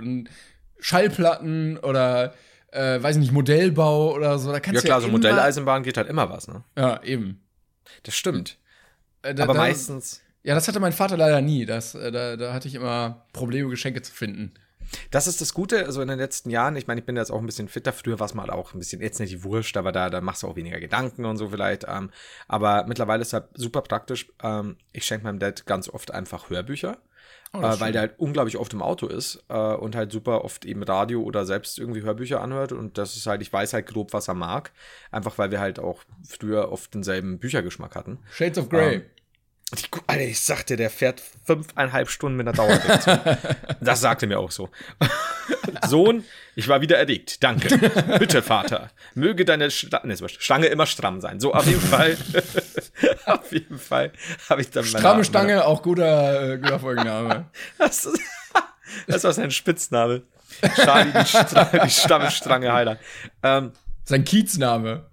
Schallplatten 0.81 1.79
oder 1.79 2.35
äh, 2.72 3.02
weiß 3.02 3.16
nicht, 3.16 3.33
Modellbau 3.33 4.14
oder 4.14 4.38
so. 4.38 4.52
Da 4.52 4.61
kannst 4.61 4.83
ja, 4.83 4.88
klar, 4.88 5.00
ja 5.00 5.06
so 5.06 5.12
Modelleisenbahn 5.12 5.83
geht 5.83 5.96
halt 5.96 6.09
immer 6.09 6.30
was, 6.30 6.48
ne? 6.48 6.62
Ja, 6.76 7.02
eben. 7.02 7.40
Das 8.04 8.14
stimmt. 8.14 8.59
Äh, 9.22 9.35
da, 9.35 9.44
Aber 9.44 9.54
da, 9.54 9.61
meistens. 9.61 10.22
Ja, 10.42 10.54
das 10.54 10.68
hatte 10.68 10.80
mein 10.80 10.92
Vater 10.92 11.16
leider 11.16 11.40
nie. 11.40 11.66
Das, 11.66 11.94
äh, 11.94 12.11
da, 12.11 12.37
da 12.37 12.52
hatte 12.52 12.68
ich 12.68 12.74
immer 12.74 13.26
Probleme, 13.33 13.68
Geschenke 13.68 14.02
zu 14.02 14.12
finden. 14.12 14.54
Das 15.11 15.26
ist 15.26 15.40
das 15.40 15.54
Gute, 15.54 15.87
also 15.87 16.02
in 16.02 16.09
den 16.09 16.18
letzten 16.18 16.50
Jahren, 16.50 16.74
ich 16.74 16.87
meine, 16.87 17.00
ich 17.00 17.06
bin 17.06 17.16
jetzt 17.16 17.30
auch 17.30 17.38
ein 17.38 17.46
bisschen 17.46 17.68
fitter, 17.68 17.92
früher 17.92 18.18
war 18.18 18.26
es 18.26 18.35
mal 18.35 18.50
auch 18.50 18.74
ein 18.74 18.78
bisschen, 18.80 19.00
jetzt 19.00 19.20
nicht 19.20 19.33
die 19.33 19.44
Wurscht, 19.44 19.76
aber 19.76 19.92
da, 19.92 20.11
da 20.11 20.20
machst 20.20 20.42
du 20.42 20.48
auch 20.48 20.56
weniger 20.56 20.80
Gedanken 20.80 21.24
und 21.26 21.37
so 21.37 21.50
vielleicht. 21.50 21.85
Ähm, 21.88 22.11
aber 22.48 22.87
mittlerweile 22.87 23.22
ist 23.22 23.28
es 23.28 23.33
halt 23.35 23.48
super 23.54 23.83
praktisch. 23.83 24.28
Ähm, 24.42 24.76
ich 24.92 25.04
schenke 25.04 25.24
meinem 25.24 25.38
Dad 25.38 25.66
ganz 25.66 25.88
oft 25.88 26.12
einfach 26.12 26.50
Hörbücher. 26.50 26.98
Oh, 27.53 27.59
äh, 27.59 27.81
weil 27.81 27.91
der 27.91 28.03
halt 28.03 28.15
unglaublich 28.19 28.57
oft 28.59 28.73
im 28.75 28.83
Auto 28.83 29.09
ist 29.09 29.43
äh, 29.49 29.75
und 29.75 29.97
halt 29.97 30.13
super 30.13 30.45
oft 30.45 30.65
eben 30.65 30.85
Radio 30.85 31.23
oder 31.23 31.45
selbst 31.45 31.79
irgendwie 31.81 32.03
Hörbücher 32.03 32.41
anhört. 32.41 32.71
Und 32.73 32.97
das 32.97 33.17
ist 33.17 33.27
halt, 33.27 33.43
ich 33.43 33.53
weiß 33.53 33.73
halt 33.73 33.87
grob, 33.87 34.13
was 34.13 34.29
er 34.29 34.35
mag. 34.35 34.71
Einfach 35.11 35.37
weil 35.37 35.51
wir 35.51 35.59
halt 35.59 35.81
auch 35.81 36.05
früher 36.27 36.71
oft 36.71 36.95
denselben 36.95 37.41
Büchergeschmack 37.41 37.97
hatten. 37.97 38.19
Shades 38.31 38.59
of 38.59 38.69
Grey. 38.69 38.95
Ähm, 38.97 39.03
Ich, 39.72 39.88
Alter, 40.06 40.22
ich 40.22 40.40
sagte, 40.40 40.76
der 40.76 40.90
fährt 40.90 41.22
fünfeinhalb 41.44 42.11
Stunden 42.11 42.37
mit 42.37 42.48
einer 42.48 42.56
Dauerreaktion. 42.56 43.20
das 43.80 44.00
sagte 44.00 44.26
mir 44.26 44.38
auch 44.38 44.50
so. 44.50 44.68
Sohn, 45.87 46.24
ich 46.56 46.66
war 46.66 46.80
wieder 46.80 46.98
erregt. 46.98 47.42
Danke. 47.42 47.78
Bitte, 48.18 48.42
Vater. 48.42 48.90
Möge 49.14 49.44
deine 49.44 49.70
Sta 49.70 50.00
nee. 50.04 50.16
Stange 50.38 50.66
immer 50.66 50.87
stramm 50.87 51.20
sein. 51.20 51.38
So, 51.38 51.54
auf 51.54 51.66
jeden 51.66 51.80
Fall. 51.80 52.16
auf 53.26 53.52
jeden 53.52 53.78
Fall 53.78 54.12
habe 54.48 54.61
ich 54.61 54.70
dann 54.70 54.85
meine- 54.85 54.98
Stramme 54.98 55.24
Stange, 55.24 55.64
auch 55.64 55.83
guter, 55.83 56.54
äh, 56.54 56.59
guter 56.59 56.80
Folgenname. 56.80 57.46
Das 57.78 58.04
ist, 58.04 58.20
das 59.06 59.24
war 59.24 59.33
sein 59.33 59.50
Spitzname. 59.50 60.22
Charlie, 60.74 61.12
die, 61.12 61.26
Stra 61.26 61.64
die 61.85 61.90
Stammestrange 61.90 62.72
Heiler. 62.72 62.98
Ähm, 63.42 63.72
Sein 64.04 64.24
Kiezname. 64.24 65.06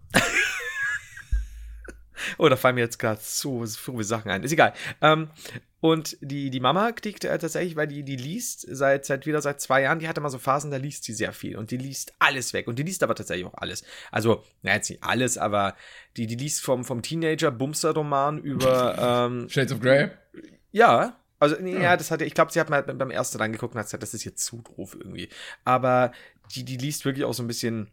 Oh, 2.37 2.49
da 2.49 2.55
fallen 2.55 2.75
mir 2.75 2.81
jetzt 2.81 2.99
gerade 2.99 3.19
so 3.21 3.65
viele 3.65 4.03
Sachen 4.03 4.31
ein. 4.31 4.43
Ist 4.43 4.51
egal. 4.51 4.73
Ähm, 5.01 5.29
und 5.79 6.17
die, 6.21 6.49
die 6.49 6.59
Mama 6.59 6.91
kriegt 6.91 7.23
äh, 7.23 7.37
tatsächlich, 7.37 7.75
weil 7.75 7.87
die, 7.87 8.03
die 8.03 8.15
liest 8.15 8.65
seit, 8.69 9.05
seit 9.05 9.25
wieder 9.25 9.41
seit 9.41 9.61
zwei 9.61 9.83
Jahren, 9.83 9.99
die 9.99 10.07
hat 10.07 10.17
immer 10.17 10.29
so 10.29 10.39
Phasen, 10.39 10.71
da 10.71 10.77
liest 10.77 11.03
sie 11.03 11.13
sehr 11.13 11.33
viel. 11.33 11.55
Und 11.55 11.69
die 11.71 11.77
liest 11.77 12.13
alles 12.19 12.53
weg. 12.53 12.67
Und 12.67 12.79
die 12.79 12.83
liest 12.83 13.03
aber 13.03 13.13
tatsächlich 13.15 13.45
auch 13.45 13.53
alles. 13.53 13.83
Also, 14.11 14.43
na, 14.63 14.73
jetzt 14.73 14.89
nicht 14.89 15.03
alles, 15.03 15.37
aber 15.37 15.75
die, 16.17 16.25
die 16.25 16.35
liest 16.35 16.63
vom, 16.63 16.83
vom 16.83 17.01
Teenager-Bumster-Roman 17.01 18.39
über, 18.39 19.27
ähm, 19.29 19.49
Shades 19.49 19.71
of 19.73 19.79
Grey. 19.79 20.09
ja. 20.71 21.19
Also, 21.39 21.55
nee, 21.59 21.79
ja, 21.79 21.95
das 21.95 22.09
hatte, 22.09 22.25
ich 22.25 22.33
glaube, 22.33 22.51
sie 22.51 22.59
hat 22.59 22.71
mal 22.71 22.81
beim 22.81 23.11
ersten 23.11 23.37
reingeguckt 23.37 23.75
und 23.75 23.79
hat 23.79 23.85
gesagt, 23.85 24.01
das 24.01 24.15
ist 24.15 24.23
jetzt 24.23 24.43
zu 24.43 24.63
doof 24.63 24.97
irgendwie. 24.99 25.29
Aber 25.63 26.11
die, 26.55 26.63
die 26.63 26.77
liest 26.77 27.05
wirklich 27.05 27.25
auch 27.25 27.35
so 27.35 27.43
ein 27.43 27.47
bisschen, 27.47 27.91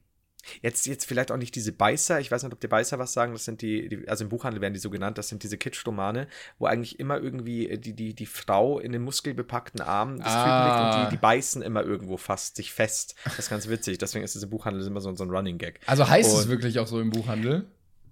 Jetzt, 0.62 0.86
jetzt 0.86 1.06
vielleicht 1.06 1.30
auch 1.32 1.36
nicht 1.36 1.54
diese 1.54 1.72
Beißer, 1.72 2.20
ich 2.20 2.30
weiß 2.30 2.42
nicht, 2.42 2.52
ob 2.52 2.60
die 2.60 2.68
Beißer 2.68 2.98
was 2.98 3.12
sagen, 3.12 3.32
das 3.32 3.44
sind 3.44 3.62
die, 3.62 3.88
die 3.88 4.08
also 4.08 4.24
im 4.24 4.30
Buchhandel 4.30 4.60
werden 4.60 4.74
die 4.74 4.80
so 4.80 4.90
genannt, 4.90 5.18
das 5.18 5.28
sind 5.28 5.42
diese 5.42 5.56
Kitsch-Romane, 5.58 6.26
wo 6.58 6.66
eigentlich 6.66 6.98
immer 7.00 7.18
irgendwie 7.18 7.68
äh, 7.68 7.78
die, 7.78 7.94
die, 7.94 8.14
die 8.14 8.26
Frau 8.26 8.78
in 8.78 8.92
den 8.92 9.02
muskelbepackten 9.02 9.80
Armen 9.80 10.18
des 10.18 10.26
Typen 10.26 10.38
liegt 10.38 10.46
und 10.46 10.84
Ah. 10.84 11.04
die, 11.06 11.16
die 11.16 11.20
beißen 11.20 11.62
immer 11.62 11.82
irgendwo 11.82 12.16
fast 12.16 12.56
sich 12.56 12.72
fest. 12.72 13.14
Das 13.24 13.38
ist 13.38 13.50
ganz 13.50 13.68
witzig, 13.68 13.98
deswegen 13.98 14.24
ist 14.24 14.36
es 14.36 14.42
im 14.42 14.50
Buchhandel 14.50 14.86
immer 14.86 15.00
so, 15.00 15.14
so 15.14 15.24
ein 15.24 15.30
Running 15.30 15.58
Gag. 15.58 15.80
Also 15.86 16.08
heißt 16.08 16.30
es 16.32 16.44
Und- 16.44 16.50
wirklich 16.50 16.78
auch 16.78 16.86
so 16.86 17.00
im 17.00 17.10
Buchhandel? 17.10 17.66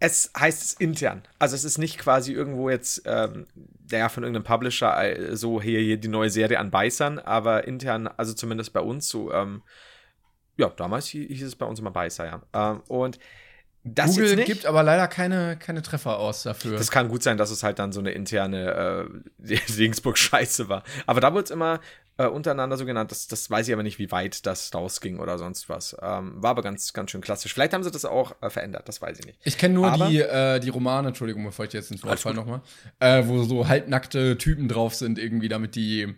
Es 0.04 0.32
heißt 0.36 0.62
es 0.64 0.72
intern. 0.72 1.22
Also 1.38 1.54
es 1.54 1.62
ist 1.62 1.78
nicht 1.78 1.96
quasi 1.96 2.32
irgendwo 2.32 2.68
jetzt, 2.68 3.02
ähm, 3.06 3.46
der 3.54 4.08
von 4.08 4.24
irgendeinem 4.24 4.42
Publisher 4.42 5.00
äh, 5.00 5.36
so 5.36 5.62
hier, 5.62 5.78
hier 5.78 5.96
die 5.96 6.08
neue 6.08 6.28
Serie 6.28 6.58
an 6.58 6.72
Beißern, 6.72 7.20
aber 7.20 7.68
intern, 7.68 8.08
also 8.08 8.32
zumindest 8.34 8.72
bei 8.72 8.80
uns 8.80 9.08
so, 9.08 9.32
ähm, 9.32 9.62
ja, 10.62 10.70
damals 10.76 11.06
hie- 11.06 11.26
hieß 11.28 11.42
es 11.46 11.56
bei 11.56 11.66
uns 11.66 11.78
immer 11.78 11.90
Beißer, 11.90 12.24
ja. 12.26 12.42
Ähm, 12.52 12.80
und 12.88 13.18
das 13.84 14.14
Google 14.14 14.36
nicht. 14.36 14.46
gibt 14.46 14.64
aber 14.66 14.84
leider 14.84 15.08
keine, 15.08 15.56
keine 15.58 15.82
Treffer 15.82 16.18
aus 16.18 16.44
dafür. 16.44 16.78
Das 16.78 16.90
kann 16.92 17.08
gut 17.08 17.22
sein, 17.24 17.36
dass 17.36 17.50
es 17.50 17.64
halt 17.64 17.80
dann 17.80 17.90
so 17.92 17.98
eine 17.98 18.12
interne 18.12 19.10
äh, 19.42 19.56
Regensburg-Scheiße 19.76 20.68
war. 20.68 20.84
Aber 21.06 21.20
da 21.20 21.32
wurde 21.32 21.44
es 21.44 21.50
immer 21.50 21.80
äh, 22.16 22.26
untereinander 22.26 22.76
so 22.76 22.84
genannt. 22.86 23.10
Das, 23.10 23.26
das 23.26 23.50
weiß 23.50 23.66
ich 23.66 23.74
aber 23.74 23.82
nicht, 23.82 23.98
wie 23.98 24.12
weit 24.12 24.46
das 24.46 24.72
rausging 24.72 25.18
oder 25.18 25.36
sonst 25.36 25.68
was. 25.68 25.96
Ähm, 26.00 26.34
war 26.40 26.50
aber 26.50 26.62
ganz, 26.62 26.92
ganz 26.92 27.10
schön 27.10 27.22
klassisch. 27.22 27.52
Vielleicht 27.54 27.72
haben 27.72 27.82
sie 27.82 27.90
das 27.90 28.04
auch 28.04 28.36
äh, 28.40 28.50
verändert, 28.50 28.88
das 28.88 29.02
weiß 29.02 29.18
ich 29.18 29.26
nicht. 29.26 29.40
Ich 29.42 29.58
kenne 29.58 29.74
nur 29.74 29.88
Aber- 29.90 30.06
die, 30.08 30.20
äh, 30.20 30.60
die 30.60 30.68
Romane, 30.68 31.08
Entschuldigung, 31.08 31.44
bevor 31.44 31.64
ich 31.64 31.72
jetzt 31.72 31.90
ins 31.90 32.04
Wort 32.04 32.20
falle 32.20 32.36
nochmal, 32.36 32.60
äh, 33.00 33.24
wo 33.26 33.42
so 33.42 33.66
halbnackte 33.66 34.38
Typen 34.38 34.68
drauf 34.68 34.94
sind, 34.94 35.18
irgendwie, 35.18 35.48
damit 35.48 35.74
die, 35.74 36.14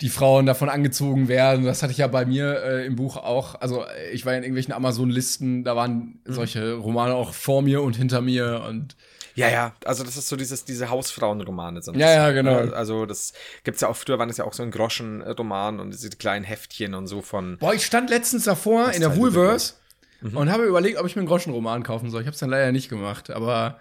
die 0.00 0.08
Frauen 0.08 0.46
davon 0.46 0.68
angezogen 0.68 1.26
werden. 1.28 1.64
Das 1.64 1.82
hatte 1.82 1.90
ich 1.92 1.98
ja 1.98 2.06
bei 2.06 2.24
mir 2.24 2.62
äh, 2.62 2.86
im 2.86 2.94
Buch 2.96 3.16
auch. 3.16 3.60
Also, 3.60 3.84
ich 4.12 4.24
war 4.26 4.34
in 4.34 4.42
irgendwelchen 4.42 4.72
Amazon-Listen, 4.72 5.64
da 5.64 5.74
waren 5.76 6.20
Mhm. 6.24 6.32
solche 6.32 6.74
Romane 6.74 7.14
auch 7.14 7.34
vor 7.34 7.62
mir 7.62 7.82
und 7.82 7.96
hinter 7.96 8.20
mir 8.20 8.64
und 8.68 8.96
Ja, 9.34 9.48
ja, 9.48 9.72
also 9.84 10.02
das 10.04 10.16
ist 10.16 10.28
so 10.28 10.34
dieses, 10.36 10.64
diese 10.64 10.90
Hausfrauenromane 10.90 11.80
sind 11.82 11.96
Ja, 11.96 12.12
ja, 12.12 12.30
genau. 12.32 12.64
ne? 12.64 12.72
Also 12.72 13.06
das 13.06 13.32
gibt's 13.64 13.80
ja 13.80 13.88
auch, 13.88 13.96
früher 13.96 14.18
waren 14.18 14.28
es 14.30 14.36
ja 14.36 14.44
auch 14.44 14.52
so 14.52 14.62
ein 14.64 14.70
Groschenroman 14.72 15.78
und 15.80 15.92
diese 15.92 16.10
kleinen 16.10 16.44
Heftchen 16.44 16.94
und 16.94 17.06
so 17.06 17.22
von. 17.22 17.56
Boah, 17.58 17.74
ich 17.74 17.84
stand 17.86 18.10
letztens 18.10 18.44
davor 18.44 18.90
in 18.92 19.00
der 19.00 19.16
Woolworths 19.16 19.78
Mhm. 20.20 20.36
und 20.36 20.50
habe 20.50 20.64
überlegt, 20.64 20.98
ob 20.98 21.06
ich 21.06 21.14
mir 21.14 21.20
einen 21.20 21.28
Groschenroman 21.28 21.84
kaufen 21.84 22.10
soll. 22.10 22.22
Ich 22.22 22.26
habe 22.26 22.34
es 22.34 22.40
dann 22.40 22.50
leider 22.50 22.72
nicht 22.72 22.88
gemacht, 22.88 23.30
aber 23.30 23.78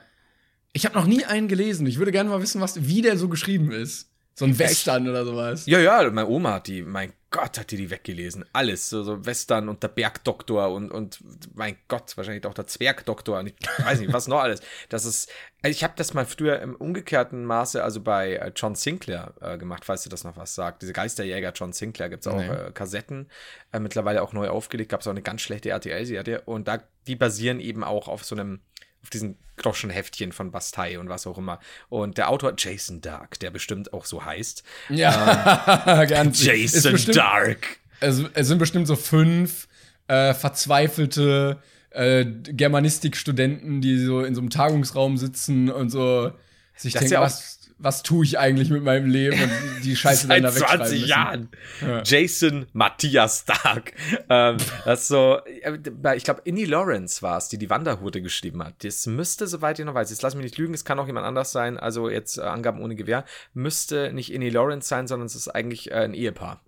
ich 0.74 0.86
habe 0.86 0.94
noch 0.96 1.08
nie 1.08 1.26
einen 1.26 1.48
gelesen. 1.48 1.88
Ich 1.88 1.98
würde 1.98 2.12
gerne 2.12 2.30
mal 2.30 2.42
wissen, 2.42 2.62
was, 2.62 2.88
wie 2.88 3.02
der 3.02 3.18
so 3.18 3.28
geschrieben 3.28 3.72
ist. 3.72 4.10
So 4.38 4.46
ein 4.46 4.60
Western 4.60 5.10
oder 5.10 5.26
sowas. 5.26 5.66
Ja, 5.66 5.80
ja, 5.80 6.08
meine 6.12 6.28
Oma 6.28 6.54
hat 6.54 6.68
die, 6.68 6.84
mein 6.84 7.12
Gott, 7.32 7.58
hat 7.58 7.72
die 7.72 7.78
die 7.78 7.90
weggelesen. 7.90 8.46
Alles, 8.54 8.88
so, 8.88 9.02
so 9.02 9.26
Western 9.26 9.68
und 9.68 9.82
der 9.82 9.88
Bergdoktor 9.88 10.72
und, 10.72 10.92
und 10.92 11.18
mein 11.56 11.76
Gott, 11.88 12.16
wahrscheinlich 12.16 12.46
auch 12.46 12.54
der 12.54 12.68
Zwergdoktor 12.68 13.40
und 13.40 13.48
ich 13.48 13.56
weiß 13.84 14.00
nicht, 14.00 14.14
was 14.14 14.28
noch 14.28 14.40
alles. 14.40 14.62
Das 14.90 15.06
ist, 15.06 15.32
also 15.64 15.72
ich 15.76 15.84
habe 15.84 15.94
das 15.96 16.14
mal 16.14 16.28
früher 16.28 16.60
im 16.62 16.76
umgekehrten 16.76 17.46
Maße, 17.46 17.84
also 17.84 18.00
bei 18.00 18.36
äh, 18.36 18.52
John 18.56 18.76
Sinclair 18.76 19.34
äh, 19.42 19.58
gemacht, 19.58 19.84
falls 19.86 20.04
du 20.04 20.10
das 20.10 20.24
noch 20.24 20.38
was 20.38 20.54
sagt. 20.54 20.84
Diese 20.84 20.94
Geisterjäger 20.94 21.52
John 21.56 21.74
Sinclair 21.74 22.10
gibt's 22.10 22.28
auch 22.28 22.38
Nee. 22.38 22.48
äh, 22.48 22.72
Kassetten, 22.72 23.32
äh, 23.72 23.80
mittlerweile 23.80 24.22
auch 24.22 24.34
neu 24.34 24.50
aufgelegt, 24.50 24.92
gab's 24.92 25.08
auch 25.08 25.12
eine 25.12 25.24
ganz 25.24 25.42
schlechte 25.42 25.70
RTL-Serie 25.72 26.42
und 26.46 26.68
da, 26.68 26.84
die 27.08 27.16
basieren 27.16 27.60
eben 27.60 27.84
auch 27.84 28.08
auf 28.08 28.24
so 28.24 28.36
einem 28.36 28.60
auf 29.04 29.10
diesen 29.10 29.38
Groschenheftchen 29.58 30.32
von 30.32 30.52
Bastei 30.52 31.00
und 31.00 31.10
was 31.10 31.26
auch 31.28 31.38
immer. 31.38 31.60
Und 31.90 32.18
der 32.18 32.30
Autor 32.30 32.54
Jason 32.58 33.02
Dark, 33.02 33.40
der 33.40 33.50
bestimmt 33.52 33.92
auch 33.94 34.06
so 34.06 34.24
heißt. 34.24 34.64
Ja, 34.90 36.06
ganz. 36.10 36.40
Ist 36.40 36.46
Jason 36.46 36.92
bestimmt- 36.94 37.18
Dark. 37.18 37.78
Es, 38.00 38.22
es 38.34 38.48
sind 38.48 38.60
bestimmt 38.60 38.86
so 38.88 38.96
fünf 38.96 39.68
äh, 40.08 40.34
verzweifelte 40.36 41.58
äh, 41.90 42.26
Germanistikstudenten, 42.26 43.82
die 43.82 43.98
so 44.04 44.22
in 44.24 44.36
so 44.36 44.42
einem 44.42 44.50
Tagungsraum 44.50 45.18
sitzen 45.18 45.70
und 45.72 45.90
so 45.90 46.32
sich 46.76 46.94
Das 46.94 47.00
denken, 47.02 47.14
ja 47.16 47.22
was, 47.22 47.57
was 47.80 48.02
tue 48.04 48.26
ich 48.26 48.40
eigentlich 48.40 48.70
mit 48.70 48.84
meinem 48.84 49.08
Leben 49.10 49.42
und 49.42 49.52
die 49.84 49.96
Scheiße 49.96 50.28
dann 50.28 50.42
Seit 50.44 50.44
da 50.44 50.56
wegschreiben 50.56 50.78
20 50.86 51.00
müssen. 51.00 51.10
Jahren. 51.10 51.50
Ja. 51.82 52.02
Jason 52.04 52.66
Matthias 52.74 53.40
Stark. 53.42 53.94
ähm, 54.30 54.58
das 54.86 55.02
ist 55.02 55.08
so, 55.10 55.40
äh, 55.46 56.16
ich 56.16 56.24
glaube, 56.24 56.42
Innie 56.46 56.66
Lawrence 56.66 57.22
war 57.22 57.38
es, 57.38 57.50
die 57.50 57.58
die 57.58 57.70
Wanderhute 57.70 58.22
geschrieben 58.22 58.64
hat. 58.64 58.84
Das 58.84 59.06
müsste, 59.06 59.48
soweit 59.48 59.78
ich 59.80 59.86
noch 59.86 59.94
weiß, 59.94 60.10
jetzt 60.10 60.22
lass 60.24 60.34
mich 60.36 60.44
nicht 60.44 60.58
lügen, 60.58 60.74
es 60.74 60.86
kann 60.86 61.00
auch 61.00 61.08
jemand 61.08 61.26
anders 61.28 61.52
sein, 61.52 61.78
also 61.78 62.10
jetzt 62.10 62.38
äh, 62.38 62.42
Angaben 62.42 62.82
ohne 62.82 62.96
Gewehr, 62.96 63.26
müsste 63.54 64.12
nicht 64.12 64.34
Innie 64.34 64.50
Lawrence 64.50 64.88
sein, 64.88 65.08
sondern 65.08 65.28
es 65.28 65.36
ist 65.36 65.48
eigentlich 65.48 65.92
äh, 65.92 65.96
ein 65.96 66.14
Ehepaar, 66.14 66.62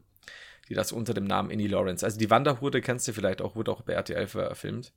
die 0.70 0.76
das 0.76 0.92
unter 0.92 1.14
dem 1.14 1.26
Namen 1.26 1.50
Innie 1.50 1.68
Lawrence. 1.68 2.06
Also 2.06 2.20
die 2.20 2.30
Wanderhute 2.30 2.82
kennst 2.82 3.08
du 3.08 3.14
vielleicht 3.14 3.42
auch, 3.42 3.56
wurde 3.56 3.72
auch 3.72 3.82
bei 3.82 3.94
RTL 3.94 4.28
verfilmt. 4.28 4.94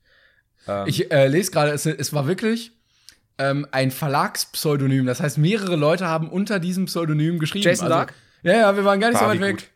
Ähm, 0.69 0.85
Ich 0.87 1.11
äh, 1.11 1.27
lese 1.29 1.51
gerade, 1.51 1.71
es, 1.73 1.87
es 1.87 2.13
war 2.13 2.27
wirklich 2.27 2.73
ähm, 3.39 3.67
ein 3.71 3.91
Verlagspseudonym. 3.91 5.07
Das 5.07 5.21
heißt, 5.21 5.39
mehrere 5.39 5.77
Leute 5.77 6.07
haben 6.07 6.29
unter 6.29 6.59
diesem 6.59 6.87
Pseudonym 6.87 7.39
geschrieben. 7.39 7.65
Jason 7.65 7.87
also, 7.87 7.97
Dark? 7.97 8.15
Ja, 8.43 8.55
ja, 8.55 8.77
wir 8.77 8.85
waren 8.85 9.01
gar 9.01 9.09
nicht 9.11 9.21
War 9.21 9.29
so 9.35 9.41
weit 9.41 9.41
weg. 9.41 9.71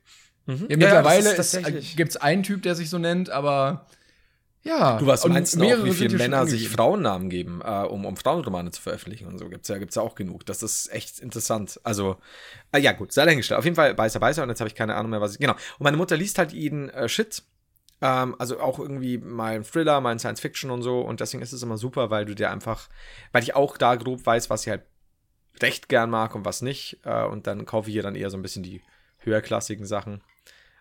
Mhm. 0.47 0.55
Ja, 0.55 0.61
Ja, 0.71 0.77
mittlerweile 0.77 1.31
ja, 1.31 1.35
tatsächlich- 1.35 1.97
gibt 1.97 2.11
es 2.11 2.17
einen 2.17 2.43
Typ, 2.43 2.63
der 2.63 2.75
sich 2.75 2.91
so 2.91 2.99
nennt, 2.99 3.31
aber 3.31 3.87
ja. 4.63 4.99
Du, 4.99 5.07
was 5.07 5.25
und 5.25 5.33
meinst 5.33 5.57
auch, 5.57 5.61
mehrere 5.61 5.85
wie 5.85 5.93
viele 5.93 6.19
Männer 6.19 6.45
sich. 6.47 6.69
Frauennamen 6.69 7.31
geben, 7.31 7.63
äh, 7.65 7.83
um, 7.85 8.05
um 8.05 8.17
Frauenromane 8.17 8.73
zu 8.73 8.83
veröffentlichen 8.83 9.27
und 9.29 9.39
so? 9.39 9.49
Gibt's 9.49 9.69
ja, 9.69 9.79
gibt's 9.79 9.95
ja 9.95 10.03
auch 10.03 10.17
genug. 10.17 10.45
Das 10.45 10.63
ist 10.63 10.93
echt 10.93 11.21
interessant. 11.21 11.81
Also, 11.85 12.17
äh, 12.73 12.81
ja, 12.81 12.91
gut, 12.93 13.13
sei 13.13 13.25
dahingestellt. 13.25 13.59
Auf 13.59 13.65
jeden 13.65 13.77
Fall 13.77 13.95
Beißer, 13.95 14.19
Beißer 14.19 14.43
und 14.43 14.49
jetzt 14.49 14.61
habe 14.61 14.69
ich 14.69 14.75
keine 14.75 14.97
Ahnung 14.97 15.11
mehr, 15.13 15.21
was 15.21 15.33
ich. 15.35 15.39
Genau. 15.39 15.53
Und 15.53 15.85
meine 15.85 15.97
Mutter 15.97 16.17
liest 16.17 16.39
halt 16.39 16.53
jeden 16.53 16.91
äh, 16.91 17.09
Shit. 17.09 17.45
Ähm, 18.01 18.37
also 18.39 18.61
auch 18.61 18.79
irgendwie 18.79 19.19
mal 19.19 19.55
ein 19.55 19.65
Thriller, 19.65 20.01
mal 20.01 20.11
ein 20.11 20.19
Science 20.19 20.41
Fiction 20.41 20.71
und 20.71 20.83
so. 20.83 21.01
Und 21.01 21.21
deswegen 21.21 21.43
ist 21.43 21.53
es 21.53 21.63
immer 21.63 21.79
super, 21.79 22.11
weil 22.11 22.25
du 22.25 22.35
dir 22.35 22.51
einfach, 22.51 22.89
weil 23.33 23.43
ich 23.43 23.55
auch 23.55 23.77
da 23.77 23.95
grob 23.97 24.25
weiß, 24.25 24.51
was 24.51 24.63
sie 24.63 24.71
halt 24.71 24.83
recht 25.63 25.89
gern 25.89 26.11
mag 26.11 26.35
und 26.35 26.45
was 26.45 26.63
nicht. 26.63 26.99
Äh, 27.05 27.25
und 27.25 27.47
dann 27.47 27.65
kaufe 27.65 27.91
ich 27.91 27.97
ihr 27.97 28.03
dann 28.03 28.17
eher 28.17 28.31
so 28.31 28.37
ein 28.37 28.43
bisschen 28.43 28.63
die 28.63 28.83
höherklassigen 29.19 29.87
Sachen 29.87 30.23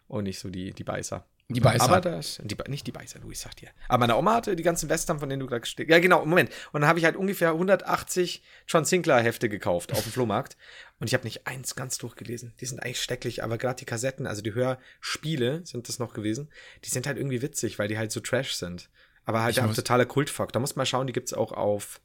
und 0.07 0.25
nicht 0.25 0.39
so 0.39 0.49
die, 0.49 0.73
die 0.73 0.83
Beißer. 0.83 1.25
Die 1.47 1.59
Beißer. 1.59 1.83
Aber 1.83 2.01
das, 2.01 2.41
die, 2.43 2.57
nicht 2.69 2.87
die 2.87 2.91
Beißer, 2.91 3.19
du, 3.19 3.29
ich 3.29 3.39
sag 3.39 3.55
dir. 3.55 3.69
Aber 3.87 3.99
meine 3.99 4.15
Oma 4.15 4.33
hatte 4.33 4.55
die 4.55 4.63
ganzen 4.63 4.89
Western, 4.89 5.19
von 5.19 5.29
denen 5.29 5.41
du 5.41 5.45
gerade 5.45 5.61
gestellt 5.61 5.89
Ja, 5.89 5.99
genau, 5.99 6.25
Moment. 6.25 6.49
Und 6.71 6.81
dann 6.81 6.87
habe 6.89 6.97
ich 6.97 7.05
halt 7.05 7.15
ungefähr 7.15 7.51
180 7.51 8.41
John 8.67 8.83
Sinclair 8.83 9.21
Hefte 9.21 9.47
gekauft 9.47 9.93
auf 9.93 10.01
dem 10.01 10.11
Flohmarkt. 10.11 10.57
Und 10.99 11.07
ich 11.07 11.13
habe 11.13 11.23
nicht 11.23 11.45
eins 11.45 11.75
ganz 11.75 11.99
durchgelesen. 11.99 12.55
Die 12.59 12.65
sind 12.65 12.81
eigentlich 12.81 13.01
stecklich, 13.01 13.43
aber 13.43 13.59
gerade 13.59 13.75
die 13.75 13.85
Kassetten, 13.85 14.25
also 14.25 14.41
die 14.41 14.55
Hörspiele 14.55 15.63
sind 15.65 15.87
das 15.87 15.99
noch 15.99 16.13
gewesen, 16.13 16.49
die 16.83 16.89
sind 16.89 17.05
halt 17.05 17.17
irgendwie 17.17 17.43
witzig, 17.43 17.77
weil 17.77 17.89
die 17.89 17.97
halt 17.97 18.11
so 18.11 18.21
Trash 18.21 18.53
sind. 18.55 18.89
Aber 19.25 19.43
halt 19.43 19.59
ein 19.59 19.73
totaler 19.73 20.05
Kultfuck. 20.05 20.51
Da 20.51 20.59
muss 20.59 20.75
man 20.75 20.87
schauen, 20.87 21.05
die 21.05 21.13
gibt's 21.13 21.33
auch 21.33 21.51
auf 21.51 22.01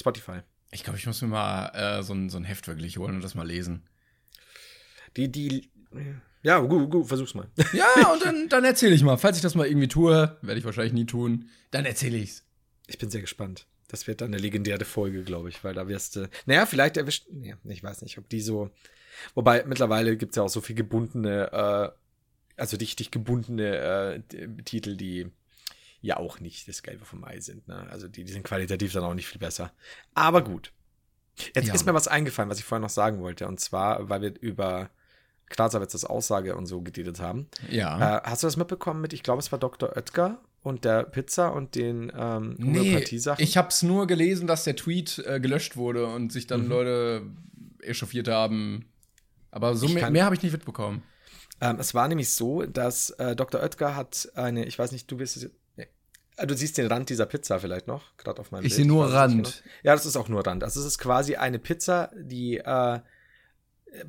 Spotify. 0.00 0.40
Ich 0.70 0.84
glaube, 0.84 0.98
ich 0.98 1.06
muss 1.06 1.20
mir 1.20 1.28
mal 1.28 1.68
äh, 1.74 2.02
so, 2.02 2.14
ein, 2.14 2.30
so 2.30 2.38
ein 2.38 2.44
Heft 2.44 2.68
wirklich 2.68 2.96
holen 2.96 3.16
und 3.16 3.22
das 3.22 3.34
mal 3.34 3.46
lesen. 3.46 3.86
Die, 5.16 5.30
die, 5.30 5.70
ja, 6.42 6.58
gut, 6.60 6.90
gut, 6.90 7.06
versuch's 7.08 7.34
mal. 7.34 7.48
Ja, 7.72 8.12
und 8.12 8.24
dann, 8.24 8.48
dann 8.48 8.64
erzähle 8.64 8.94
ich 8.94 9.02
mal. 9.02 9.16
Falls 9.18 9.36
ich 9.36 9.42
das 9.42 9.54
mal 9.54 9.66
irgendwie 9.66 9.88
tue, 9.88 10.36
werde 10.42 10.58
ich 10.58 10.64
wahrscheinlich 10.64 10.92
nie 10.92 11.06
tun, 11.06 11.48
dann 11.70 11.84
erzähle 11.84 12.18
ich's. 12.18 12.44
Ich 12.86 12.98
bin 12.98 13.10
sehr 13.10 13.20
gespannt. 13.20 13.66
Das 13.88 14.06
wird 14.06 14.20
dann 14.20 14.28
eine 14.32 14.38
legendäre 14.42 14.84
Folge, 14.84 15.22
glaube 15.24 15.48
ich, 15.48 15.64
weil 15.64 15.74
da 15.74 15.88
wirst 15.88 16.16
du. 16.16 16.28
Naja, 16.46 16.66
vielleicht 16.66 16.96
erwischt. 16.96 17.26
Ja, 17.42 17.56
ich 17.64 17.82
weiß 17.82 18.02
nicht, 18.02 18.18
ob 18.18 18.28
die 18.28 18.40
so. 18.40 18.70
Wobei 19.34 19.64
mittlerweile 19.66 20.16
gibt 20.16 20.32
es 20.32 20.36
ja 20.36 20.42
auch 20.42 20.48
so 20.48 20.60
viel 20.60 20.76
gebundene, 20.76 21.50
äh, 21.52 21.90
also 22.60 22.76
richtig 22.76 23.10
gebundene 23.10 23.76
äh, 24.30 24.62
Titel, 24.64 24.96
die 24.96 25.30
ja 26.00 26.16
auch 26.18 26.38
nicht 26.38 26.68
das 26.68 26.82
Gelbe 26.82 27.04
vom 27.04 27.24
Ei 27.24 27.40
sind. 27.40 27.66
Ne? 27.66 27.86
Also 27.90 28.06
die, 28.08 28.24
die 28.24 28.32
sind 28.32 28.44
qualitativ 28.44 28.92
dann 28.92 29.04
auch 29.04 29.14
nicht 29.14 29.26
viel 29.26 29.40
besser. 29.40 29.72
Aber 30.14 30.42
gut. 30.44 30.72
Jetzt 31.54 31.68
Ja. 31.68 31.74
ist 31.74 31.86
mir 31.86 31.94
was 31.94 32.08
eingefallen, 32.08 32.50
was 32.50 32.58
ich 32.58 32.64
vorher 32.64 32.82
noch 32.82 32.90
sagen 32.90 33.20
wollte. 33.20 33.46
Und 33.48 33.58
zwar, 33.58 34.08
weil 34.08 34.20
wir 34.22 34.40
über 34.40 34.90
Knasawitzes 35.50 36.04
Aussage 36.04 36.56
und 36.56 36.66
so 36.66 36.80
geredet 36.82 37.20
haben. 37.20 37.48
Ja. 37.70 38.18
Äh, 38.18 38.20
hast 38.24 38.42
du 38.42 38.46
das 38.46 38.56
mitbekommen 38.56 39.00
mit, 39.00 39.12
ich 39.12 39.22
glaube, 39.22 39.40
es 39.40 39.50
war 39.52 39.58
Dr. 39.58 39.96
Oetker 39.96 40.38
und 40.62 40.84
der 40.84 41.04
Pizza 41.04 41.52
und 41.52 41.74
den 41.74 42.12
ähm, 42.16 42.56
nee, 42.58 42.98
ich 43.38 43.56
hab's 43.56 43.82
nur 43.82 44.06
gelesen, 44.06 44.46
dass 44.46 44.64
der 44.64 44.76
Tweet 44.76 45.22
äh, 45.26 45.40
gelöscht 45.40 45.76
wurde 45.76 46.06
und 46.06 46.32
sich 46.32 46.44
Mhm. 46.44 46.48
dann 46.48 46.66
Leute 46.68 47.22
echauffiert 47.82 48.28
haben. 48.28 48.86
Aber 49.50 49.74
so 49.76 49.86
Ich 49.86 49.94
mehr, 49.94 50.10
mehr 50.10 50.24
habe 50.24 50.34
ich 50.34 50.42
nicht 50.42 50.52
mitbekommen. 50.52 51.02
Ähm, 51.60 51.76
es 51.80 51.94
war 51.94 52.06
nämlich 52.08 52.30
so, 52.30 52.62
dass 52.64 53.10
äh, 53.10 53.34
Dr. 53.34 53.60
Oetker 53.62 53.96
hat 53.96 54.28
eine, 54.34 54.64
ich 54.66 54.78
weiß 54.78 54.92
nicht, 54.92 55.10
du 55.10 55.18
wirst 55.18 55.36
es. 55.38 55.50
Ah, 56.36 56.46
Du 56.46 56.54
siehst 56.54 56.78
den 56.78 56.86
Rand 56.86 57.08
dieser 57.08 57.26
Pizza 57.26 57.58
vielleicht 57.58 57.88
noch, 57.88 58.16
gerade 58.16 58.40
auf 58.40 58.52
meinem 58.52 58.60
Ich 58.64 58.68
Bild. 58.70 58.76
sehe 58.76 58.86
nur 58.86 59.06
es 59.06 59.12
Rand. 59.12 59.32
genau. 59.34 59.48
Ja, 59.82 59.92
das 59.94 60.06
ist 60.06 60.14
auch 60.16 60.28
nur 60.28 60.46
Rand. 60.46 60.62
Also 60.62 60.78
es 60.78 60.86
ist 60.86 60.98
quasi 60.98 61.34
eine 61.34 61.58
Pizza, 61.58 62.12
die 62.16 62.58
äh, 62.58 63.00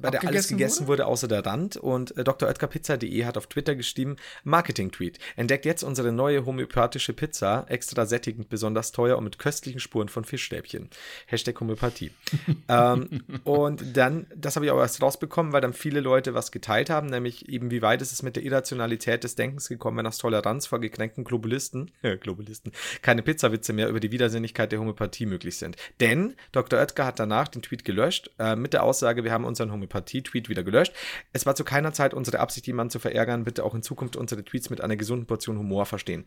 bei 0.02 0.10
der 0.10 0.26
alles 0.26 0.48
gegessen 0.48 0.88
wurde, 0.88 1.06
außer 1.06 1.28
der 1.28 1.46
Rand. 1.46 1.78
Und 1.78 2.16
äh, 2.18 2.24
Dr. 2.24 2.48
Oetkerpizza.de 2.48 3.26
hat 3.26 3.38
auf 3.38 3.48
Twitter 3.48 3.76
geschrieben, 3.76 4.18
Marketing-Tweet. 4.44 5.20
Entdeckt 5.36 5.66
jetzt 5.66 5.84
unsere 5.84 6.12
neue 6.12 6.46
homöopathische 6.46 7.14
Pizza, 7.14 7.66
extra 7.70 8.06
sättigend, 8.06 8.50
besonders 8.50 8.92
teuer 8.92 9.18
und 9.18 9.24
mit 9.24 9.40
köstlichen 9.40 9.80
Spuren 9.80 10.10
von 10.10 10.26
Fischstäbchen. 10.26 10.90
Hashtag 11.28 11.60
Homöopathie. 11.60 12.12
ähm, 12.70 13.24
und 13.44 13.98
dann, 13.98 14.28
das 14.36 14.56
habe 14.56 14.66
ich 14.66 14.72
auch 14.72 14.80
erst 14.80 15.02
rausbekommen, 15.02 15.54
weil 15.54 15.62
dann 15.62 15.74
viele 15.74 16.00
Leute 16.00 16.34
was 16.34 16.52
geteilt 16.52 16.90
haben, 16.90 17.08
nämlich 17.08 17.50
eben, 17.50 17.72
wie 17.72 17.82
weit 17.82 18.02
ist 18.02 18.12
es 18.12 18.24
mit 18.24 18.36
der 18.36 18.44
Irrationalität 18.44 19.24
des 19.24 19.36
Denkens 19.36 19.70
gekommen, 19.70 19.98
wenn 19.98 20.08
aus 20.08 20.18
Toleranz 20.18 20.68
vor 20.68 20.80
gekränkten 20.80 21.24
Globalisten, 21.24 21.92
äh, 22.02 22.18
Globalisten, 22.18 22.72
keine 23.02 23.22
Pizzawitze 23.22 23.74
mehr 23.74 23.90
über 23.90 24.00
die 24.00 24.12
Widersinnigkeit 24.12 24.72
der 24.72 24.80
Homöopathie 24.80 25.26
möglich 25.26 25.58
sind. 25.58 25.76
Denn 26.00 26.36
Dr. 26.52 26.80
Oetker 26.80 27.06
hat 27.06 27.20
danach 27.20 27.48
den 27.48 27.62
Tweet 27.62 27.86
gelöscht, 27.86 28.32
äh, 28.40 28.56
mit 28.56 28.74
der 28.74 28.84
Aussage, 28.84 29.24
wir 29.24 29.32
haben 29.32 29.46
unseren 29.46 29.69
Homöopathie-Tweet 29.72 30.50
wieder 30.50 30.64
gelöscht. 30.64 30.94
Es 31.34 31.46
war 31.46 31.56
zu 31.56 31.64
keiner 31.64 31.94
Zeit 31.94 32.14
unsere 32.14 32.40
Absicht, 32.40 32.68
jemanden 32.68 32.92
zu 32.92 33.00
verärgern, 33.00 33.44
bitte 33.44 33.64
auch 33.64 33.76
in 33.76 33.82
Zukunft 33.82 34.16
unsere 34.16 34.44
Tweets 34.44 34.70
mit 34.70 34.82
einer 34.82 34.96
gesunden 34.96 35.26
Portion 35.26 35.58
Humor 35.58 35.86
verstehen. 35.86 36.26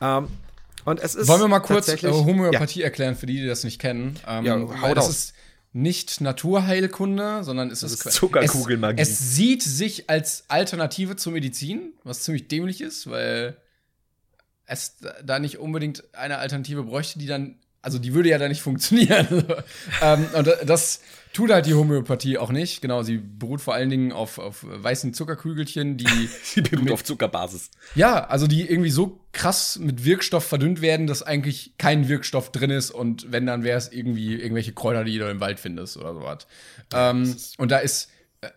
Ähm, 0.00 0.28
und 0.84 1.00
es 1.00 1.14
ist 1.14 1.28
Wollen 1.28 1.40
wir 1.40 1.48
mal 1.48 1.60
kurz 1.60 1.88
äh, 1.88 1.96
Homöopathie 1.98 2.82
erklären 2.82 3.16
für 3.16 3.26
die, 3.26 3.36
die 3.40 3.46
das 3.46 3.64
nicht 3.64 3.80
kennen? 3.80 4.18
Ähm, 4.26 4.44
Ja, 4.44 4.82
hau 4.82 4.94
das 4.94 5.08
ist 5.08 5.34
nicht 5.72 6.20
Naturheilkunde, 6.20 7.42
sondern 7.42 7.70
es 7.70 7.82
ist, 7.82 8.04
ist 8.04 8.12
Zuckerkugelmagie. 8.12 9.02
Es, 9.02 9.10
es 9.10 9.34
sieht 9.34 9.62
sich 9.62 10.08
als 10.08 10.44
Alternative 10.48 11.16
zur 11.16 11.32
Medizin, 11.32 11.94
was 12.04 12.20
ziemlich 12.22 12.46
dämlich 12.46 12.80
ist, 12.80 13.10
weil 13.10 13.56
es 14.66 14.96
da 15.24 15.40
nicht 15.40 15.58
unbedingt 15.58 16.04
eine 16.14 16.38
Alternative 16.38 16.84
bräuchte, 16.84 17.18
die 17.18 17.26
dann, 17.26 17.56
also 17.84 17.98
die 17.98 18.14
würde 18.14 18.30
ja 18.30 18.38
da 18.38 18.48
nicht 18.48 18.62
funktionieren. 18.62 19.26
ähm, 20.02 20.26
und 20.34 20.48
das 20.66 21.00
tut 21.34 21.50
halt 21.50 21.66
die 21.66 21.74
Homöopathie 21.74 22.38
auch 22.38 22.50
nicht. 22.50 22.80
Genau, 22.80 23.02
sie 23.02 23.18
beruht 23.18 23.60
vor 23.60 23.74
allen 23.74 23.90
Dingen 23.90 24.12
auf, 24.12 24.38
auf 24.38 24.64
weißen 24.66 25.12
Zuckerkügelchen, 25.12 25.96
die 25.96 26.06
Sie 26.42 26.62
beruht 26.62 26.90
auf 26.90 27.04
Zuckerbasis. 27.04 27.70
ja, 27.94 28.24
also 28.26 28.46
die 28.46 28.68
irgendwie 28.68 28.90
so 28.90 29.20
krass 29.32 29.78
mit 29.78 30.04
Wirkstoff 30.04 30.44
verdünnt 30.44 30.80
werden, 30.80 31.06
dass 31.06 31.22
eigentlich 31.22 31.74
kein 31.76 32.08
Wirkstoff 32.08 32.50
drin 32.52 32.70
ist 32.70 32.90
und 32.90 33.30
wenn, 33.30 33.46
dann 33.46 33.64
wäre 33.64 33.76
es 33.76 33.92
irgendwie 33.92 34.34
irgendwelche 34.34 34.72
Kräuter, 34.72 35.04
die 35.04 35.18
du 35.18 35.28
im 35.28 35.40
Wald 35.40 35.60
findest 35.60 35.96
oder 35.96 36.14
sowas. 36.14 36.46
ähm, 36.94 37.36
und 37.58 37.70
da 37.70 37.78
ist, 37.78 38.10
äh, 38.40 38.48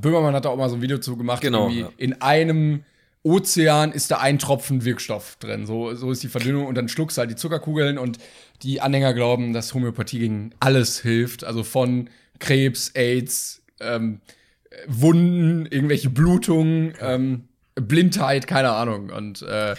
Böhmermann 0.00 0.34
hat 0.34 0.44
da 0.44 0.50
auch 0.50 0.56
mal 0.56 0.68
so 0.68 0.76
ein 0.76 0.82
Video 0.82 0.98
zu 0.98 1.16
gemacht, 1.16 1.40
Genau, 1.40 1.64
irgendwie 1.64 1.80
ja. 1.80 1.90
in 1.96 2.20
einem 2.20 2.84
Ozean 3.26 3.90
ist 3.90 4.12
da 4.12 4.18
ein 4.18 4.38
Tropfen 4.38 4.84
Wirkstoff 4.84 5.36
drin. 5.40 5.66
So, 5.66 5.94
so 5.94 6.12
ist 6.12 6.22
die 6.22 6.28
Verdünnung 6.28 6.66
und 6.66 6.76
dann 6.76 6.88
schluckst 6.88 7.16
du 7.16 7.20
halt 7.20 7.30
die 7.30 7.34
Zuckerkugeln 7.34 7.98
und 7.98 8.18
die 8.62 8.80
Anhänger 8.80 9.14
glauben, 9.14 9.52
dass 9.52 9.74
Homöopathie 9.74 10.18
gegen 10.18 10.50
alles 10.60 11.00
hilft. 11.00 11.44
Also 11.44 11.62
von 11.62 12.10
Krebs, 12.38 12.90
AIDS, 12.94 13.62
ähm, 13.80 14.20
Wunden, 14.86 15.66
irgendwelche 15.66 16.10
Blutungen, 16.10 16.94
ähm, 17.00 17.48
Blindheit, 17.74 18.46
keine 18.46 18.70
Ahnung. 18.72 19.10
Und 19.10 19.42
äh, 19.42 19.74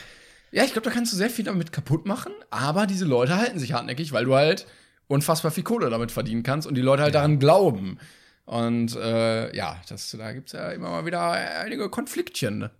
ja, 0.51 0.63
ich 0.63 0.73
glaube, 0.73 0.87
da 0.87 0.91
kannst 0.91 1.13
du 1.13 1.17
sehr 1.17 1.29
viel 1.29 1.45
damit 1.45 1.71
kaputt 1.71 2.05
machen, 2.05 2.31
aber 2.49 2.87
diese 2.87 3.05
Leute 3.05 3.37
halten 3.37 3.59
sich 3.59 3.73
hartnäckig, 3.73 4.11
weil 4.13 4.25
du 4.25 4.35
halt 4.35 4.65
unfassbar 5.07 5.51
viel 5.51 5.63
Kohle 5.63 5.89
damit 5.89 6.11
verdienen 6.11 6.43
kannst 6.43 6.67
und 6.67 6.75
die 6.75 6.81
Leute 6.81 7.03
halt 7.03 7.15
daran 7.15 7.39
glauben. 7.39 7.99
Und 8.45 8.95
äh, 8.95 9.55
ja, 9.55 9.81
das, 9.89 10.15
da 10.17 10.31
gibt 10.31 10.47
es 10.47 10.53
ja 10.53 10.71
immer 10.71 10.89
mal 10.89 11.05
wieder 11.05 11.31
einige 11.31 11.89
Konfliktchen. 11.89 12.59
Ne? 12.59 12.71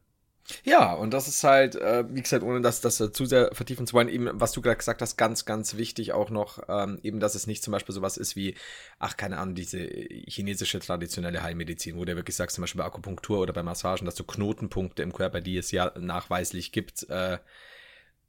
Ja, 0.64 0.94
und 0.94 1.14
das 1.14 1.28
ist 1.28 1.44
halt, 1.44 1.76
äh, 1.76 2.06
wie 2.10 2.22
gesagt, 2.22 2.44
ohne 2.44 2.62
das, 2.62 2.80
das 2.82 3.00
äh, 3.00 3.12
zu 3.12 3.26
sehr 3.26 3.50
vertiefen 3.54 3.86
zu 3.86 3.94
wollen, 3.94 4.08
eben, 4.08 4.30
was 4.34 4.54
du 4.54 4.62
gerade 4.62 4.78
gesagt 4.78 5.02
hast, 5.02 5.18
ganz, 5.18 5.46
ganz 5.46 5.76
wichtig 5.76 6.14
auch 6.14 6.30
noch, 6.30 6.60
ähm, 6.70 7.00
eben, 7.04 7.20
dass 7.20 7.36
es 7.36 7.48
nicht 7.48 7.64
zum 7.64 7.74
Beispiel 7.74 7.94
sowas 7.94 8.18
ist 8.18 8.36
wie, 8.36 8.56
ach, 9.00 9.18
keine 9.18 9.40
Ahnung, 9.40 9.56
diese 9.56 9.80
chinesische 9.80 10.80
traditionelle 10.80 11.44
Heilmedizin, 11.44 11.98
wo 11.98 12.06
du 12.06 12.16
wirklich 12.16 12.36
sagst, 12.36 12.56
zum 12.56 12.64
Beispiel 12.64 12.80
bei 12.80 12.86
Akupunktur 12.86 13.40
oder 13.40 13.54
bei 13.54 13.64
Massagen, 13.64 14.06
dass 14.06 14.16
du 14.16 14.24
Knotenpunkte 14.24 15.04
im 15.04 15.14
Körper, 15.14 15.42
die 15.42 15.58
es 15.58 15.72
ja 15.72 15.92
nachweislich 16.00 16.72
gibt, 16.72 17.10
äh, 17.10 17.40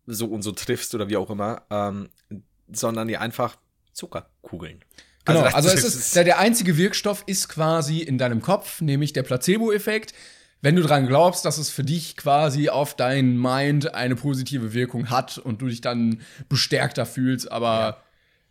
so 0.06 0.26
und 0.26 0.42
so 0.42 0.52
triffst 0.52 0.94
oder 0.94 1.08
wie 1.08 1.16
auch 1.16 1.30
immer, 1.30 1.62
ähm, 1.70 2.08
sondern 2.72 3.08
die 3.08 3.16
einfach 3.16 3.56
Zuckerkugeln. 3.92 4.84
Genau, 5.24 5.42
das 5.42 5.54
also, 5.54 5.68
es 5.68 5.84
ist, 5.94 6.16
der, 6.16 6.24
der 6.24 6.38
einzige 6.38 6.76
Wirkstoff 6.76 7.22
ist 7.26 7.48
quasi 7.48 8.00
in 8.00 8.18
deinem 8.18 8.40
Kopf, 8.40 8.80
nämlich 8.80 9.12
der 9.12 9.22
Placebo-Effekt. 9.22 10.14
Wenn 10.61 10.74
du 10.74 10.82
dran 10.82 11.06
glaubst, 11.06 11.44
dass 11.44 11.59
es 11.59 11.70
für 11.70 11.84
dich 11.84 12.16
quasi 12.16 12.68
auf 12.68 12.94
dein 12.94 13.36
Mind 13.36 13.94
eine 13.94 14.16
positive 14.16 14.72
Wirkung 14.72 15.11
hat 15.11 15.38
und 15.38 15.62
du 15.62 15.68
dich 15.68 15.80
dann 15.80 16.20
bestärkter 16.48 17.06
fühlst, 17.06 17.50
aber 17.52 18.02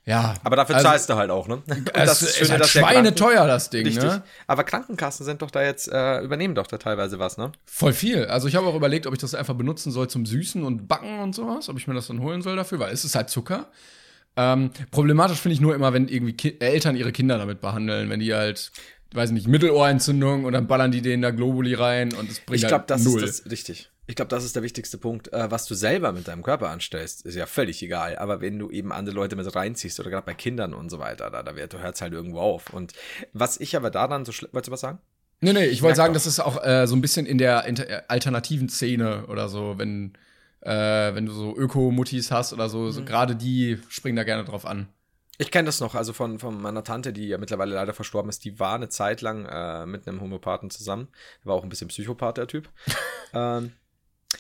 ja. 0.08 0.36
aber 0.45 0.55
dafür 0.55 0.76
also, 0.76 0.88
zahlst 0.88 1.10
du 1.10 1.16
halt 1.16 1.30
auch, 1.30 1.49
ne? 1.49 1.62
Und 1.68 1.93
Es 1.93 2.22
ist, 2.22 2.49
halt 2.49 2.66
schweineteuer, 2.66 3.45
das 3.45 3.70
Ding, 3.70 3.86
Richtig. 3.86 4.05
ne? 4.05 4.24
Aber 4.47 4.64
Krankenkassen 4.64 5.26
sind 5.26 5.41
doch 5.41 5.51
da 5.51 5.62
jetzt, 5.62 5.91
äh, 5.91 6.22
übernehmen 6.22 6.55
doch 6.55 6.68
da 6.68 6.78
teilweise 6.78 7.20
was, 7.20 7.38
ne? 7.38 7.51
Voll 7.66 7.91
viel. 7.91 8.26
Also 8.26 8.47
ich 8.47 8.55
habe 8.55 8.68
auch 8.68 8.76
überlegt, 8.76 9.05
ob 9.05 9.14
ich 9.14 9.20
das 9.20 9.36
einfach 9.36 9.55
benutzen 9.55 9.91
soll 9.91 10.08
zum 10.08 10.26
Süßen 10.26 10.64
und 10.64 10.88
Backen 10.88 11.20
und 11.20 11.36
sowas, 11.36 11.68
ob 11.68 11.78
ich 11.78 11.88
mir 11.88 11.93
das 11.93 12.08
dann 12.08 12.22
holen 12.22 12.41
soll 12.41 12.55
dafür, 12.55 12.80
weil 12.80 12.93
es 12.93 13.03
ist 13.03 13.16
halt 13.16 13.30
Zucker. 13.30 13.68
Ähm, 14.38 14.70
problematisch 14.91 15.39
finde 15.39 15.55
ich 15.55 15.62
nur 15.62 15.76
immer, 15.76 15.91
wenn 15.91 16.08
irgendwie 16.08 16.34
Ki 16.34 16.55
Eltern 16.60 16.95
ihre 16.95 17.12
Kinder 17.12 17.38
damit 17.38 17.60
behandeln, 17.60 18.10
wenn 18.10 18.22
die 18.22 18.34
halt, 18.34 18.72
weiß 19.14 19.32
nicht, 19.32 19.47
Mittelohrentzündung 19.47 20.45
und 20.45 20.53
dann 20.53 20.68
ballern 20.68 20.91
die 20.91 21.01
denen 21.01 21.22
da 21.22 21.32
Globuli 21.32 21.74
rein 21.74 22.14
und 22.14 22.30
es 22.30 22.39
bringt 22.39 22.62
Ich 22.62 22.68
glaube, 22.68 22.82
halt 22.82 22.89
das 22.91 23.03
null. 23.03 23.24
ist 23.24 23.45
das 23.45 23.51
richtig. 23.51 23.91
Ich 24.10 24.16
glaube, 24.16 24.30
das 24.30 24.45
ist 24.45 24.55
der 24.55 24.64
wichtigste 24.64 24.97
Punkt. 24.97 25.34
Äh, 25.34 25.51
was 25.51 25.66
du 25.66 25.76
selber 25.76 26.14
mit 26.14 26.28
deinem 26.30 26.41
Körper 26.41 26.70
anstellst, 26.70 27.26
ist 27.26 27.36
ja 27.36 27.45
völlig 27.45 27.84
egal. 27.84 28.18
Aber 28.18 28.39
wenn 28.39 28.58
du 28.58 28.70
eben 28.70 28.93
andere 28.93 29.14
Leute 29.16 29.36
mit 29.36 29.53
reinziehst 29.53 29.99
oder 29.99 30.10
gerade 30.10 30.26
bei 30.26 30.34
Kindern 30.34 30.74
und 30.74 30.89
so 30.89 30.99
weiter, 30.99 31.30
da, 31.30 31.43
da 31.43 31.55
wird, 31.58 31.74
du 31.74 31.80
hörst 31.80 32.01
halt 32.01 32.14
irgendwo 32.14 32.39
auf. 32.39 32.72
Und 32.74 32.93
was 33.34 33.60
ich 33.60 33.76
aber 33.76 33.89
daran 33.89 34.24
so 34.24 34.32
schlimm, 34.32 34.49
wolltest 34.53 34.70
du 34.70 34.72
was 34.72 34.80
sagen? 34.82 34.99
Nee, 35.41 35.51
nee, 35.53 35.66
ich 35.66 35.82
wollte 35.82 35.97
sagen, 35.97 36.14
doch. 36.14 36.22
das 36.22 36.26
ist 36.26 36.39
auch 36.39 36.64
äh, 36.66 36.88
so 36.88 36.95
ein 36.95 37.01
bisschen 37.01 37.26
in 37.26 37.38
der 37.38 37.68
äh, 37.68 38.01
alternativen 38.08 38.70
Szene 38.70 39.28
oder 39.28 39.49
so, 39.49 39.76
wenn, 39.78 40.14
äh, 40.62 40.72
wenn 41.14 41.26
du 41.26 41.34
so 41.34 41.55
Öko-Muttis 41.58 42.32
hast 42.32 42.53
oder 42.53 42.70
so, 42.70 42.84
Mhm. 42.84 42.91
so 42.91 43.03
gerade 43.03 43.36
die 43.36 43.78
springen 43.89 44.16
da 44.16 44.24
gerne 44.24 44.45
drauf 44.45 44.66
an. 44.66 44.88
Ich 45.40 45.52
kenne 45.52 45.68
das 45.68 45.80
noch, 45.80 45.94
also 45.94 46.14
von, 46.14 46.40
von 46.40 46.60
meiner 46.60 46.84
Tante, 46.84 47.14
die 47.14 47.28
ja 47.28 47.38
mittlerweile 47.38 47.76
leider 47.76 47.94
verstorben 47.94 48.30
ist, 48.30 48.44
die 48.44 48.60
war 48.60 48.74
eine 48.76 48.90
Zeit 48.90 49.22
lang 49.22 49.46
äh, 49.46 49.86
mit 49.86 50.08
einem 50.08 50.20
Homöopathen 50.20 50.70
zusammen. 50.72 51.10
War 51.44 51.56
auch 51.56 51.64
ein 51.64 51.70
bisschen 51.70 51.90
Psychopath, 51.90 52.38
der 52.38 52.48
Typ. 52.48 52.70
ähm, 53.34 53.74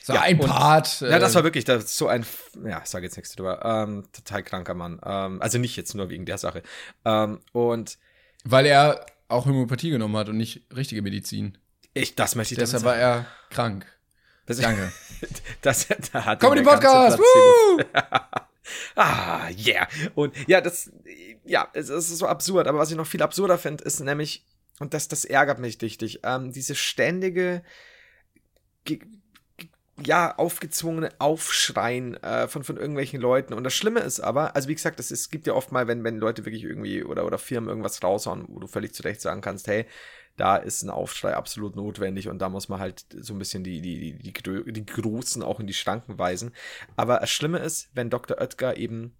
So 0.01 0.13
Ja, 0.13 0.21
ein 0.21 0.39
und- 0.39 0.47
Part. 0.47 1.01
Ja, 1.01 1.19
das 1.19 1.33
äh, 1.33 1.35
war 1.35 1.43
wirklich, 1.43 1.65
das 1.65 1.83
ist 1.85 1.97
so 1.97 2.07
ein, 2.07 2.25
ja, 2.65 2.81
ich 2.83 2.89
sage 2.89 3.05
jetzt 3.05 3.15
nichts 3.15 3.35
drüber, 3.35 3.63
ähm, 3.63 4.05
total 4.11 4.41
kranker 4.41 4.73
Mann. 4.73 4.99
Ähm, 5.05 5.39
also 5.41 5.59
nicht 5.59 5.75
jetzt 5.75 5.93
nur 5.93 6.09
wegen 6.09 6.25
der 6.25 6.39
Sache. 6.39 6.63
Ähm, 7.05 7.41
und 7.51 7.99
Weil 8.43 8.65
er 8.65 9.05
auch 9.27 9.45
Homöopathie 9.45 9.91
genommen 9.91 10.17
hat 10.17 10.29
und 10.29 10.37
nicht 10.37 10.63
richtige 10.75 11.03
Medizin. 11.03 11.57
ich, 11.93 12.15
das 12.15 12.33
möchte 12.35 12.55
ich 12.55 12.59
Deshalb 12.59 12.83
war 12.83 12.95
er 12.95 13.25
krank. 13.51 13.85
Das, 14.47 14.57
Danke. 14.59 14.91
das, 15.61 15.87
da 16.11 16.25
hat 16.25 16.39
Comedy 16.39 16.63
Podcast! 16.63 17.19
Woo! 17.19 17.83
Ah, 18.95 19.49
yeah. 19.49 19.87
Und 20.15 20.33
ja, 20.47 20.61
das, 20.61 20.91
ja, 21.45 21.67
es, 21.73 21.89
ist 21.89 22.09
so 22.17 22.27
absurd. 22.27 22.67
Aber 22.67 22.79
was 22.79 22.91
ich 22.91 22.97
noch 22.97 23.07
viel 23.07 23.21
absurder 23.21 23.57
finde, 23.57 23.83
ist 23.83 23.99
nämlich, 23.99 24.45
und 24.79 24.93
das, 24.93 25.07
das 25.07 25.25
ärgert 25.25 25.59
mich 25.59 25.81
richtig, 25.81 26.19
ähm, 26.23 26.51
diese 26.51 26.75
ständige, 26.75 27.63
ge, 28.85 28.99
ge- 29.57 29.69
ja, 30.03 30.35
aufgezwungene 30.37 31.09
Aufschreien 31.19 32.15
äh, 32.23 32.47
von, 32.47 32.63
von 32.63 32.77
irgendwelchen 32.77 33.19
Leuten. 33.21 33.53
Und 33.53 33.63
das 33.63 33.73
Schlimme 33.73 34.01
ist 34.01 34.19
aber, 34.19 34.55
also 34.55 34.69
wie 34.69 34.75
gesagt, 34.75 34.99
es, 34.99 35.11
es 35.11 35.29
gibt 35.29 35.47
ja 35.47 35.53
oft 35.53 35.71
mal, 35.71 35.87
wenn, 35.87 36.03
wenn 36.03 36.17
Leute 36.19 36.45
wirklich 36.45 36.63
irgendwie 36.63 37.03
oder, 37.03 37.25
oder 37.25 37.37
Firmen 37.37 37.69
irgendwas 37.69 38.03
raushauen, 38.03 38.45
wo 38.49 38.59
du 38.59 38.67
völlig 38.67 38.93
zu 38.93 39.03
Recht 39.03 39.21
sagen 39.21 39.41
kannst, 39.41 39.67
hey, 39.67 39.85
da 40.37 40.55
ist 40.55 40.83
ein 40.83 40.89
Aufschrei 40.89 41.35
absolut 41.35 41.75
notwendig 41.75 42.29
und 42.29 42.39
da 42.39 42.47
muss 42.49 42.69
man 42.69 42.79
halt 42.79 43.05
so 43.19 43.33
ein 43.33 43.39
bisschen 43.39 43.63
die, 43.63 43.81
die, 43.81 44.13
die, 44.17 44.31
die, 44.33 44.71
die 44.73 44.85
Großen 44.85 45.43
auch 45.43 45.59
in 45.59 45.67
die 45.67 45.73
Schranken 45.73 46.17
weisen. 46.17 46.51
Aber 46.95 47.17
das 47.19 47.29
Schlimme 47.31 47.59
ist, 47.59 47.89
wenn 47.93 48.09
Dr. 48.09 48.37
Oetker 48.39 48.77
eben 48.77 49.13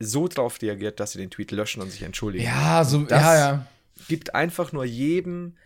so 0.00 0.26
drauf 0.28 0.60
reagiert, 0.60 0.98
dass 1.00 1.12
sie 1.12 1.18
den 1.18 1.30
Tweet 1.30 1.50
löschen 1.52 1.82
und 1.82 1.90
sich 1.90 2.02
entschuldigen. 2.02 2.44
Ja, 2.44 2.82
so, 2.84 3.02
Das- 3.04 3.22
ja, 3.22 3.36
ja. 3.36 3.66
gibt 4.08 4.34
einfach 4.34 4.72
nur 4.72 4.84
jedem 4.84 5.56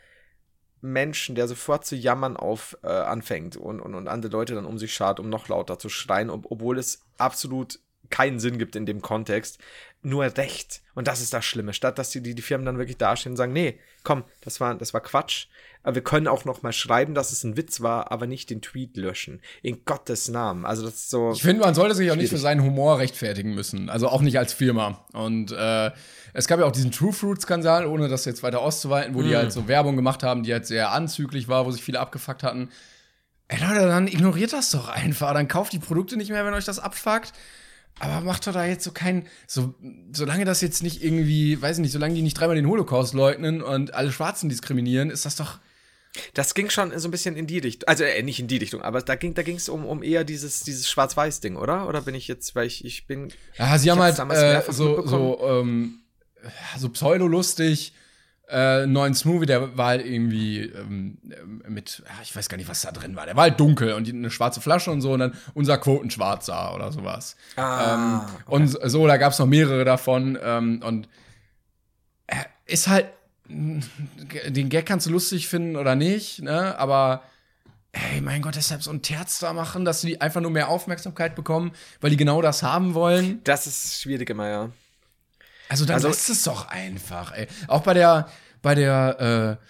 Menschen, 0.82 1.34
der 1.34 1.48
sofort 1.48 1.86
zu 1.86 1.96
jammern 1.96 2.36
auf 2.36 2.76
äh, 2.82 2.88
anfängt 2.88 3.56
und, 3.56 3.80
und, 3.80 3.94
und 3.94 4.08
andere 4.08 4.30
Leute 4.32 4.54
dann 4.54 4.66
um 4.66 4.78
sich 4.78 4.92
schart, 4.92 5.18
um 5.20 5.28
noch 5.30 5.48
lauter 5.48 5.78
zu 5.78 5.88
schreien, 5.88 6.28
ob, 6.28 6.50
obwohl 6.50 6.78
es 6.78 7.02
absolut 7.18 7.80
keinen 8.10 8.40
Sinn 8.40 8.58
gibt 8.58 8.76
in 8.76 8.86
dem 8.86 9.02
Kontext, 9.02 9.58
nur 10.02 10.24
recht. 10.36 10.82
Und 10.94 11.08
das 11.08 11.20
ist 11.20 11.32
das 11.32 11.44
Schlimme. 11.44 11.72
Statt 11.72 11.98
dass 11.98 12.10
die, 12.10 12.22
die, 12.22 12.34
die 12.34 12.42
Firmen 12.42 12.64
dann 12.64 12.78
wirklich 12.78 12.96
dastehen 12.96 13.32
und 13.32 13.36
sagen, 13.36 13.52
nee, 13.52 13.78
komm, 14.04 14.24
das 14.40 14.60
war, 14.60 14.74
das 14.74 14.94
war 14.94 15.00
Quatsch. 15.00 15.46
Aber 15.82 15.96
wir 15.96 16.02
können 16.02 16.26
auch 16.26 16.44
noch 16.44 16.62
mal 16.62 16.72
schreiben, 16.72 17.14
dass 17.14 17.32
es 17.32 17.44
ein 17.44 17.56
Witz 17.56 17.80
war, 17.80 18.10
aber 18.10 18.26
nicht 18.26 18.50
den 18.50 18.60
Tweet 18.62 18.96
löschen. 18.96 19.40
In 19.62 19.84
Gottes 19.84 20.28
Namen. 20.28 20.64
Also 20.64 20.84
das 20.84 20.94
ist 20.94 21.10
so. 21.10 21.32
Ich 21.32 21.42
finde, 21.42 21.62
man 21.62 21.74
sollte 21.74 21.94
sich 21.94 22.10
auch 22.10 22.16
nicht 22.16 22.30
für 22.30 22.38
seinen 22.38 22.62
Humor 22.62 22.98
rechtfertigen 22.98 23.54
müssen. 23.54 23.88
Also 23.88 24.08
auch 24.08 24.20
nicht 24.20 24.38
als 24.38 24.52
Firma. 24.52 25.04
Und 25.12 25.52
äh, 25.52 25.90
es 26.32 26.46
gab 26.46 26.60
ja 26.60 26.66
auch 26.66 26.72
diesen 26.72 26.92
True 26.92 27.12
Fruit-Skandal, 27.12 27.86
ohne 27.86 28.08
das 28.08 28.24
jetzt 28.24 28.42
weiter 28.42 28.60
auszuweiten, 28.60 29.14
wo 29.14 29.20
mm. 29.20 29.24
die 29.24 29.36
halt 29.36 29.52
so 29.52 29.68
Werbung 29.68 29.96
gemacht 29.96 30.22
haben, 30.22 30.42
die 30.42 30.52
halt 30.52 30.66
sehr 30.66 30.92
anzüglich 30.92 31.48
war, 31.48 31.66
wo 31.66 31.70
sich 31.70 31.82
viele 31.82 32.00
abgefuckt 32.00 32.42
hatten. 32.42 32.70
Ey 33.48 33.60
Leute, 33.60 33.86
dann 33.86 34.08
ignoriert 34.08 34.52
das 34.52 34.70
doch 34.70 34.88
einfach. 34.88 35.34
Dann 35.34 35.46
kauft 35.46 35.72
die 35.72 35.78
Produkte 35.78 36.16
nicht 36.16 36.30
mehr, 36.30 36.44
wenn 36.44 36.54
euch 36.54 36.64
das 36.64 36.80
abfuckt. 36.80 37.32
Aber 37.98 38.20
macht 38.20 38.46
doch 38.46 38.52
da 38.52 38.66
jetzt 38.66 38.84
so 38.84 38.92
kein, 38.92 39.26
so, 39.46 39.74
solange 40.12 40.44
das 40.44 40.60
jetzt 40.60 40.82
nicht 40.82 41.02
irgendwie, 41.02 41.60
weiß 41.60 41.78
ich 41.78 41.82
nicht, 41.82 41.92
solange 41.92 42.14
die 42.14 42.22
nicht 42.22 42.38
dreimal 42.38 42.56
den 42.56 42.68
Holocaust 42.68 43.14
leugnen 43.14 43.62
und 43.62 43.94
alle 43.94 44.12
Schwarzen 44.12 44.48
diskriminieren, 44.48 45.10
ist 45.10 45.24
das 45.24 45.36
doch. 45.36 45.58
Das 46.32 46.54
ging 46.54 46.70
schon 46.70 46.98
so 46.98 47.08
ein 47.08 47.10
bisschen 47.10 47.36
in 47.36 47.46
die 47.46 47.58
Richtung, 47.58 47.88
also 47.88 48.04
äh, 48.04 48.22
nicht 48.22 48.40
in 48.40 48.48
die 48.48 48.56
Richtung, 48.56 48.80
aber 48.80 49.02
da 49.02 49.16
ging 49.16 49.34
da 49.34 49.42
ging 49.42 49.56
es 49.56 49.68
um, 49.68 49.84
um 49.84 50.02
eher 50.02 50.24
dieses 50.24 50.60
dieses 50.60 50.88
Schwarz-Weiß-Ding, 50.88 51.56
oder? 51.56 51.88
Oder 51.88 52.02
bin 52.02 52.14
ich 52.14 52.26
jetzt, 52.26 52.54
weil 52.54 52.66
ich 52.66 52.84
ich 52.86 53.06
bin. 53.06 53.28
Ja, 53.58 53.76
sie 53.76 53.90
haben 53.90 54.00
halt 54.00 54.18
äh, 54.18 54.62
so 54.72 55.06
so 55.06 55.38
ähm, 55.42 56.00
so 56.78 56.88
pseudolustig 56.88 57.92
äh, 58.48 58.86
neuen 58.86 59.14
Smoothie, 59.14 59.46
der 59.46 59.76
war 59.76 59.88
halt 59.88 60.06
irgendwie 60.06 60.60
ähm, 60.62 61.18
mit, 61.68 62.02
ich 62.22 62.36
weiß 62.36 62.48
gar 62.48 62.56
nicht, 62.56 62.68
was 62.68 62.82
da 62.82 62.92
drin 62.92 63.16
war. 63.16 63.26
Der 63.26 63.36
war 63.36 63.42
halt 63.42 63.58
dunkel 63.58 63.92
und 63.94 64.08
eine 64.08 64.30
schwarze 64.30 64.60
Flasche 64.60 64.90
und 64.90 65.00
so 65.00 65.12
und 65.12 65.20
dann 65.20 65.34
unser 65.54 65.78
Quotenschwarzer 65.78 66.74
oder 66.74 66.92
sowas. 66.92 67.36
Ah, 67.56 67.94
ähm, 67.94 68.20
okay. 68.20 68.42
Und 68.46 68.90
so, 68.90 69.06
da 69.06 69.16
gab 69.16 69.32
es 69.32 69.38
noch 69.38 69.46
mehrere 69.46 69.84
davon 69.84 70.38
ähm, 70.42 70.80
und 70.84 71.08
er 72.26 72.46
ist 72.66 72.88
halt, 72.88 73.06
den 73.48 74.68
Gag 74.68 74.86
kannst 74.86 75.06
du 75.06 75.10
lustig 75.10 75.48
finden 75.48 75.76
oder 75.76 75.94
nicht, 75.94 76.42
ne, 76.42 76.76
aber 76.78 77.22
ey, 77.92 78.20
mein 78.20 78.42
Gott, 78.42 78.56
deshalb 78.56 78.82
so 78.82 78.90
ein 78.90 79.02
Terz 79.02 79.38
da 79.38 79.52
machen, 79.52 79.84
dass 79.84 80.00
die 80.00 80.20
einfach 80.20 80.40
nur 80.40 80.50
mehr 80.50 80.68
Aufmerksamkeit 80.68 81.34
bekommen, 81.34 81.72
weil 82.00 82.10
die 82.10 82.16
genau 82.16 82.42
das 82.42 82.62
haben 82.62 82.94
wollen. 82.94 83.40
Das 83.44 83.66
ist 83.66 84.02
schwierig 84.02 84.30
immer, 84.30 84.48
ja. 84.48 84.70
Also 85.68 85.84
dann 85.84 85.96
also, 85.96 86.08
ist 86.08 86.28
es 86.28 86.44
doch 86.44 86.68
einfach, 86.68 87.32
ey. 87.32 87.46
Auch 87.68 87.82
bei 87.82 87.94
der, 87.94 88.28
bei 88.62 88.74
der, 88.74 89.58
äh, 89.60 89.66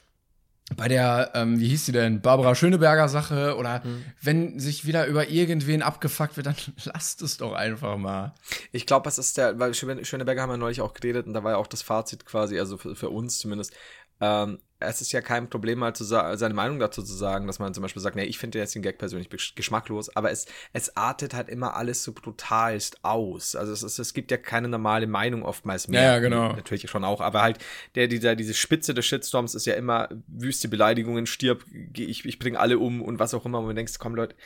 bei 0.74 0.88
der, 0.88 1.30
ähm, 1.34 1.61
wie 1.61 1.68
hieß 1.68 1.86
sie 1.86 1.92
denn, 1.92 2.20
Barbara 2.20 2.55
Schöneberger 2.57 3.09
Sache 3.09 3.57
oder 3.57 3.84
mhm. 3.84 4.05
wenn 4.20 4.59
sich 4.59 4.84
wieder 4.84 5.07
über 5.07 5.28
irgendwen 5.28 5.80
abgefuckt 5.80 6.36
wird, 6.36 6.47
dann 6.47 6.57
lasst 6.84 7.22
es 7.22 7.36
doch 7.36 7.53
einfach 7.53 7.97
mal. 7.97 8.34
Ich 8.72 8.86
glaube, 8.86 9.09
es 9.09 9.18
ist 9.18 9.38
der, 9.38 9.59
weil 9.59 9.74
Schöneberger 9.74 10.42
haben 10.42 10.51
wir 10.51 10.57
neulich 10.57 10.80
auch 10.80 10.92
geredet 10.92 11.26
und 11.26 11.34
da 11.34 11.44
war 11.44 11.53
ja 11.53 11.57
auch 11.59 11.68
das 11.68 11.82
Fazit 11.82 12.26
quasi, 12.26 12.59
also 12.59 12.78
für, 12.78 12.97
für 12.97 13.11
uns 13.11 13.38
zumindest, 13.38 13.74
ähm, 14.20 14.59
es 14.79 15.01
ist 15.01 15.12
ja 15.12 15.22
kein 15.22 15.49
Problem, 15.49 15.79
mal 15.79 15.95
zu 15.95 16.05
seine 16.05 16.55
Meinung 16.55 16.79
dazu 16.79 17.03
zu 17.03 17.14
sagen, 17.14 17.47
dass 17.47 17.59
man 17.59 17.72
zum 17.72 17.83
Beispiel 17.83 18.03
sagt, 18.03 18.16
nee, 18.16 18.24
ich 18.24 18.39
finde 18.39 18.59
jetzt 18.59 18.74
den 18.74 18.83
Gag 18.83 18.99
persönlich 18.99 19.31
geschmacklos, 19.55 20.14
aber 20.14 20.31
es, 20.31 20.47
es 20.72 20.97
artet 20.97 21.35
halt 21.35 21.49
immer 21.49 21.74
alles 21.77 22.05
so 22.05 22.12
brutalst 22.12 23.03
aus. 23.03 23.57
Also 23.57 23.72
es, 23.72 23.83
es, 23.83 23.99
es 23.99 24.12
gibt 24.12 24.31
ja 24.31 24.37
keine 24.37 24.68
normale 24.68 25.07
Meinung 25.07 25.43
oftmals 25.43 25.89
mehr. 25.89 26.03
Ja, 26.03 26.18
genau. 26.18 26.53
Natürlich 26.53 26.91
schon 26.91 27.05
auch, 27.05 27.20
aber 27.20 27.43
halt 27.43 27.59
der, 27.95 28.07
dieser, 28.07 28.37
diese 28.37 28.55
Spitze 28.55 28.93
des 28.93 29.07
Shitstorms 29.07 29.55
ist 29.55 29.66
ja 29.66 29.74
immer 29.74 30.09
wüste 30.27 30.68
Beleidigungen, 30.68 31.27
stirb, 31.27 31.64
ich, 31.95 32.24
ich 32.24 32.39
bringe 32.39 32.61
alle 32.61 32.79
um 32.79 33.01
und 33.01 33.18
was 33.18 33.33
auch 33.33 33.47
immer, 33.47 33.62
wo 33.62 33.68
du 33.68 33.74
denkst, 33.74 33.95
komm 33.99 34.14
Leute, 34.14 34.37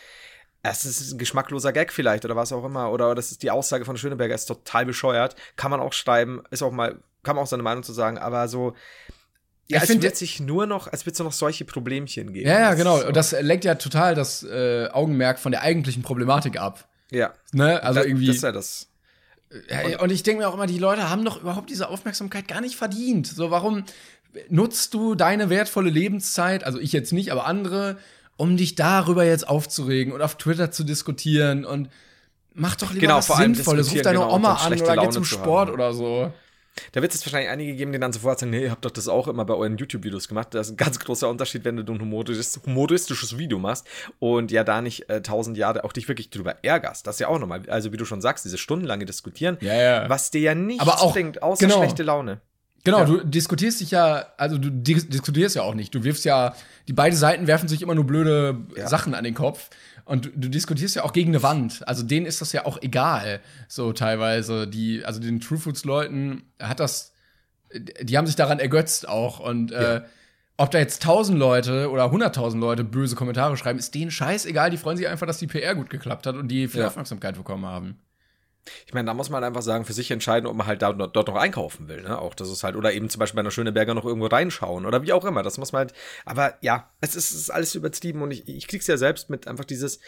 es 0.63 0.85
ist 0.85 1.13
ein 1.13 1.19
geschmackloser 1.19 1.73
Gag 1.73 1.93
vielleicht 1.93 2.25
oder 2.25 2.37
was 2.37 2.53
auch 2.53 2.65
immer. 2.65 2.93
Oder 2.93 3.15
das 3.15 3.31
ist 3.31 3.43
die 3.43 3.51
Aussage 3.51 3.85
von 3.85 3.97
Schöneberger, 3.97 4.35
ist 4.35 4.47
total 4.47 4.85
bescheuert. 4.85 5.35
Kann 5.57 5.71
man 5.71 5.81
auch 5.81 5.93
schreiben, 5.93 6.43
ist 6.51 6.63
auch 6.63 6.71
mal, 6.71 6.99
kann 7.23 7.37
man 7.37 7.45
auch 7.45 7.49
seine 7.49 7.63
Meinung 7.63 7.83
zu 7.83 7.93
sagen, 7.93 8.19
aber 8.19 8.47
so, 8.47 8.75
ja, 9.71 9.83
ich 9.83 9.91
als 9.91 10.03
wird 10.03 10.17
sich 10.17 10.41
nur 10.41 10.67
noch, 10.67 10.89
als 10.89 11.07
wird 11.07 11.15
es 11.15 11.21
noch 11.21 11.33
solche 11.33 11.65
Problemchen 11.65 12.33
geben. 12.33 12.49
Ja, 12.49 12.59
ja, 12.59 12.75
genau. 12.75 12.99
So. 12.99 13.07
Und 13.09 13.17
das 13.17 13.33
lenkt 13.41 13.65
ja 13.65 13.77
total 13.77 14.15
das 14.15 14.43
äh, 14.43 14.89
Augenmerk 14.93 15.39
von 15.39 15.53
der 15.53 15.63
eigentlichen 15.63 16.03
Problematik 16.03 16.59
ab. 16.61 16.89
Ja. 17.11 17.33
Ne? 17.53 17.83
Also 17.83 18.01
das, 18.01 18.07
irgendwie. 18.07 18.27
Das 18.27 18.37
ist 18.37 18.43
ja 18.43 18.53
das. 18.53 18.89
Ja, 19.69 20.01
und 20.01 20.11
ich 20.11 20.23
denke 20.23 20.43
mir 20.43 20.49
auch 20.49 20.55
immer, 20.55 20.67
die 20.67 20.79
Leute 20.79 21.11
haben 21.11 21.25
doch 21.25 21.41
überhaupt 21.41 21.71
diese 21.71 21.89
Aufmerksamkeit 21.89 22.47
gar 22.47 22.61
nicht 22.61 22.77
verdient. 22.77 23.27
So, 23.27 23.51
warum 23.51 23.85
nutzt 24.49 24.95
du 24.95 25.15
deine 25.15 25.51
wertvolle 25.51 25.91
Lebenszeit, 25.91 26.65
also 26.65 26.79
ich 26.79 26.93
jetzt 26.93 27.13
nicht, 27.13 27.33
aber 27.33 27.47
andere, 27.47 27.99
um 28.37 28.57
dich 28.57 28.75
darüber 28.75 29.25
jetzt 29.25 29.49
aufzuregen 29.49 30.13
und 30.13 30.23
auf 30.23 30.37
Twitter 30.37 30.71
zu 30.71 30.85
diskutieren 30.85 31.65
und 31.65 31.91
mach 32.55 32.77
doch 32.77 32.91
lieber 32.93 33.01
genau, 33.01 33.17
was 33.17 33.27
Sinnvolles. 33.27 33.93
Ruf 33.93 34.03
deine 34.03 34.19
genau, 34.19 34.35
Oma 34.35 34.55
an 34.55 34.81
oder 34.81 34.97
geh 34.97 35.11
zum 35.11 35.25
Sport 35.25 35.71
oder 35.71 35.93
so. 35.93 36.33
Da 36.93 37.03
wird 37.03 37.15
es 37.15 37.25
wahrscheinlich 37.25 37.51
einige 37.51 37.75
geben, 37.75 37.93
die 37.93 37.99
dann 37.99 38.13
sofort 38.13 38.39
sagen, 38.39 38.51
nee, 38.51 38.65
ihr 38.65 38.71
habt 38.71 38.85
doch 38.85 38.91
das 38.91 39.09
auch 39.09 39.29
immer 39.29 39.45
bei 39.45 39.55
euren 39.55 39.77
YouTube-Videos 39.77 40.29
gemacht. 40.29 40.49
Das 40.53 40.69
ist 40.69 40.75
ein 40.75 40.77
ganz 40.77 40.99
großer 40.99 41.29
Unterschied, 41.29 41.65
wenn 41.65 41.77
du 41.77 41.93
ein 41.93 42.01
humoristisches, 42.01 42.61
humoristisches 42.65 43.39
Video 43.39 43.59
machst 43.59 43.87
und 44.19 44.51
ja 44.51 44.65
da 44.65 44.81
nicht 44.81 45.09
äh, 45.09 45.23
tausend 45.23 45.57
Jahre 45.57 45.85
auch 45.85 45.93
dich 45.93 46.09
wirklich 46.09 46.31
drüber 46.31 46.57
ärgerst. 46.63 47.07
Das 47.07 47.17
ist 47.17 47.21
ja 47.21 47.29
auch 47.29 47.39
nochmal, 47.39 47.63
also 47.69 47.93
wie 47.93 47.97
du 47.97 48.05
schon 48.05 48.21
sagst, 48.21 48.45
diese 48.45 48.59
stundenlange 48.59 49.05
Diskutieren, 49.05 49.59
ja, 49.61 49.75
ja. 49.75 50.09
was 50.09 50.31
dir 50.31 50.41
ja 50.41 50.55
nichts 50.55 50.83
Aber 50.83 51.01
auch, 51.01 51.13
bringt, 51.13 51.43
außer 51.43 51.67
genau. 51.67 51.79
schlechte 51.79 52.03
Laune. 52.03 52.41
Genau, 52.83 53.01
ja. 53.01 53.05
du 53.05 53.25
diskutierst 53.27 53.81
dich 53.81 53.91
ja, 53.91 54.27
also 54.39 54.57
du 54.57 54.71
diskutierst 54.71 55.55
ja 55.55 55.63
auch 55.63 55.75
nicht. 55.75 55.95
Du 55.95 56.03
wirfst 56.03 56.25
ja, 56.25 56.55
die 56.89 56.95
beiden 56.95 57.17
Seiten 57.19 57.47
werfen 57.47 57.69
sich 57.69 57.83
immer 57.83 57.95
nur 57.95 58.05
blöde 58.05 58.59
ja. 58.75 58.89
Sachen 58.89 59.15
an 59.15 59.25
den 59.25 59.35
Kopf. 59.35 59.69
Und 60.11 60.27
du, 60.27 60.31
du, 60.31 60.49
diskutierst 60.49 60.97
ja 60.97 61.05
auch 61.05 61.13
gegen 61.13 61.31
eine 61.31 61.43
Wand. 61.43 61.87
Also 61.87 62.03
denen 62.03 62.27
ist 62.27 62.41
das 62.41 62.53
ja 62.53 62.67
auch 62.67 62.83
egal, 62.83 63.41
so 63.69 63.93
teilweise. 63.93 64.67
Die, 64.67 65.05
also 65.05 65.21
den 65.21 65.41
True 65.41 65.59
Foods 65.59 65.85
Leuten 65.85 66.43
hat 66.59 66.81
das 66.81 67.13
die 67.73 68.17
haben 68.17 68.27
sich 68.27 68.37
daran 68.37 68.59
ergötzt 68.59 69.09
auch. 69.09 69.41
Und 69.41 69.73
äh, 69.73 69.83
ja. 69.83 69.97
äh, 69.97 70.03
ob 70.57 70.71
da 70.71 70.79
jetzt 70.79 71.03
tausend 71.03 71.39
Leute 71.39 71.91
oder 71.91 72.11
hunderttausend 72.11 72.61
Leute 72.61 72.85
böse 72.85 73.17
Kommentare 73.17 73.57
schreiben, 73.57 73.79
ist 73.79 73.95
denen 73.95 74.11
scheißegal. 74.11 74.71
Die 74.71 74.77
freuen 74.77 74.97
sich 74.97 75.09
einfach, 75.09 75.27
dass 75.27 75.39
die 75.39 75.47
PR 75.47 75.75
gut 75.75 75.91
geklappt 75.91 76.27
hat 76.27 76.37
und 76.37 76.49
die 76.49 76.69
viel 76.69 76.81
ja. 76.81 76.89
Aufmerksamkeit 76.89 77.37
bekommen 77.37 77.67
haben. 77.67 77.99
Ich 78.87 78.95
meine, 78.95 79.07
da 79.07 79.15
muss 79.15 79.31
man 79.31 79.43
einfach 79.43 79.63
sagen, 79.63 79.85
für 79.85 79.93
sich 79.93 80.11
entscheiden, 80.11 80.47
ob 80.47 80.55
man 80.57 80.67
halt 80.67 80.83
da, 80.83 80.93
dort 80.93 81.29
noch 81.29 81.37
einkaufen 81.37 81.89
will, 81.89 82.03
ne? 82.03 82.19
Auch 82.19 82.35
das 82.35 82.51
ist 82.51 82.63
halt, 82.63 82.77
oder 82.77 82.93
eben 82.93 83.09
zum 83.09 83.19
Beispiel 83.21 83.37
bei 83.37 83.41
einer 83.41 83.51
Schöneberger 83.51 83.95
noch 83.95 84.05
irgendwo 84.05 84.27
reinschauen 84.27 84.87
oder 84.87 85.03
wie 85.03 85.13
auch 85.13 85.25
immer. 85.25 85.43
Das 85.43 85.59
muss 85.59 85.73
man 85.73 85.81
halt, 85.81 85.95
aber 86.25 86.55
ja, 86.61 86.91
es 87.01 87.17
ist, 87.17 87.31
es 87.31 87.37
ist 87.37 87.51
alles 87.51 87.75
übertrieben 87.75 88.23
und 88.23 88.31
ich, 88.31 88.49
ich 88.49 88.69
krieg's 88.69 88.87
ja 88.87 88.97
selbst 88.97 89.31
mit 89.31 89.49
einfach 89.49 89.65
dieses, 89.65 90.01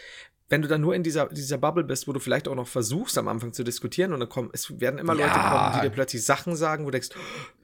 wenn 0.53 0.61
du 0.61 0.69
dann 0.69 0.83
nur 0.83 0.95
in 0.95 1.03
dieser, 1.03 1.27
dieser 1.29 1.57
Bubble 1.57 1.83
bist, 1.83 2.07
wo 2.07 2.13
du 2.13 2.21
vielleicht 2.21 2.47
auch 2.47 2.55
noch 2.55 2.69
versuchst, 2.69 3.17
am 3.17 3.27
Anfang 3.27 3.55
zu 3.55 3.65
diskutieren 3.65 4.13
und 4.13 4.21
dann 4.21 4.29
kommen, 4.29 4.51
es 4.53 4.79
werden 4.81 4.99
immer 4.99 5.15
ja. 5.17 5.27
Leute 5.27 5.41
kommen, 5.41 5.73
die 5.77 5.81
dir 5.81 5.91
plötzlich 5.91 6.25
Sachen 6.25 6.57
sagen, 6.57 6.85
wo 6.85 6.89
du 6.89 6.93
denkst, 6.93 7.09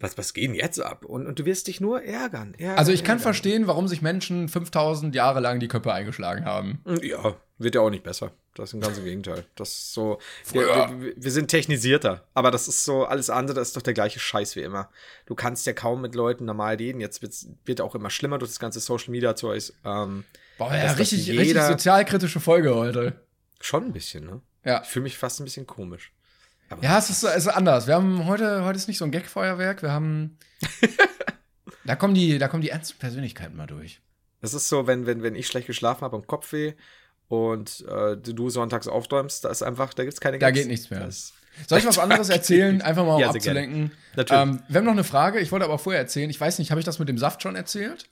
was, 0.00 0.16
was 0.16 0.32
geht 0.32 0.48
denn 0.48 0.54
jetzt 0.54 0.80
ab? 0.80 1.04
Und, 1.04 1.26
und 1.26 1.38
du 1.38 1.44
wirst 1.44 1.66
dich 1.66 1.82
nur 1.82 2.02
ärgern, 2.02 2.54
ärgern 2.54 2.78
Also 2.78 2.92
ich 2.92 3.04
kann 3.04 3.18
ärgern. 3.18 3.22
verstehen, 3.22 3.66
warum 3.66 3.88
sich 3.88 4.00
Menschen 4.00 4.48
5000 4.48 5.14
Jahre 5.14 5.40
lang 5.40 5.60
die 5.60 5.68
Köpfe 5.68 5.92
eingeschlagen 5.92 6.46
haben. 6.46 6.80
Ja, 7.02 7.36
wird 7.58 7.74
ja 7.74 7.82
auch 7.82 7.90
nicht 7.90 8.04
besser. 8.04 8.32
Das 8.62 8.70
ist 8.70 8.74
ein 8.74 8.80
ganzes 8.80 9.04
Gegenteil. 9.04 9.44
Das 9.54 9.68
ist 9.68 9.94
so, 9.94 10.18
wir, 10.52 10.62
wir, 10.62 11.12
wir, 11.16 11.30
sind 11.30 11.48
technisierter, 11.48 12.24
aber 12.34 12.50
das 12.50 12.68
ist 12.68 12.84
so, 12.84 13.04
alles 13.04 13.30
andere 13.30 13.56
das 13.56 13.68
ist 13.68 13.76
doch 13.76 13.82
der 13.82 13.94
gleiche 13.94 14.18
Scheiß 14.18 14.56
wie 14.56 14.62
immer. 14.62 14.90
Du 15.26 15.34
kannst 15.34 15.66
ja 15.66 15.72
kaum 15.72 16.00
mit 16.00 16.14
Leuten 16.14 16.44
normal 16.44 16.76
reden. 16.76 17.00
Jetzt 17.00 17.22
wird 17.64 17.80
auch 17.80 17.94
immer 17.94 18.10
schlimmer 18.10 18.38
durch 18.38 18.50
das 18.50 18.58
ganze 18.58 18.80
Social 18.80 19.10
Media 19.10 19.36
Zeug. 19.36 19.72
Ähm, 19.84 20.24
Boah, 20.58 20.74
ja, 20.74 20.92
richtig, 20.92 21.30
richtig 21.30 21.62
sozialkritische 21.62 22.40
Folge 22.40 22.74
heute. 22.74 23.20
Schon 23.60 23.84
ein 23.84 23.92
bisschen, 23.92 24.26
ne? 24.26 24.40
Ja. 24.64 24.82
Ich 24.82 24.88
fühle 24.88 25.04
mich 25.04 25.16
fast 25.16 25.40
ein 25.40 25.44
bisschen 25.44 25.66
komisch. 25.66 26.12
Aber 26.68 26.82
ja, 26.82 26.98
es 26.98 27.10
ist, 27.10 27.22
es 27.22 27.46
ist 27.46 27.48
anders. 27.48 27.86
Wir 27.86 27.94
haben 27.94 28.26
heute, 28.26 28.64
heute 28.64 28.76
ist 28.76 28.88
nicht 28.88 28.98
so 28.98 29.04
ein 29.04 29.10
Gagfeuerwerk. 29.10 29.82
Wir 29.82 29.92
haben. 29.92 30.36
da 31.84 31.96
kommen 31.96 32.14
die, 32.14 32.38
da 32.38 32.48
kommen 32.48 32.62
die 32.62 32.70
ernsten 32.70 32.98
Persönlichkeiten 32.98 33.56
mal 33.56 33.66
durch. 33.66 34.00
Das 34.40 34.54
ist 34.54 34.68
so, 34.68 34.86
wenn, 34.86 35.06
wenn, 35.06 35.22
wenn 35.22 35.34
ich 35.34 35.46
schlecht 35.46 35.66
geschlafen 35.66 36.02
habe 36.02 36.16
und 36.16 36.26
Kopfweh 36.26 36.74
und 37.28 37.84
äh, 37.88 38.16
du 38.16 38.50
sonntags 38.50 38.88
aufräumst, 38.88 39.44
da 39.44 39.50
ist 39.50 39.62
einfach, 39.62 39.94
da 39.94 40.04
gibt's 40.04 40.20
keine 40.20 40.38
Gags. 40.38 40.54
Da 40.54 40.60
geht 40.60 40.68
nichts 40.68 40.90
mehr. 40.90 41.00
Das, 41.00 41.34
Soll 41.66 41.78
ich 41.78 41.86
was 41.86 41.98
anderes 41.98 42.30
erzählen? 42.30 42.80
Einfach 42.82 43.04
mal 43.04 43.16
um 43.16 43.20
ja, 43.20 43.30
abzulenken. 43.30 43.92
Natürlich. 44.16 44.42
Ähm, 44.42 44.62
wir 44.68 44.78
haben 44.78 44.84
noch 44.84 44.92
eine 44.92 45.04
Frage. 45.04 45.40
Ich 45.40 45.52
wollte 45.52 45.64
aber 45.64 45.78
vorher 45.78 46.00
erzählen. 46.00 46.30
Ich 46.30 46.40
weiß 46.40 46.58
nicht, 46.58 46.70
habe 46.70 46.80
ich 46.80 46.86
das 46.86 46.98
mit 46.98 47.08
dem 47.08 47.18
Saft 47.18 47.42
schon 47.42 47.54
erzählt? 47.54 48.08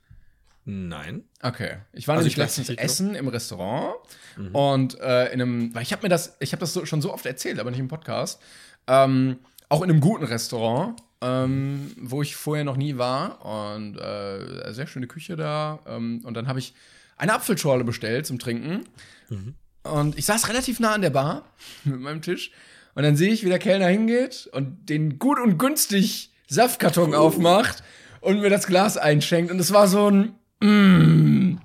Nein. 0.66 1.24
Okay. 1.42 1.76
Ich 1.92 2.08
war 2.08 2.16
also 2.16 2.24
nämlich 2.24 2.36
letztens 2.36 2.68
essen 2.70 3.14
im 3.14 3.28
Restaurant 3.28 3.94
mhm. 4.36 4.54
und 4.54 5.00
äh, 5.00 5.26
in 5.26 5.40
einem, 5.40 5.74
weil 5.74 5.82
ich 5.82 5.92
habe 5.92 6.02
mir 6.02 6.08
das, 6.08 6.36
ich 6.40 6.52
habe 6.52 6.60
das 6.60 6.72
so, 6.72 6.84
schon 6.84 7.00
so 7.00 7.14
oft 7.14 7.24
erzählt, 7.24 7.60
aber 7.60 7.70
nicht 7.70 7.78
im 7.78 7.88
Podcast. 7.88 8.42
Ähm, 8.88 9.38
auch 9.68 9.82
in 9.82 9.90
einem 9.90 10.00
guten 10.00 10.24
Restaurant, 10.24 11.00
ähm, 11.20 11.92
wo 12.00 12.20
ich 12.20 12.34
vorher 12.34 12.64
noch 12.64 12.76
nie 12.76 12.98
war 12.98 13.72
und 13.72 13.96
äh, 13.96 14.72
sehr 14.72 14.88
schöne 14.88 15.06
Küche 15.06 15.36
da. 15.36 15.78
Ähm, 15.86 16.20
und 16.24 16.34
dann 16.34 16.48
habe 16.48 16.58
ich 16.58 16.74
eine 17.16 17.34
Apfelschorle 17.34 17.84
bestellt 17.84 18.26
zum 18.26 18.38
Trinken. 18.38 18.84
Mhm. 19.28 19.54
Und 19.82 20.18
ich 20.18 20.26
saß 20.26 20.48
relativ 20.48 20.80
nah 20.80 20.92
an 20.92 21.02
der 21.02 21.10
Bar 21.10 21.44
mit 21.84 22.00
meinem 22.00 22.22
Tisch. 22.22 22.50
Und 22.94 23.02
dann 23.02 23.16
sehe 23.16 23.32
ich, 23.32 23.44
wie 23.44 23.50
der 23.50 23.58
Kellner 23.58 23.88
hingeht 23.88 24.48
und 24.52 24.88
den 24.88 25.18
gut 25.18 25.38
und 25.38 25.58
günstig 25.58 26.30
Saftkarton 26.48 27.14
oh. 27.14 27.18
aufmacht 27.18 27.82
und 28.20 28.40
mir 28.40 28.50
das 28.50 28.66
Glas 28.66 28.96
einschenkt. 28.96 29.50
Und 29.50 29.58
es 29.58 29.72
war 29.72 29.86
so 29.86 30.10
ein, 30.10 30.34
mm, 30.60 31.58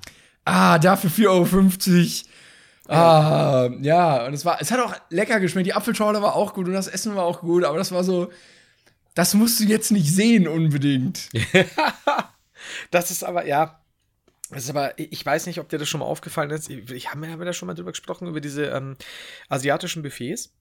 ah, 0.44 0.78
dafür 0.78 1.10
4,50 1.10 1.28
Euro. 1.30 2.32
Ah, 2.94 3.70
ja, 3.82 4.26
und 4.26 4.34
es 4.34 4.44
war, 4.44 4.60
es 4.60 4.72
hat 4.72 4.82
auch 4.82 4.94
lecker 5.10 5.40
geschmeckt. 5.40 5.68
Die 5.68 5.74
Apfelschorle 5.74 6.22
war 6.22 6.36
auch 6.36 6.54
gut 6.54 6.68
und 6.68 6.74
das 6.74 6.90
Essen 6.90 7.16
war 7.16 7.24
auch 7.24 7.40
gut, 7.40 7.64
aber 7.64 7.78
das 7.78 7.94
war 7.94 8.04
so, 8.04 8.30
das 9.16 9.34
musst 9.34 9.60
du 9.62 9.64
jetzt 9.64 9.92
nicht 9.92 10.14
sehen 10.14 10.48
unbedingt. 10.48 11.30
das 12.92 13.12
ist 13.12 13.24
aber, 13.24 13.46
ja, 13.46 13.81
das 14.52 14.64
ist 14.66 14.70
aber, 14.70 14.98
ich 14.98 15.26
weiß 15.26 15.46
nicht, 15.48 15.60
ob 15.60 15.70
dir 15.70 15.78
das 15.78 15.90
schon 15.90 16.00
mal 16.00 16.06
aufgefallen 16.06 16.52
ist. 16.52 16.70
Ich, 16.70 17.10
habe 17.10 17.20
mir, 17.20 17.32
hab 17.32 17.40
da 17.40 17.54
schon 17.54 17.68
mal 17.68 17.74
drüber 17.74 17.92
gesprochen, 17.92 18.28
über 18.28 18.42
diese 18.42 18.66
ähm, 18.66 18.98
asiatischen 19.50 20.04
Buffets. 20.04 20.54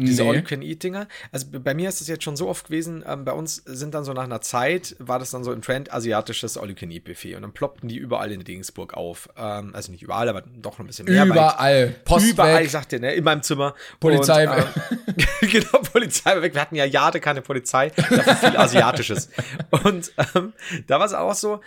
Diese 0.00 0.22
nee. 0.22 0.28
All-You-Can-Eat-Dinger. 0.28 1.08
Also 1.32 1.46
bei 1.50 1.74
mir 1.74 1.88
ist 1.88 2.00
das 2.00 2.06
jetzt 2.06 2.22
schon 2.22 2.36
so 2.36 2.48
oft 2.48 2.66
gewesen, 2.66 3.04
ähm, 3.04 3.24
bei 3.24 3.32
uns 3.32 3.56
sind 3.56 3.94
dann 3.94 4.04
so 4.04 4.12
nach 4.12 4.22
einer 4.22 4.40
Zeit, 4.40 4.94
war 5.00 5.18
das 5.18 5.32
dann 5.32 5.42
so 5.42 5.52
im 5.52 5.60
Trend 5.60 5.92
asiatisches 5.92 6.56
All-You-Can-Eat-Buffet. 6.56 7.34
Und 7.34 7.42
dann 7.42 7.52
ploppten 7.52 7.88
die 7.88 7.96
überall 7.96 8.30
in 8.30 8.40
Regensburg 8.40 8.94
auf. 8.94 9.28
Ähm, 9.36 9.74
also 9.74 9.90
nicht 9.90 10.02
überall, 10.02 10.28
aber 10.28 10.42
doch 10.42 10.78
noch 10.78 10.84
ein 10.84 10.86
bisschen 10.86 11.06
mehr. 11.06 11.26
Überall. 11.26 11.96
Post 12.04 12.30
überall, 12.30 12.58
weg. 12.58 12.66
ich 12.66 12.70
sagte, 12.70 13.00
ne, 13.00 13.12
in 13.14 13.24
meinem 13.24 13.42
Zimmer. 13.42 13.74
Polizei 13.98 14.48
Und, 14.48 14.66
ähm, 15.08 15.14
genau, 15.50 15.80
Polizei 15.92 16.40
weg. 16.42 16.54
Wir 16.54 16.60
hatten 16.60 16.76
ja 16.76 16.84
Jahre 16.84 17.18
keine 17.18 17.42
Polizei, 17.42 17.90
dafür 17.90 18.36
viel 18.36 18.56
Asiatisches. 18.56 19.30
Und 19.82 20.12
ähm, 20.36 20.52
da 20.86 21.00
war 21.00 21.06
es 21.06 21.12
auch 21.12 21.34
so, 21.34 21.60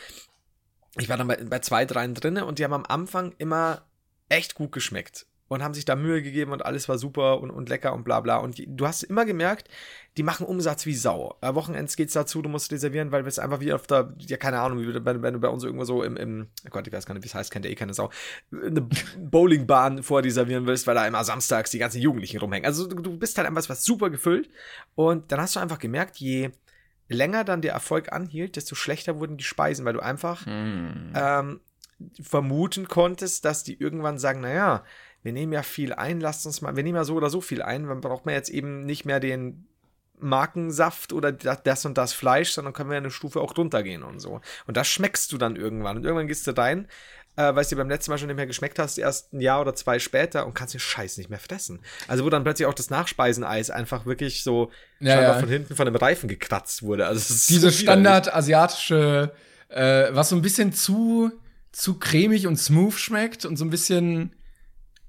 ich 0.98 1.10
war 1.10 1.18
dann 1.18 1.28
bei, 1.28 1.38
bei 1.38 1.60
zwei, 1.60 1.86
dreien 1.86 2.14
drinne 2.14 2.46
und 2.46 2.60
die 2.60 2.64
haben 2.64 2.74
am 2.74 2.86
Anfang 2.86 3.34
immer 3.38 3.84
echt 4.30 4.56
gut 4.56 4.72
geschmeckt 4.72 5.26
und 5.52 5.62
haben 5.62 5.74
sich 5.74 5.84
da 5.84 5.98
Mühe 5.98 6.22
gegeben 6.22 6.54
und 6.54 6.66
alles 6.66 6.88
war 6.88 6.98
super 6.98 7.42
und, 7.42 7.52
und 7.52 7.68
lecker 7.68 7.94
und 7.94 8.06
bla 8.06 8.22
bla. 8.22 8.38
Und 8.38 8.58
die, 8.58 8.74
du 8.74 8.88
hast 8.88 9.04
immer 9.04 9.26
gemerkt, 9.26 9.68
die 10.16 10.24
machen 10.24 10.46
Umsatz 10.46 10.86
wie 10.86 10.96
Sau. 10.96 11.38
Äh, 11.42 11.54
Wochenends 11.54 11.98
geht's 11.98 12.14
dazu, 12.14 12.42
du 12.42 12.48
musst 12.48 12.72
reservieren, 12.72 13.12
weil 13.12 13.28
es 13.28 13.38
einfach 13.38 13.60
wie 13.60 13.74
auf 13.74 13.86
der, 13.86 14.16
ja, 14.20 14.38
keine 14.38 14.62
Ahnung, 14.62 14.80
wie 14.80 15.06
wenn, 15.06 15.22
wenn 15.22 15.34
du 15.34 15.39
bei 15.42 15.50
uns 15.50 15.66
irgendwo 15.66 15.84
so 15.84 16.04
im, 16.04 16.16
im, 16.16 16.48
oh 16.66 16.70
Gott, 16.70 16.88
ich 16.88 16.94
weiß 16.94 17.06
gar 17.06 17.16
nicht, 17.16 17.24
wie 17.26 17.28
es 17.28 17.36
heißt, 17.36 17.52
kennt 17.52 17.66
ihr 17.66 17.72
eh 17.72 17.76
keine 17.76 17.94
Sau, 17.94 18.10
eine 18.54 18.88
Bowlingbahn 19.20 20.04
vorreservieren 20.04 20.68
willst, 20.68 20.88
weil 20.88 20.96
da 20.96 21.06
immer 21.06 21.26
samstags 21.26 21.70
die 21.70 21.80
ganzen 21.80 22.00
Jugendlichen 22.00 22.39
rumhängen. 22.39 22.66
Also 22.66 22.88
du, 22.88 22.96
du 23.02 23.18
bist 23.18 23.38
halt 23.38 23.46
einfach 23.46 23.68
was 23.68 23.84
super 23.84 24.10
gefüllt 24.10 24.50
und 24.96 25.34
dann 25.34 25.42
hast 25.42 25.58
du 25.58 25.60
einfach 25.60 25.80
gemerkt, 25.80 26.16
je 26.16 26.52
länger 27.12 27.43
dann 27.43 27.62
der 27.62 27.74
Erfolg 27.74 28.12
anhielt, 28.12 28.55
desto 28.55 28.76
schlechter 28.76 29.20
wurden 29.20 29.38
die 29.38 29.43
Speisen, 29.43 29.86
weil 29.86 29.93
du 29.93 29.99
einfach 29.99 30.45
mm. 30.45 31.14
ähm, 31.16 31.59
vermuten 32.22 32.88
konntest, 32.88 33.45
dass 33.45 33.64
die 33.64 33.80
irgendwann 33.80 34.18
sagen, 34.18 34.41
naja, 34.41 34.84
wir 35.24 35.34
nehmen 35.34 35.53
ja 35.53 35.64
viel 35.64 35.93
ein, 35.93 36.20
lasst 36.20 36.45
uns 36.45 36.62
mal, 36.62 36.76
wir 36.76 36.84
nehmen 36.84 36.95
ja 36.95 37.03
so 37.03 37.16
oder 37.16 37.30
so 37.30 37.41
viel 37.41 37.62
ein, 37.62 37.88
dann 37.88 38.01
braucht 38.01 38.26
man 38.26 38.34
jetzt 38.34 38.49
eben 38.49 38.86
nicht 38.86 39.05
mehr 39.05 39.20
den 39.20 39.68
Markensaft 40.22 41.14
oder 41.14 41.32
das 41.32 41.86
und 41.86 41.97
das 41.97 42.14
Fleisch, 42.14 42.51
sondern 42.51 42.74
können 42.74 42.89
wir 42.89 42.97
eine 42.97 43.12
Stufe 43.12 43.41
auch 43.41 43.57
runtergehen 43.57 44.03
und 44.03 44.20
so. 44.20 44.41
Und 44.68 44.78
das 44.78 44.88
schmeckst 44.88 45.32
du 45.32 45.38
dann 45.38 45.55
irgendwann. 45.55 45.97
Und 45.97 46.03
irgendwann 46.03 46.28
gehst 46.28 46.45
du 46.45 46.51
rein, 46.51 46.88
äh, 47.36 47.56
weil 47.56 47.62
es 47.62 47.70
dir 47.70 47.76
beim 47.76 47.90
letzten 47.90 48.12
Mal 48.12 48.18
schon 48.18 48.28
nicht 48.28 48.36
mehr 48.36 48.48
geschmeckt 48.48 48.80
hast, 48.80 48.98
erst 48.98 49.34
ein 49.34 49.42
Jahr 49.42 49.62
oder 49.62 49.74
zwei 49.74 50.00
später 50.00 50.46
und 50.46 50.54
kannst 50.54 50.74
den 50.74 50.80
Scheiß 50.80 51.18
nicht 51.18 51.30
mehr 51.30 51.40
fressen. 51.40 51.80
Also 52.08 52.26
wo 52.26 52.30
dann 52.30 52.44
plötzlich 52.44 52.68
auch 52.68 52.74
das 52.74 52.90
Nachspeiseneis 52.90 53.70
einfach 53.70 54.06
wirklich 54.06 54.44
so 54.44 54.72
ja, 55.00 55.22
ja. 55.22 55.40
von 55.40 55.50
hinten 55.50 55.76
von 55.76 55.86
dem 55.86 55.96
Reifen 55.96 56.28
gekratzt 56.28 56.84
wurde. 56.84 57.08
Also 57.08 57.34
Diese 57.50 57.72
so 57.72 57.72
Standard 57.72 58.34
asiatische, 58.34 59.32
äh, 59.70 60.10
was 60.12 60.30
so 60.30 60.36
ein 60.36 60.42
bisschen 60.42 60.74
zu, 60.74 61.32
zu 61.72 62.00
cremig 62.00 62.48
und 62.48 62.58
smooth 62.58 62.94
schmeckt 62.94 63.46
und 63.46 63.58
so 63.58 63.66
ein 63.66 63.70
bisschen 63.70 64.36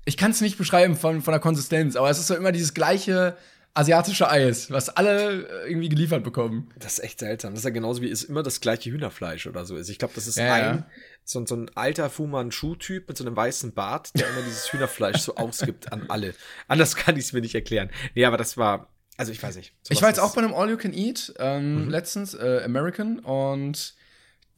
ich 0.05 0.16
kann 0.16 0.33
es 0.33 0.41
nicht 0.41 0.59
beschreiben 0.59 0.97
von, 0.97 1.23
von 1.23 1.33
der 1.33 1.41
Konsistenz, 1.41 1.95
aber 1.97 2.11
es 2.11 2.18
ist 2.18 2.27
so 2.27 2.35
immer 2.35 2.53
dieses 2.53 2.75
gleiche 2.75 3.37
asiatische 3.75 4.29
Eis, 4.29 4.70
was 4.70 4.91
alle 4.91 5.47
äh, 5.47 5.70
irgendwie 5.70 5.89
geliefert 5.89 6.25
bekommen. 6.25 6.70
Das 6.79 6.95
ist 6.95 7.05
echt 7.05 7.20
seltsam. 7.20 7.53
Das 7.53 7.61
ist 7.61 7.64
ja 7.64 7.70
genauso 7.70 8.03
wie 8.03 8.11
es 8.11 8.23
immer 8.23 8.43
das 8.43 8.61
gleiche 8.61 8.91
Hühnerfleisch 8.91 9.47
oder 9.47 9.64
so 9.64 9.77
ist. 9.77 9.89
Ich 9.89 9.99
glaube, 9.99 10.14
das 10.14 10.27
ist 10.27 10.37
ja, 10.37 10.55
ein, 10.55 10.62
ja. 10.62 10.87
So, 11.25 11.45
so 11.47 11.57
ein 11.57 11.70
alter 11.75 12.11
Fuman-Schuh-Typ 12.11 13.09
mit 13.09 13.16
so 13.16 13.25
einem 13.25 13.35
weißen 13.35 13.73
Bart, 13.73 14.11
der 14.18 14.29
immer 14.29 14.43
dieses 14.43 14.73
Hühnerfleisch 14.73 15.18
so 15.18 15.37
ausgibt 15.37 15.93
an 15.93 16.07
alle. 16.09 16.35
Anders 16.68 16.97
kann 16.97 17.16
ich 17.16 17.25
es 17.25 17.33
mir 17.33 17.41
nicht 17.41 17.55
erklären. 17.55 17.91
Nee, 18.14 18.27
aber 18.27 18.37
das 18.37 18.57
war, 18.57 18.89
also 19.16 19.33
ich 19.33 19.43
weiß 19.43 19.57
nicht. 19.57 19.73
Ich 19.89 20.03
war 20.03 20.09
jetzt 20.09 20.20
auch 20.20 20.35
bei 20.35 20.43
einem 20.43 20.55
All 20.55 20.68
You 20.68 20.77
Can 20.77 20.93
Eat 20.93 21.33
ähm, 21.39 21.85
mhm. 21.85 21.91
letztens, 21.91 22.35
äh, 22.35 22.62
American, 22.64 23.20
und 23.20 23.95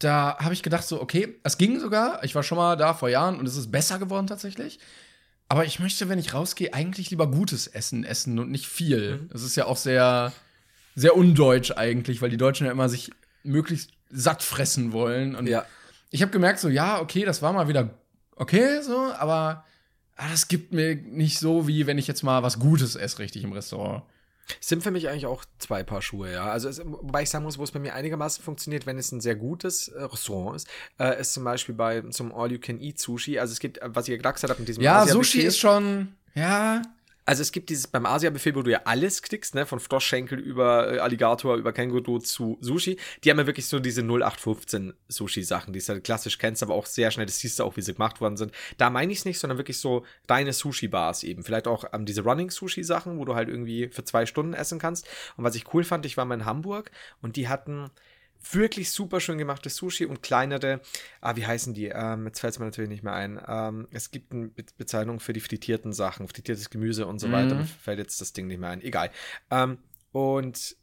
da 0.01 0.37
habe 0.39 0.55
ich 0.55 0.63
gedacht 0.63 0.85
so, 0.85 1.01
okay, 1.01 1.39
es 1.45 1.57
ging 1.57 1.79
sogar. 1.79 2.23
Ich 2.25 2.35
war 2.35 2.43
schon 2.43 2.59
mal 2.59 2.77
da 2.77 2.95
vor 2.95 3.09
Jahren 3.09 3.39
und 3.39 3.47
es 3.47 3.57
ist 3.57 3.71
besser 3.71 3.99
geworden 3.99 4.27
tatsächlich. 4.27 4.81
Aber 5.49 5.65
ich 5.65 5.79
möchte, 5.79 6.09
wenn 6.09 6.19
ich 6.19 6.35
rausgehe, 6.35 6.73
eigentlich 6.73 7.11
lieber 7.11 7.31
gutes 7.31 7.67
Essen 7.67 8.05
essen 8.05 8.39
und 8.39 8.51
nicht 8.51 8.67
viel. 8.67 9.19
Mhm. 9.19 9.29
Das 9.31 9.43
ist 9.43 9.57
ja 9.57 9.67
auch 9.67 9.77
sehr, 9.77 10.33
sehr 10.95 11.17
undeutsch 11.17 11.73
eigentlich, 11.73 12.23
weil 12.23 12.31
die 12.31 12.37
Deutschen 12.37 12.67
ja 12.67 12.73
immer 12.73 12.89
sich 12.89 13.11
möglichst 13.43 13.91
satt 14.11 14.43
fressen 14.43 14.93
wollen. 14.93 15.35
Und 15.35 15.47
ja. 15.47 15.67
ich 16.11 16.23
habe 16.23 16.33
gemerkt, 16.33 16.61
so, 16.61 16.69
ja, 16.69 17.01
okay, 17.01 17.25
das 17.25 17.43
war 17.43 17.53
mal 17.53 17.69
wieder 17.69 17.91
okay, 18.37 18.81
so, 18.83 19.13
aber 19.19 19.65
ah, 20.17 20.29
das 20.31 20.49
gibt 20.49 20.73
mir 20.73 20.97
nicht 20.97 21.39
so, 21.39 21.67
wie 21.67 21.87
wenn 21.87 21.99
ich 21.99 22.07
jetzt 22.07 22.23
mal 22.23 22.43
was 22.43 22.59
Gutes 22.59 22.97
esse, 22.97 23.19
richtig 23.19 23.45
im 23.45 23.53
Restaurant. 23.53 24.03
Sind 24.61 24.83
für 24.83 24.91
mich 24.91 25.09
eigentlich 25.09 25.27
auch 25.27 25.45
zwei 25.59 25.83
Paar 25.83 26.03
Schuhe, 26.03 26.33
ja. 26.33 26.45
Also, 26.51 26.69
es, 26.69 26.81
wobei 26.85 27.23
ich 27.23 27.31
sagen 27.31 27.45
muss, 27.45 27.59
wo 27.59 27.65
es 27.65 27.71
bei 27.71 27.79
mir 27.79 27.95
einigermaßen 27.95 28.45
funktioniert, 28.45 28.87
wenn 28.87 28.99
es 28.99 29.11
ein 29.13 29.21
sehr 29.21 29.37
gutes 29.37 29.89
äh, 29.89 30.03
Restaurant 30.03 30.57
ist, 30.57 30.69
äh, 30.99 31.21
ist 31.21 31.33
zum 31.33 31.45
Beispiel 31.45 31.75
bei 31.75 32.03
zum 32.03 32.35
All-You-Can-Eat-Sushi. 32.35 33.39
Also, 33.39 33.53
es 33.53 33.61
gibt, 33.61 33.81
was 33.83 34.09
ihr 34.09 34.19
gesagt 34.19 34.43
habt 34.51 34.59
mit 34.59 34.69
diesem 34.69 34.83
Ja, 34.83 35.07
Sushi 35.07 35.41
ist 35.41 35.59
schon, 35.59 36.15
ja. 36.35 36.83
Also 37.27 37.41
es 37.41 37.53
gibt 37.53 37.71
dieses 37.71 37.87
beim 37.87 38.05
Asia-Buffet, 38.05 38.55
wo 38.55 38.63
du 38.63 38.71
ja 38.71 38.83
alles 38.85 39.23
kriegst, 39.23 39.55
ne, 39.55 39.65
von 39.65 39.81
Froschschenkel 39.81 40.39
über 40.39 40.95
äh, 40.95 40.99
Alligator, 40.99 41.57
über 41.57 41.73
Känguru 41.73 42.19
zu 42.19 42.59
Sushi. 42.61 42.99
Die 43.23 43.31
haben 43.31 43.39
ja 43.39 43.47
wirklich 43.47 43.67
so 43.67 43.81
diese 43.81 44.03
0815 44.03 44.93
Sushi-Sachen, 45.09 45.73
die 45.73 45.81
du 45.81 45.89
halt 45.89 46.05
klassisch 46.05 46.39
kennst, 46.39 46.63
aber 46.63 46.75
auch 46.75 46.87
sehr 46.87 47.11
schnell, 47.11 47.27
das 47.27 47.39
siehst 47.39 47.59
du 47.59 47.65
auch, 47.65 47.77
wie 47.77 47.83
sie 47.83 47.95
gemacht 47.95 48.21
worden 48.21 48.37
sind. 48.37 48.53
Da 48.77 48.91
meine 48.91 49.11
ich 49.13 49.19
es 49.19 49.25
nicht, 49.25 49.39
sondern 49.39 49.59
wirklich 49.59 49.79
so 49.79 50.05
deine 50.27 50.53
Sushi-Bars 50.53 51.23
eben. 51.23 51.45
Vielleicht 51.45 51.67
auch 51.67 51.85
ähm, 51.93 52.05
diese 52.05 52.23
Running-Sushi-Sachen, 52.23 53.19
wo 53.19 53.25
du 53.25 53.35
halt 53.35 53.49
irgendwie 53.49 53.89
für 53.89 54.05
zwei 54.05 54.27
Stunden 54.27 54.53
essen 54.53 54.79
kannst. 54.79 55.09
Und 55.37 55.45
was 55.45 55.55
ich 55.55 55.73
cool 55.73 55.85
fand, 55.85 56.05
ich 56.05 56.17
war 56.17 56.27
mal 56.27 56.35
in 56.35 56.45
Hamburg 56.45 56.91
und 57.23 57.37
die 57.37 57.49
hatten 57.49 57.91
wirklich 58.53 58.91
super 58.91 59.21
schön 59.21 59.39
gemachtes 59.39 59.77
Sushi 59.77 60.07
und 60.07 60.23
kleinere, 60.23 60.81
ah, 61.21 61.37
wie 61.37 61.47
heißen 61.47 61.75
die? 61.75 61.87
Ähm, 61.87 62.27
jetzt 62.27 62.41
fällt 62.41 62.53
es 62.53 62.59
mir 62.59 62.67
natürlich 62.67 62.91
nicht 62.91 63.03
mehr 63.03 63.15
ein. 63.15 63.41
Ähm, 63.47 63.89
es 63.91 64.11
gibt 64.11 64.33
eine 64.33 64.49
Be 64.49 64.65
Bezeichnung 64.77 65.21
für 65.21 65.33
die 65.33 65.41
frittierten 65.41 65.93
Sachen, 65.93 66.29
frittiertes 66.29 66.71
Gemüse 66.71 67.07
und 67.07 67.19
so 67.19 67.29
mhm. 67.29 67.33
weiter. 67.33 67.55
Mir 67.55 67.65
fällt 67.65 67.99
jetzt 67.99 68.21
das 68.21 68.33
Ding 68.33 68.47
nicht 68.47 68.61
mehr 68.61 68.71
ein. 68.71 68.83
Egal. 68.83 69.11
Ähm, 69.51 69.79
und 70.13 70.77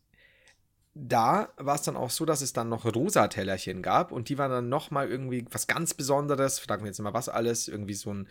da 0.93 1.53
war 1.55 1.75
es 1.75 1.83
dann 1.83 1.95
auch 1.95 2.09
so, 2.09 2.25
dass 2.25 2.41
es 2.41 2.51
dann 2.51 2.67
noch 2.67 2.85
rosa 2.85 3.27
Tellerchen 3.29 3.81
gab 3.81 4.11
und 4.11 4.27
die 4.27 4.37
waren 4.37 4.51
dann 4.51 4.67
noch 4.67 4.91
mal 4.91 5.07
irgendwie 5.07 5.45
was 5.49 5.67
ganz 5.67 5.93
Besonderes. 5.93 6.59
Fragen 6.59 6.83
wir 6.83 6.87
jetzt 6.87 6.99
mal 6.99 7.13
was 7.13 7.29
alles, 7.29 7.69
irgendwie 7.69 7.93
so 7.93 8.13
ein 8.13 8.27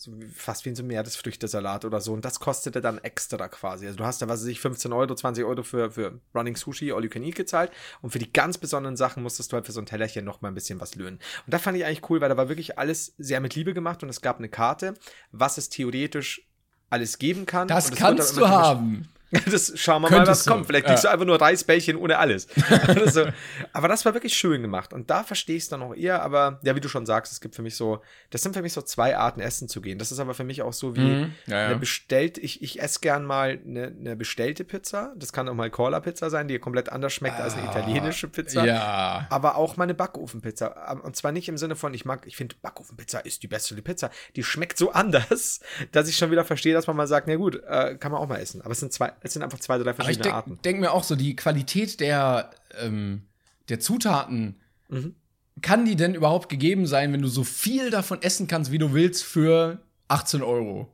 so 0.00 0.12
fast 0.32 0.64
wie 0.64 0.70
in 0.70 0.76
so 0.76 0.82
einem 0.82 0.88
Meeresfrüchtesalat 0.88 1.84
oder 1.84 2.00
so. 2.00 2.12
Und 2.12 2.24
das 2.24 2.38
kostete 2.38 2.80
dann 2.80 2.98
extra 2.98 3.48
quasi. 3.48 3.86
Also 3.86 3.98
du 3.98 4.04
hast 4.04 4.22
da, 4.22 4.28
was 4.28 4.42
weiß 4.42 4.48
ich, 4.48 4.60
15 4.60 4.92
Euro, 4.92 5.14
20 5.14 5.44
Euro 5.44 5.62
für, 5.62 5.90
für 5.90 6.20
Running 6.34 6.56
Sushi 6.56 6.92
All 6.92 7.02
You 7.02 7.10
Can 7.10 7.24
Eat 7.24 7.34
gezahlt. 7.34 7.72
Und 8.00 8.10
für 8.10 8.18
die 8.18 8.32
ganz 8.32 8.58
besonderen 8.58 8.96
Sachen 8.96 9.22
musstest 9.22 9.52
du 9.52 9.56
halt 9.56 9.66
für 9.66 9.72
so 9.72 9.80
ein 9.80 9.86
Tellerchen 9.86 10.24
noch 10.24 10.40
mal 10.40 10.48
ein 10.48 10.54
bisschen 10.54 10.80
was 10.80 10.94
löhnen. 10.94 11.18
Und 11.46 11.54
da 11.54 11.58
fand 11.58 11.76
ich 11.76 11.84
eigentlich 11.84 12.08
cool, 12.10 12.20
weil 12.20 12.28
da 12.28 12.36
war 12.36 12.48
wirklich 12.48 12.78
alles 12.78 13.14
sehr 13.18 13.40
mit 13.40 13.54
Liebe 13.54 13.74
gemacht 13.74 14.02
und 14.02 14.08
es 14.08 14.20
gab 14.20 14.38
eine 14.38 14.48
Karte, 14.48 14.94
was 15.32 15.58
es 15.58 15.68
theoretisch 15.68 16.48
alles 16.90 17.18
geben 17.18 17.44
kann. 17.44 17.68
Das 17.68 17.90
kannst 17.90 18.36
du 18.36 18.48
haben. 18.48 19.08
Das 19.50 19.72
schauen 19.78 20.02
wir 20.02 20.08
Könntest 20.08 20.26
mal, 20.26 20.32
was 20.32 20.44
du. 20.44 20.50
kommt. 20.50 20.66
Vielleicht 20.66 20.86
kriegst 20.86 21.04
ja. 21.04 21.10
du 21.10 21.14
einfach 21.14 21.26
nur 21.26 21.40
Reisbällchen 21.40 21.96
ohne 21.96 22.18
alles. 22.18 22.48
also, 22.86 23.26
aber 23.72 23.88
das 23.88 24.04
war 24.04 24.14
wirklich 24.14 24.34
schön 24.34 24.62
gemacht. 24.62 24.92
Und 24.92 25.10
da 25.10 25.22
verstehe 25.22 25.56
ich 25.56 25.64
es 25.64 25.68
dann 25.68 25.82
auch 25.82 25.94
eher. 25.94 26.22
Aber 26.22 26.60
ja, 26.62 26.74
wie 26.76 26.80
du 26.80 26.88
schon 26.88 27.06
sagst, 27.06 27.32
es 27.32 27.40
gibt 27.40 27.54
für 27.54 27.62
mich 27.62 27.76
so, 27.76 28.02
das 28.30 28.42
sind 28.42 28.54
für 28.54 28.62
mich 28.62 28.72
so 28.72 28.82
zwei 28.82 29.16
Arten, 29.16 29.40
Essen 29.40 29.68
zu 29.68 29.80
gehen. 29.80 29.98
Das 29.98 30.12
ist 30.12 30.18
aber 30.18 30.34
für 30.34 30.44
mich 30.44 30.62
auch 30.62 30.72
so 30.72 30.96
wie 30.96 31.00
mhm. 31.00 31.34
ja, 31.46 31.60
ja. 31.60 31.66
eine 31.66 31.76
bestellte, 31.76 32.40
ich, 32.40 32.62
ich 32.62 32.80
esse 32.80 33.00
gern 33.00 33.24
mal 33.24 33.60
eine, 33.64 33.86
eine 33.88 34.16
bestellte 34.16 34.64
Pizza. 34.64 35.12
Das 35.16 35.32
kann 35.32 35.48
auch 35.48 35.54
mal 35.54 35.70
Cola-Pizza 35.70 36.30
sein, 36.30 36.48
die 36.48 36.58
komplett 36.58 36.90
anders 36.90 37.12
schmeckt 37.12 37.38
ah, 37.38 37.44
als 37.44 37.54
eine 37.54 37.68
ah, 37.68 37.78
italienische 37.78 38.28
Pizza. 38.28 38.64
Ja. 38.64 39.26
Aber 39.30 39.56
auch 39.56 39.76
mal 39.76 39.84
eine 39.84 39.94
Backofenpizza. 39.94 40.92
Und 41.02 41.16
zwar 41.16 41.32
nicht 41.32 41.48
im 41.48 41.58
Sinne 41.58 41.76
von, 41.76 41.92
ich 41.94 42.04
mag, 42.04 42.26
ich 42.26 42.36
finde, 42.36 42.56
Backofenpizza 42.60 43.20
ist 43.20 43.42
die 43.42 43.48
beste 43.48 43.74
Pizza. 43.82 44.10
Die 44.36 44.42
schmeckt 44.42 44.78
so 44.78 44.92
anders, 44.92 45.60
dass 45.92 46.08
ich 46.08 46.16
schon 46.16 46.30
wieder 46.30 46.44
verstehe, 46.44 46.74
dass 46.74 46.86
man 46.86 46.96
mal 46.96 47.06
sagt, 47.06 47.28
na 47.28 47.36
gut, 47.36 47.62
äh, 47.66 47.96
kann 47.96 48.12
man 48.12 48.20
auch 48.20 48.28
mal 48.28 48.38
essen. 48.40 48.62
Aber 48.62 48.72
es 48.72 48.80
sind 48.80 48.92
zwei, 48.92 49.12
es 49.22 49.32
sind 49.32 49.42
einfach 49.42 49.58
zwei, 49.58 49.78
drei 49.78 49.94
verschiedene 49.94 50.22
denk, 50.22 50.34
Arten. 50.34 50.52
Ich 50.54 50.60
denke 50.60 50.80
mir 50.80 50.92
auch 50.92 51.04
so, 51.04 51.16
die 51.16 51.36
Qualität 51.36 52.00
der, 52.00 52.50
ähm, 52.80 53.22
der 53.68 53.80
Zutaten, 53.80 54.60
mhm. 54.88 55.14
kann 55.62 55.84
die 55.84 55.96
denn 55.96 56.14
überhaupt 56.14 56.48
gegeben 56.48 56.86
sein, 56.86 57.12
wenn 57.12 57.22
du 57.22 57.28
so 57.28 57.44
viel 57.44 57.90
davon 57.90 58.22
essen 58.22 58.48
kannst, 58.48 58.70
wie 58.70 58.78
du 58.78 58.92
willst, 58.92 59.24
für 59.24 59.80
18 60.08 60.42
Euro? 60.42 60.92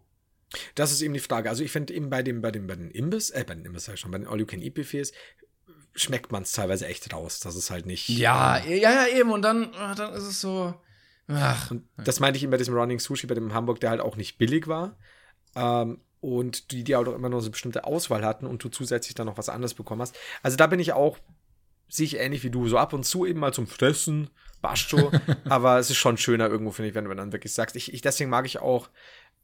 Das 0.74 0.92
ist 0.92 1.02
eben 1.02 1.14
die 1.14 1.20
Frage. 1.20 1.48
Also 1.48 1.64
ich 1.64 1.72
finde 1.72 1.94
eben 1.94 2.10
bei 2.10 2.22
dem, 2.22 2.40
bei 2.40 2.50
dem, 2.50 2.66
bei 2.66 2.76
den 2.76 2.90
Imbiss, 2.90 3.30
äh, 3.30 3.44
bei 3.46 3.54
den 3.54 3.64
Imbiss 3.64 3.84
sag 3.84 3.94
ich 3.94 4.00
schon, 4.00 4.10
bei 4.10 4.18
den 4.18 4.26
All-You-Can-Eat-Buffets 4.26 5.12
schmeckt 5.94 6.32
man 6.32 6.42
es 6.42 6.52
teilweise 6.52 6.86
echt 6.86 7.12
raus. 7.12 7.40
Das 7.40 7.56
ist 7.56 7.70
halt 7.70 7.86
nicht. 7.86 8.08
Ja, 8.08 8.58
ja, 8.58 8.74
ja, 8.74 9.06
eben. 9.06 9.30
Und 9.30 9.42
dann, 9.42 9.72
äh, 9.72 9.94
dann 9.96 10.12
ist 10.14 10.24
es 10.24 10.40
so. 10.40 10.74
Ach. 11.28 11.70
Und 11.70 11.88
das 11.96 12.20
meinte 12.20 12.36
ich 12.36 12.42
eben 12.42 12.50
bei 12.50 12.58
diesem 12.58 12.74
Running 12.74 12.98
Sushi, 12.98 13.26
bei 13.26 13.34
dem 13.34 13.54
Hamburg, 13.54 13.80
der 13.80 13.90
halt 13.90 14.00
auch 14.00 14.16
nicht 14.16 14.36
billig 14.36 14.66
war. 14.66 14.98
Ähm, 15.54 16.00
und 16.24 16.70
die, 16.70 16.84
die 16.84 16.96
auch 16.96 17.06
immer 17.06 17.28
nur 17.28 17.40
so 17.40 17.46
eine 17.46 17.52
bestimmte 17.52 17.84
Auswahl 17.84 18.24
hatten 18.24 18.46
und 18.46 18.64
du 18.64 18.68
zusätzlich 18.68 19.14
dann 19.14 19.26
noch 19.26 19.38
was 19.38 19.48
anderes 19.48 19.74
bekommen 19.74 20.00
hast. 20.00 20.16
Also 20.42 20.56
da 20.56 20.66
bin 20.66 20.80
ich 20.80 20.92
auch 20.92 21.18
sehe 21.88 22.06
ich 22.06 22.18
ähnlich 22.18 22.42
wie 22.42 22.50
du. 22.50 22.66
So 22.68 22.78
ab 22.78 22.92
und 22.92 23.04
zu 23.04 23.26
eben 23.26 23.40
mal 23.40 23.52
zum 23.52 23.66
Fressen, 23.66 24.30
Basto. 24.60 25.12
aber 25.48 25.78
es 25.78 25.90
ist 25.90 25.96
schon 25.96 26.16
schöner 26.16 26.48
irgendwo, 26.48 26.72
finde 26.72 26.88
ich, 26.88 26.94
wenn 26.94 27.04
du 27.04 27.14
dann 27.14 27.32
wirklich 27.32 27.52
sagst. 27.52 27.76
Ich, 27.76 27.92
ich, 27.92 28.00
deswegen 28.00 28.30
mag 28.30 28.46
ich 28.46 28.58
auch 28.58 28.88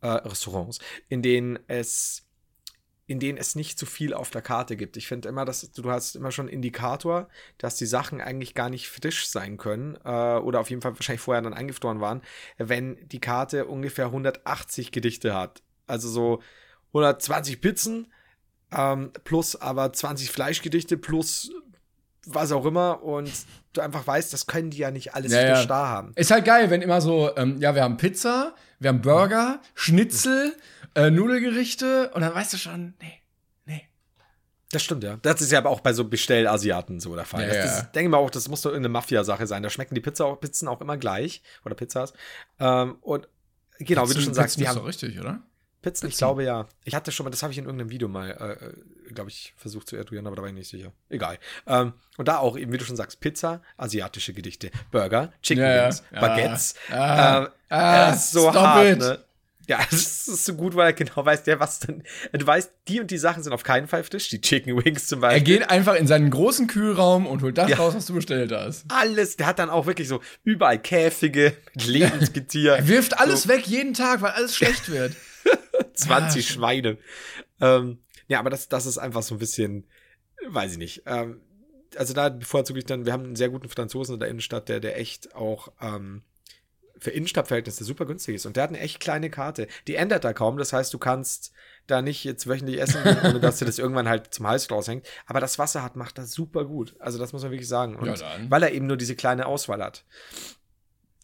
äh, 0.00 0.08
Restaurants, 0.08 0.78
in 1.08 1.22
denen 1.22 1.58
es 1.68 2.26
in 3.06 3.18
denen 3.18 3.38
es 3.38 3.56
nicht 3.56 3.76
zu 3.76 3.86
viel 3.86 4.14
auf 4.14 4.30
der 4.30 4.40
Karte 4.40 4.76
gibt. 4.76 4.96
Ich 4.96 5.08
finde 5.08 5.28
immer, 5.28 5.44
dass 5.44 5.72
du 5.72 5.90
hast 5.90 6.14
immer 6.14 6.30
schon 6.30 6.46
einen 6.46 6.54
Indikator, 6.54 7.28
dass 7.58 7.74
die 7.74 7.86
Sachen 7.86 8.20
eigentlich 8.20 8.54
gar 8.54 8.70
nicht 8.70 8.88
frisch 8.88 9.26
sein 9.26 9.56
können 9.56 9.98
äh, 10.04 10.36
oder 10.36 10.60
auf 10.60 10.70
jeden 10.70 10.80
Fall 10.80 10.94
wahrscheinlich 10.94 11.20
vorher 11.20 11.42
dann 11.42 11.52
eingefroren 11.52 12.00
waren, 12.00 12.22
wenn 12.56 12.96
die 13.08 13.18
Karte 13.18 13.64
ungefähr 13.64 14.06
180 14.06 14.92
Gedichte 14.92 15.34
hat. 15.34 15.60
Also 15.88 16.08
so 16.08 16.40
120 16.93 17.61
Pizzen 17.61 18.07
ähm, 18.72 19.12
plus 19.24 19.57
aber 19.57 19.93
20 19.93 20.30
Fleischgedichte 20.30 20.97
plus 20.97 21.51
was 22.26 22.53
auch 22.53 22.66
immer 22.66 23.03
und 23.03 23.32
du 23.72 23.80
einfach 23.80 24.07
weißt, 24.07 24.32
das 24.32 24.47
können 24.47 24.70
die 24.70 24.78
ja 24.78 24.91
nicht 24.91 25.14
alles 25.14 25.32
Ja, 25.32 25.41
ja. 25.41 25.64
da 25.64 25.88
haben. 25.88 26.12
Ist 26.16 26.30
halt 26.30 26.45
geil, 26.45 26.70
wenn 26.70 26.82
immer 26.82 27.01
so, 27.01 27.34
ähm, 27.36 27.59
ja, 27.61 27.74
wir 27.74 27.82
haben 27.82 27.97
Pizza, 27.97 28.55
wir 28.78 28.91
haben 28.91 29.01
Burger, 29.01 29.61
Schnitzel, 29.74 30.55
äh, 30.95 31.11
Nudelgerichte 31.11 32.11
und 32.14 32.20
dann 32.20 32.34
weißt 32.34 32.53
du 32.53 32.59
schon, 32.59 32.95
nee, 33.01 33.22
nee. 33.64 33.88
Das 34.70 34.82
stimmt, 34.82 35.03
ja. 35.03 35.16
Das 35.22 35.41
ist 35.41 35.51
ja 35.51 35.59
aber 35.59 35.70
auch 35.70 35.80
bei 35.80 35.93
so 35.93 36.05
Bestellasiaten 36.05 37.01
so 37.01 37.14
der 37.14 37.24
Fall. 37.24 37.43
Ja, 37.43 37.49
das, 37.49 37.57
das 37.57 37.78
ist, 37.78 37.93
denke 37.93 38.09
ich 38.09 38.11
mal 38.11 38.18
auch, 38.18 38.30
das 38.30 38.49
muss 38.49 38.62
doch 38.62 38.70
irgendeine 38.70 38.93
Mafia-Sache 38.93 39.47
sein. 39.47 39.62
Da 39.62 39.70
schmecken 39.70 39.95
die 39.95 40.01
Pizza 40.01 40.26
auch, 40.26 40.41
Pizzen 40.41 40.68
auch 40.68 40.80
immer 40.80 40.97
gleich. 40.97 41.43
Oder 41.64 41.74
Pizzas. 41.74 42.12
Ähm, 42.59 42.99
und 43.01 43.28
genau, 43.78 44.09
wie 44.09 44.14
du 44.14 44.20
schon 44.20 44.34
sagst, 44.34 44.59
die 44.59 44.62
ist 44.62 44.68
haben 44.68 44.76
doch 44.76 44.86
richtig, 44.86 45.18
oder? 45.18 45.41
Pizzen, 45.82 46.08
ich 46.08 46.16
glaube 46.18 46.44
ja. 46.44 46.66
Ich 46.84 46.94
hatte 46.94 47.10
schon 47.12 47.24
mal, 47.24 47.30
das 47.30 47.42
habe 47.42 47.52
ich 47.52 47.58
in 47.58 47.64
irgendeinem 47.64 47.90
Video 47.90 48.06
mal, 48.08 48.30
äh, 48.30 49.12
glaube 49.12 49.30
ich, 49.30 49.54
versucht 49.56 49.88
zu 49.88 49.96
eruieren, 49.96 50.26
aber 50.26 50.36
da 50.36 50.42
war 50.42 50.48
ich 50.48 50.54
nicht 50.54 50.68
sicher. 50.68 50.92
Egal. 51.08 51.38
Ähm, 51.66 51.94
und 52.18 52.28
da 52.28 52.38
auch 52.38 52.58
eben, 52.58 52.70
wie 52.72 52.78
du 52.78 52.84
schon 52.84 52.96
sagst, 52.96 53.20
Pizza, 53.20 53.62
asiatische 53.78 54.32
Gedichte, 54.34 54.70
Burger, 54.90 55.32
Chicken 55.42 55.64
Ja. 55.64 55.84
Wings, 55.86 56.02
Ja. 56.12 56.20
Baguettes. 56.20 56.74
Ah. 56.90 57.38
ähm, 57.42 57.48
Ah, 57.70 58.10
das 58.10 58.24
ist 58.26 58.30
so 58.32 58.52
hart, 58.52 58.86
it. 58.86 58.98
ne? 58.98 59.24
Ja, 59.68 59.78
das 59.90 60.26
ist 60.26 60.44
so 60.46 60.54
gut, 60.54 60.74
weil 60.74 60.86
er 60.88 60.92
genau 60.92 61.24
weiß, 61.24 61.44
der 61.44 61.60
was 61.60 61.78
dann. 61.78 62.02
Du 62.32 62.44
weißt, 62.44 62.72
die 62.88 63.00
und 63.00 63.10
die 63.10 63.18
Sachen 63.18 63.42
sind 63.44 63.52
auf 63.52 63.62
keinen 63.62 63.86
Fall 63.86 64.02
frisch. 64.02 64.28
Die 64.28 64.40
Chicken 64.40 64.84
Wings 64.84 65.06
zum 65.06 65.20
Er 65.22 65.28
Beispiel. 65.30 65.58
geht 65.60 65.70
einfach 65.70 65.94
in 65.94 66.08
seinen 66.08 66.28
großen 66.30 66.66
Kühlraum 66.66 67.24
und 67.26 67.42
holt 67.42 67.56
das 67.56 67.70
Ja. 67.70 67.76
raus, 67.76 67.94
was 67.94 68.06
du 68.06 68.14
bestellt 68.14 68.50
hast. 68.52 68.84
alles, 68.88 69.36
der 69.36 69.46
hat 69.46 69.60
dann 69.60 69.70
auch 69.70 69.86
wirklich 69.86 70.08
so 70.08 70.20
überall 70.42 70.78
Käfige 70.80 71.56
mit 71.74 71.86
Lebensgetier. 71.86 72.72
Er 72.74 72.88
wirft 72.88 73.18
alles 73.20 73.46
weg 73.46 73.66
jeden 73.66 73.94
Tag, 73.94 74.20
weil 74.22 74.32
alles 74.32 74.56
schlecht 74.56 74.90
wird. 74.90 75.14
20 75.95 76.47
Schweine. 76.49 76.99
Ähm, 77.61 77.99
ja, 78.28 78.38
aber 78.38 78.51
das, 78.51 78.68
das 78.68 78.86
ist 78.86 78.99
einfach 78.99 79.22
so 79.22 79.34
ein 79.34 79.38
bisschen, 79.38 79.86
weiß 80.49 80.72
ich 80.72 80.78
nicht. 80.78 81.03
Ähm, 81.07 81.41
also 81.97 82.14
da 82.14 82.28
bevorzuge 82.28 82.78
ich 82.78 82.86
dann, 82.86 83.05
wir 83.07 83.12
haben 83.12 83.24
einen 83.24 83.36
sehr 83.36 83.49
guten 83.49 83.68
Franzosen 83.68 84.14
in 84.14 84.20
der 84.20 84.28
Innenstadt, 84.28 84.68
der, 84.68 84.80
der 84.80 84.99
echt 84.99 85.34
auch 85.34 85.72
ähm, 85.80 86.22
für 86.99 87.11
Innenstadtverhältnisse 87.11 87.82
super 87.82 88.05
günstig 88.07 88.36
ist. 88.36 88.47
Und 88.47 88.57
der 88.57 88.62
hat 88.64 88.70
eine 88.70 88.78
echt 88.80 89.01
kleine 89.01 89.30
Karte. 89.30 89.66
Die 89.88 89.95
ändert 89.97 90.22
da 90.22 90.32
kaum. 90.32 90.59
Das 90.59 90.72
heißt, 90.72 90.93
du 90.95 90.99
kannst 90.99 91.53
da 91.86 92.03
nicht 92.03 92.24
jetzt 92.24 92.47
wöchentlich 92.47 92.78
essen, 92.80 93.01
ohne 93.24 93.41
dass 93.41 93.59
dir 93.59 93.64
das 93.64 93.78
irgendwann 93.78 94.09
halt 94.09 94.32
zum 94.34 94.47
Hals 94.47 94.70
raushängt. 94.70 95.07
Aber 95.26 95.41
das 95.41 95.59
Wasser 95.59 95.82
hat, 95.82 95.97
macht 95.97 96.18
das 96.18 96.32
super 96.32 96.64
gut. 96.66 96.95
Also 97.01 97.18
das 97.18 97.32
muss 97.32 97.43
man 97.43 97.51
wirklich 97.53 97.68
sagen. 97.68 97.97
Und 97.97 98.07
Ja, 98.07 98.14
weil 98.51 98.62
er 98.62 98.72
eben 98.72 98.86
nur 98.86 98.97
diese 98.99 99.16
kleine 99.16 99.47
Auswahl 99.47 99.82
hat. 99.82 100.05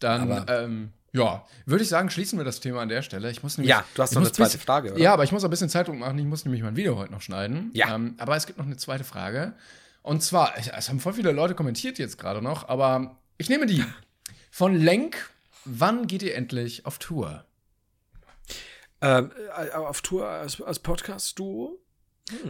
Dann, 0.00 0.32
Aber- 0.32 0.62
ähm, 0.62 0.92
ja, 1.16 1.44
würde 1.64 1.82
ich 1.82 1.88
sagen, 1.88 2.10
schließen 2.10 2.38
wir 2.38 2.44
das 2.44 2.60
Thema 2.60 2.82
an 2.82 2.88
der 2.88 3.02
Stelle. 3.02 3.30
Ich 3.30 3.42
muss 3.42 3.56
nämlich, 3.58 3.70
Ja, 3.70 3.84
du 3.94 4.02
hast 4.02 4.12
noch 4.14 4.22
eine 4.22 4.30
zweite 4.32 4.52
bisschen- 4.52 4.60
Frage, 4.60 4.92
oder? 4.92 5.00
Ja, 5.00 5.12
aber 5.12 5.24
ich 5.24 5.32
muss 5.32 5.44
ein 5.44 5.50
bisschen 5.50 5.68
Zeitung 5.68 5.98
machen. 5.98 6.18
Ich 6.18 6.24
muss 6.24 6.44
nämlich 6.44 6.62
mein 6.62 6.76
Video 6.76 6.96
heute 6.96 7.12
noch 7.12 7.22
schneiden. 7.22 7.70
Ja. 7.74 7.94
Ähm, 7.94 8.14
aber 8.18 8.36
es 8.36 8.46
gibt 8.46 8.58
noch 8.58 8.66
eine 8.66 8.76
zweite 8.76 9.04
Frage. 9.04 9.54
Und 10.02 10.22
zwar, 10.22 10.54
es 10.56 10.88
haben 10.88 11.00
voll 11.00 11.14
viele 11.14 11.32
Leute 11.32 11.54
kommentiert 11.54 11.98
jetzt 11.98 12.18
gerade 12.18 12.40
noch, 12.42 12.68
aber 12.68 13.16
ich 13.38 13.48
nehme 13.48 13.66
die. 13.66 13.84
Von 14.50 14.74
Lenk, 14.74 15.30
wann 15.64 16.06
geht 16.06 16.22
ihr 16.22 16.34
endlich 16.34 16.86
auf 16.86 16.98
Tour? 16.98 17.44
Ähm, 19.00 19.30
äh, 19.56 19.70
auf 19.72 20.00
Tour 20.02 20.26
als, 20.26 20.60
als 20.62 20.78
Podcast-Duo? 20.78 21.78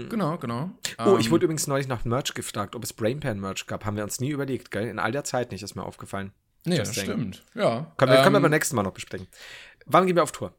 Genau, 0.09 0.39
genau. 0.39 0.71
Oh, 0.99 1.17
ich 1.19 1.27
Ähm, 1.27 1.33
wurde 1.33 1.45
übrigens 1.45 1.67
neulich 1.67 1.87
nach 1.89 2.05
Merch 2.05 2.33
gefragt, 2.35 2.75
ob 2.75 2.83
es 2.85 2.93
Brainpan-Merch 2.95 3.67
gab. 3.67 3.85
Haben 3.85 3.97
wir 3.97 4.05
uns 4.05 4.21
nie 4.21 4.31
überlegt, 4.31 4.71
gell? 4.71 4.87
In 4.89 4.99
all 4.99 5.13
der 5.13 5.25
Zeit 5.25 5.51
nicht, 5.51 5.63
ist 5.63 5.75
mir 5.75 5.83
aufgefallen. 5.85 6.33
Nee, 6.67 6.79
das 6.79 6.93
stimmt. 6.95 7.45
Ja. 7.55 7.93
Können 7.97 8.13
wir, 8.13 8.19
können 8.23 8.33
wir 8.33 8.37
Ähm, 8.39 8.43
beim 8.43 8.51
nächsten 8.51 8.77
Mal 8.77 8.83
noch 8.83 8.93
besprechen. 8.93 9.27
Wann 9.87 10.07
gehen 10.07 10.17
wir 10.17 10.23
auf 10.23 10.33
Tour? 10.33 10.53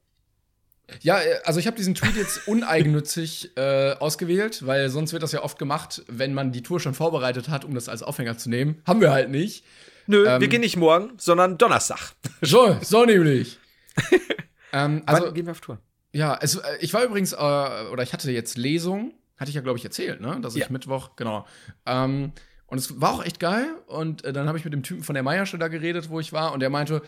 Ja, 1.01 1.19
äh, 1.19 1.39
also 1.43 1.59
ich 1.59 1.67
habe 1.67 1.75
diesen 1.77 1.95
Tweet 1.95 2.15
jetzt 2.15 2.47
uneigennützig 2.47 3.51
äh, 3.57 3.93
ausgewählt, 3.93 4.65
weil 4.65 4.89
sonst 4.89 5.11
wird 5.13 5.21
das 5.23 5.31
ja 5.33 5.43
oft 5.43 5.59
gemacht, 5.59 6.03
wenn 6.07 6.33
man 6.33 6.51
die 6.51 6.63
Tour 6.63 6.79
schon 6.79 6.93
vorbereitet 6.93 7.49
hat, 7.49 7.65
um 7.65 7.75
das 7.75 7.89
als 7.89 8.03
Aufhänger 8.03 8.37
zu 8.37 8.49
nehmen. 8.49 8.81
Haben 8.87 9.01
wir 9.01 9.11
halt 9.11 9.29
nicht. 9.29 9.65
Nö, 10.07 10.25
Ähm, 10.25 10.39
wir 10.39 10.47
gehen 10.47 10.61
nicht 10.61 10.77
morgen, 10.77 11.11
sondern 11.17 11.57
Donnerstag. 11.57 12.13
So, 12.41 12.77
so 12.81 13.03
nämlich. 13.03 13.57
ähm, 14.71 15.01
also, 15.05 15.25
Wann 15.25 15.33
gehen 15.33 15.45
wir 15.47 15.51
auf 15.51 15.59
Tour? 15.61 15.79
ja, 16.13 16.37
es, 16.39 16.55
äh, 16.55 16.61
ich 16.79 16.93
war 16.93 17.03
übrigens, 17.03 17.33
äh, 17.33 17.35
oder 17.35 18.03
ich 18.03 18.13
hatte 18.13 18.31
jetzt 18.31 18.57
Lesung, 18.57 19.13
hatte 19.37 19.49
ich 19.49 19.55
ja, 19.55 19.61
glaube 19.61 19.77
ich, 19.79 19.83
erzählt, 19.85 20.21
ne? 20.21 20.39
Dass 20.41 20.55
ich 20.55 20.61
Ja. 20.61 20.67
Mittwoch, 20.69 21.15
genau. 21.15 21.45
Ähm, 21.85 22.31
und 22.67 22.77
es 22.77 23.01
war 23.01 23.13
auch 23.13 23.25
echt 23.25 23.39
geil. 23.39 23.67
Und 23.87 24.23
äh, 24.23 24.33
dann 24.33 24.47
habe 24.47 24.57
ich 24.57 24.63
mit 24.65 24.73
dem 24.73 24.83
Typen 24.83 25.03
von 25.03 25.13
der 25.15 25.23
Meiersche 25.23 25.57
da 25.57 25.67
geredet, 25.67 26.09
wo 26.09 26.19
ich 26.19 26.33
war, 26.33 26.53
und 26.53 26.59
der 26.59 26.69
meinte, 26.69 27.01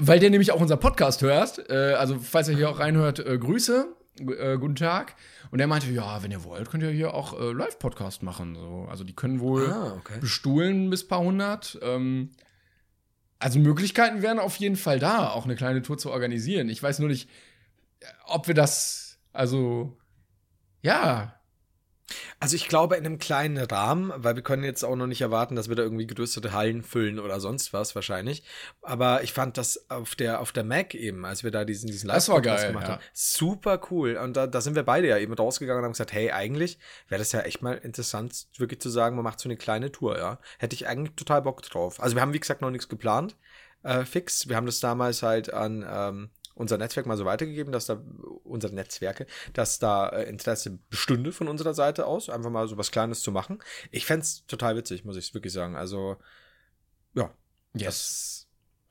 weil 0.00 0.18
der 0.18 0.30
nämlich 0.30 0.52
auch 0.52 0.60
unser 0.60 0.76
Podcast 0.76 1.22
hört, 1.22 1.68
äh, 1.70 1.94
also 1.94 2.18
falls 2.18 2.48
er 2.48 2.56
hier 2.56 2.70
auch 2.70 2.78
reinhört, 2.78 3.18
äh, 3.18 3.38
Grüße, 3.38 3.94
äh, 4.18 4.56
guten 4.58 4.76
Tag. 4.76 5.14
Und 5.50 5.60
er 5.60 5.66
meinte, 5.66 5.90
ja, 5.90 6.22
wenn 6.22 6.30
ihr 6.30 6.44
wollt, 6.44 6.70
könnt 6.70 6.82
ihr 6.82 6.90
hier 6.90 7.14
auch 7.14 7.38
äh, 7.38 7.52
Live-Podcast 7.52 8.22
machen. 8.22 8.54
So. 8.54 8.86
Also 8.90 9.04
die 9.04 9.14
können 9.14 9.40
wohl 9.40 9.68
Ah, 9.70 9.94
okay. 9.98 10.18
bestuhlen 10.20 10.90
bis 10.90 11.06
paar 11.06 11.20
hundert. 11.20 11.78
Ähm, 11.82 12.30
also 13.38 13.58
Möglichkeiten 13.58 14.22
wären 14.22 14.38
auf 14.38 14.56
jeden 14.56 14.76
Fall 14.76 14.98
da, 14.98 15.30
auch 15.30 15.44
eine 15.44 15.56
kleine 15.56 15.82
Tour 15.82 15.98
zu 15.98 16.10
organisieren. 16.10 16.68
Ich 16.68 16.82
weiß 16.82 16.98
nur 16.98 17.08
nicht, 17.08 17.28
ob 18.26 18.46
wir 18.48 18.54
das, 18.54 19.18
also, 19.32 19.96
ja, 20.82 21.34
Also 22.38 22.56
ich 22.56 22.68
glaube 22.68 22.96
in 22.96 23.06
einem 23.06 23.18
kleinen 23.18 23.58
Rahmen, 23.58 24.12
weil 24.16 24.36
wir 24.36 24.42
können 24.42 24.64
jetzt 24.64 24.84
auch 24.84 24.96
noch 24.96 25.06
nicht 25.06 25.20
erwarten, 25.20 25.56
dass 25.56 25.68
wir 25.68 25.76
da 25.76 25.82
irgendwie 25.82 26.06
gerüstete 26.06 26.52
Hallen 26.52 26.82
füllen 26.82 27.18
oder 27.18 27.40
sonst 27.40 27.72
was 27.72 27.94
wahrscheinlich. 27.94 28.42
Aber 28.82 29.22
ich 29.22 29.32
fand 29.32 29.56
das 29.58 29.90
auf 29.90 30.14
der 30.14 30.40
auf 30.40 30.52
der 30.52 30.64
Mac 30.64 30.94
eben, 30.94 31.24
als 31.24 31.44
wir 31.44 31.50
da 31.50 31.64
diesen 31.64 31.88
diesen 31.88 32.08
Live-Podcast 32.08 32.62
geil, 32.62 32.72
gemacht 32.72 32.88
ja. 32.88 32.94
haben, 32.94 33.02
super 33.12 33.80
cool. 33.90 34.16
Und 34.16 34.36
da, 34.36 34.46
da 34.46 34.60
sind 34.60 34.74
wir 34.74 34.82
beide 34.82 35.08
ja 35.08 35.18
eben 35.18 35.32
rausgegangen 35.32 35.80
und 35.80 35.84
haben 35.84 35.92
gesagt, 35.92 36.12
hey, 36.12 36.30
eigentlich 36.30 36.78
wäre 37.08 37.18
das 37.18 37.32
ja 37.32 37.40
echt 37.40 37.62
mal 37.62 37.74
interessant, 37.74 38.46
wirklich 38.56 38.80
zu 38.80 38.90
sagen, 38.90 39.16
man 39.16 39.24
macht 39.24 39.40
so 39.40 39.48
eine 39.48 39.56
kleine 39.56 39.92
Tour, 39.92 40.18
ja. 40.18 40.38
Hätte 40.58 40.74
ich 40.74 40.86
eigentlich 40.86 41.14
total 41.16 41.42
Bock 41.42 41.62
drauf. 41.62 42.00
Also 42.00 42.16
wir 42.16 42.22
haben 42.22 42.32
wie 42.32 42.40
gesagt 42.40 42.62
noch 42.62 42.70
nichts 42.70 42.88
geplant, 42.88 43.36
äh, 43.82 44.04
fix. 44.04 44.48
Wir 44.48 44.56
haben 44.56 44.66
das 44.66 44.80
damals 44.80 45.22
halt 45.22 45.52
an 45.52 45.84
ähm, 45.88 46.30
unser 46.60 46.78
Netzwerk 46.78 47.06
mal 47.06 47.16
so 47.16 47.24
weitergegeben, 47.24 47.72
dass 47.72 47.86
da 47.86 48.00
unsere 48.44 48.74
Netzwerke, 48.74 49.26
dass 49.54 49.78
da 49.78 50.08
äh, 50.10 50.28
Interesse 50.28 50.78
bestünde 50.90 51.32
von 51.32 51.48
unserer 51.48 51.74
Seite 51.74 52.06
aus, 52.06 52.28
einfach 52.30 52.50
mal 52.50 52.68
so 52.68 52.76
was 52.76 52.90
Kleines 52.90 53.22
zu 53.22 53.32
machen. 53.32 53.58
Ich 53.90 54.06
fänd's 54.06 54.46
total 54.46 54.76
witzig, 54.76 55.04
muss 55.04 55.16
ich 55.16 55.32
wirklich 55.34 55.52
sagen. 55.52 55.74
Also, 55.76 56.16
ja. 57.14 57.30
Das, 57.72 58.46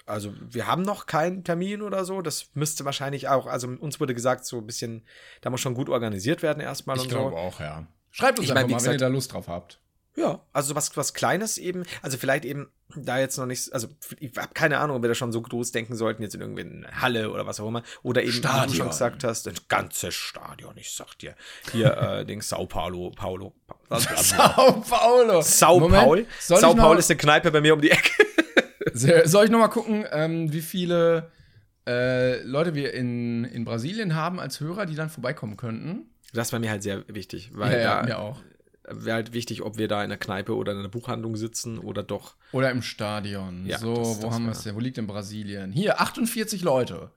also, 0.05 0.33
wir 0.41 0.67
haben 0.67 0.81
noch 0.81 1.05
keinen 1.05 1.43
Termin 1.43 1.81
oder 1.81 2.05
so. 2.05 2.21
Das 2.21 2.49
müsste 2.53 2.85
wahrscheinlich 2.85 3.27
auch, 3.27 3.45
also 3.45 3.67
uns 3.67 3.99
wurde 3.99 4.13
gesagt, 4.15 4.45
so 4.45 4.57
ein 4.57 4.65
bisschen, 4.65 5.05
da 5.41 5.49
muss 5.49 5.61
schon 5.61 5.73
gut 5.75 5.89
organisiert 5.89 6.41
werden 6.41 6.61
erstmal 6.61 6.97
ich 6.97 7.07
glaube 7.09 7.31
so. 7.31 7.37
auch, 7.37 7.59
ja. 7.59 7.87
Schreibt 8.11 8.39
uns 8.39 8.47
Ich 8.47 8.51
einfach 8.51 8.63
mein, 8.63 8.71
mal, 8.71 8.77
wenn 8.79 8.85
ihr 8.85 8.93
gesagt- 8.93 9.01
da 9.01 9.07
Lust 9.07 9.33
drauf 9.33 9.47
habt. 9.47 9.79
Ja, 10.19 10.41
also 10.51 10.75
was, 10.75 10.97
was 10.97 11.13
Kleines 11.13 11.57
eben, 11.57 11.85
also 12.01 12.17
vielleicht 12.17 12.43
eben 12.43 12.67
da 12.93 13.19
jetzt 13.19 13.37
noch 13.37 13.45
nicht, 13.45 13.71
also 13.71 13.87
ich 14.19 14.35
habe 14.35 14.53
keine 14.53 14.79
Ahnung, 14.79 14.97
ob 14.97 15.01
wir 15.01 15.07
da 15.07 15.15
schon 15.15 15.31
so 15.31 15.41
groß 15.41 15.71
denken 15.71 15.95
sollten, 15.95 16.21
jetzt 16.23 16.35
in 16.35 16.41
irgendwie 16.41 16.63
eine 16.63 17.01
Halle 17.01 17.31
oder 17.31 17.45
was 17.45 17.61
auch 17.61 17.67
immer. 17.69 17.83
Oder 18.03 18.23
eben, 18.23 18.33
wie 18.33 18.41
du 18.41 18.47
Stadion. 18.47 18.75
schon 18.75 18.87
gesagt 18.89 19.23
hast, 19.23 19.47
ein 19.47 19.55
ganzes 19.69 20.15
Stadion, 20.15 20.75
ich 20.75 20.91
sag 20.91 21.17
dir. 21.19 21.35
Hier, 21.71 21.95
äh, 22.19 22.25
Ding, 22.25 22.41
Sao 22.41 22.65
Paulo, 22.65 23.11
Paulo. 23.11 23.53
Sao 23.89 24.81
Paulo. 24.89 25.41
Sao 25.41 25.79
Moment, 25.79 26.03
Paul. 26.03 26.25
Sao 26.39 26.75
Paul 26.75 26.97
ist 26.97 27.09
eine 27.09 27.17
Kneipe 27.17 27.51
bei 27.51 27.61
mir 27.61 27.73
um 27.73 27.79
die 27.79 27.91
Ecke. 27.91 28.11
Soll 29.25 29.45
ich 29.45 29.51
noch 29.51 29.59
mal 29.59 29.69
gucken, 29.69 30.05
ähm, 30.11 30.51
wie 30.51 30.61
viele 30.61 31.31
äh, 31.87 32.41
Leute 32.41 32.75
wir 32.75 32.93
in, 32.93 33.45
in 33.45 33.63
Brasilien 33.63 34.15
haben 34.15 34.41
als 34.41 34.59
Hörer, 34.59 34.85
die 34.85 34.95
dann 34.95 35.09
vorbeikommen 35.09 35.55
könnten? 35.55 36.09
Das 36.33 36.51
war 36.51 36.59
mir 36.59 36.71
halt 36.71 36.83
sehr 36.83 37.05
wichtig, 37.07 37.51
weil 37.53 37.79
ja, 37.79 38.01
da 38.01 38.03
mir 38.03 38.19
auch. 38.19 38.41
Wäre 38.91 39.15
halt 39.15 39.33
wichtig, 39.33 39.61
ob 39.61 39.77
wir 39.77 39.87
da 39.87 39.97
in 39.99 40.05
einer 40.11 40.17
Kneipe 40.17 40.55
oder 40.55 40.71
in 40.73 40.79
einer 40.79 40.89
Buchhandlung 40.89 41.35
sitzen 41.35 41.79
oder 41.79 42.03
doch. 42.03 42.35
Oder 42.51 42.71
im 42.71 42.81
Stadion. 42.81 43.65
Ja, 43.65 43.77
so, 43.77 43.93
das- 43.95 44.17
wo 44.21 44.25
das 44.27 44.33
haben 44.35 44.45
wir 44.45 44.51
es 44.51 44.63
denn? 44.63 44.75
Wo 44.75 44.79
liegt 44.79 44.97
denn 44.97 45.07
Brasilien? 45.07 45.71
Hier, 45.71 45.99
48 46.01 46.61
Leute. 46.61 47.11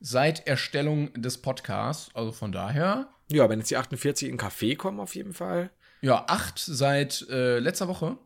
Seit 0.00 0.46
Erstellung 0.46 1.12
des 1.14 1.38
Podcasts. 1.40 2.10
Also 2.14 2.32
von 2.32 2.52
daher. 2.52 3.08
Ja, 3.30 3.48
wenn 3.48 3.58
jetzt 3.58 3.70
die 3.70 3.76
48 3.76 4.28
in 4.28 4.38
Café 4.38 4.76
kommen, 4.76 5.00
auf 5.00 5.14
jeden 5.14 5.32
Fall. 5.32 5.70
Ja, 6.02 6.24
acht 6.28 6.58
seit 6.58 7.26
äh, 7.30 7.58
letzter 7.58 7.88
Woche. 7.88 8.18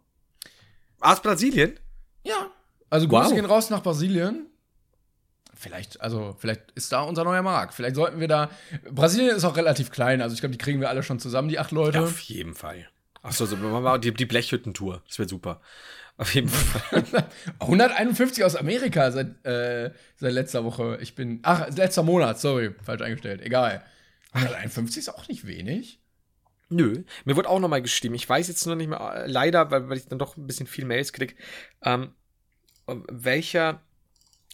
Aus 1.00 1.22
Brasilien? 1.22 1.78
Ja. 2.24 2.50
Also 2.90 3.06
Grüße 3.06 3.26
Wow. 3.26 3.34
gehen 3.34 3.44
raus 3.44 3.70
nach 3.70 3.82
Brasilien. 3.84 4.46
Vielleicht, 5.60 6.00
also, 6.00 6.36
vielleicht 6.38 6.70
ist 6.76 6.92
da 6.92 7.00
unser 7.00 7.24
neuer 7.24 7.42
Markt. 7.42 7.74
Vielleicht 7.74 7.96
sollten 7.96 8.20
wir 8.20 8.28
da. 8.28 8.48
Brasilien 8.92 9.34
ist 9.34 9.44
auch 9.44 9.56
relativ 9.56 9.90
klein, 9.90 10.22
also 10.22 10.32
ich 10.32 10.38
glaube, 10.38 10.52
die 10.52 10.58
kriegen 10.58 10.80
wir 10.80 10.88
alle 10.88 11.02
schon 11.02 11.18
zusammen, 11.18 11.48
die 11.48 11.58
acht 11.58 11.72
Leute. 11.72 12.00
Auf 12.00 12.20
jeden 12.20 12.54
Fall. 12.54 12.88
Achso, 13.22 13.44
so, 13.44 13.56
die, 13.98 14.14
die 14.14 14.26
Blechhüttentour. 14.26 15.02
Das 15.08 15.18
wäre 15.18 15.28
super. 15.28 15.60
Auf 16.16 16.32
jeden 16.32 16.48
Fall. 16.48 17.04
151 17.58 18.44
aus 18.44 18.54
Amerika 18.54 19.10
seit, 19.10 19.44
äh, 19.44 19.90
seit 20.16 20.32
letzter 20.32 20.64
Woche. 20.64 20.98
Ich 21.00 21.16
bin. 21.16 21.40
Ach, 21.42 21.68
letzter 21.76 22.04
Monat, 22.04 22.38
sorry, 22.38 22.72
falsch 22.84 23.02
eingestellt. 23.02 23.40
Egal. 23.42 23.84
151 24.34 24.98
ist 24.98 25.08
auch 25.08 25.26
nicht 25.26 25.44
wenig. 25.44 26.00
Nö, 26.68 27.02
mir 27.24 27.34
wurde 27.34 27.48
auch 27.48 27.58
nochmal 27.58 27.82
geschrieben. 27.82 28.14
Ich 28.14 28.28
weiß 28.28 28.46
jetzt 28.46 28.64
nur 28.64 28.76
nicht 28.76 28.90
mehr, 28.90 29.00
äh, 29.00 29.26
leider, 29.26 29.72
weil, 29.72 29.88
weil 29.88 29.96
ich 29.96 30.06
dann 30.06 30.20
doch 30.20 30.36
ein 30.36 30.46
bisschen 30.46 30.68
viel 30.68 30.84
Mails 30.84 31.12
krieg, 31.12 31.34
ähm, 31.82 32.12
welcher 32.86 33.80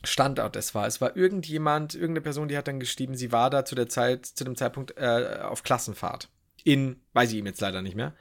Standort 0.04 0.56
es 0.56 0.74
war. 0.74 0.86
Es 0.86 1.00
war 1.00 1.16
irgendjemand, 1.16 1.94
irgendeine 1.94 2.20
Person, 2.20 2.48
die 2.48 2.56
hat 2.56 2.68
dann 2.68 2.80
geschrieben, 2.80 3.14
sie 3.14 3.32
war 3.32 3.50
da 3.50 3.64
zu 3.64 3.74
der 3.74 3.88
Zeit, 3.88 4.26
zu 4.26 4.44
dem 4.44 4.56
Zeitpunkt 4.56 4.96
äh, 4.96 5.38
auf 5.42 5.62
Klassenfahrt. 5.62 6.28
In, 6.64 7.00
weiß 7.12 7.32
ich 7.32 7.38
ihm 7.38 7.46
jetzt 7.46 7.60
leider 7.60 7.82
nicht 7.82 7.96
mehr. 7.96 8.14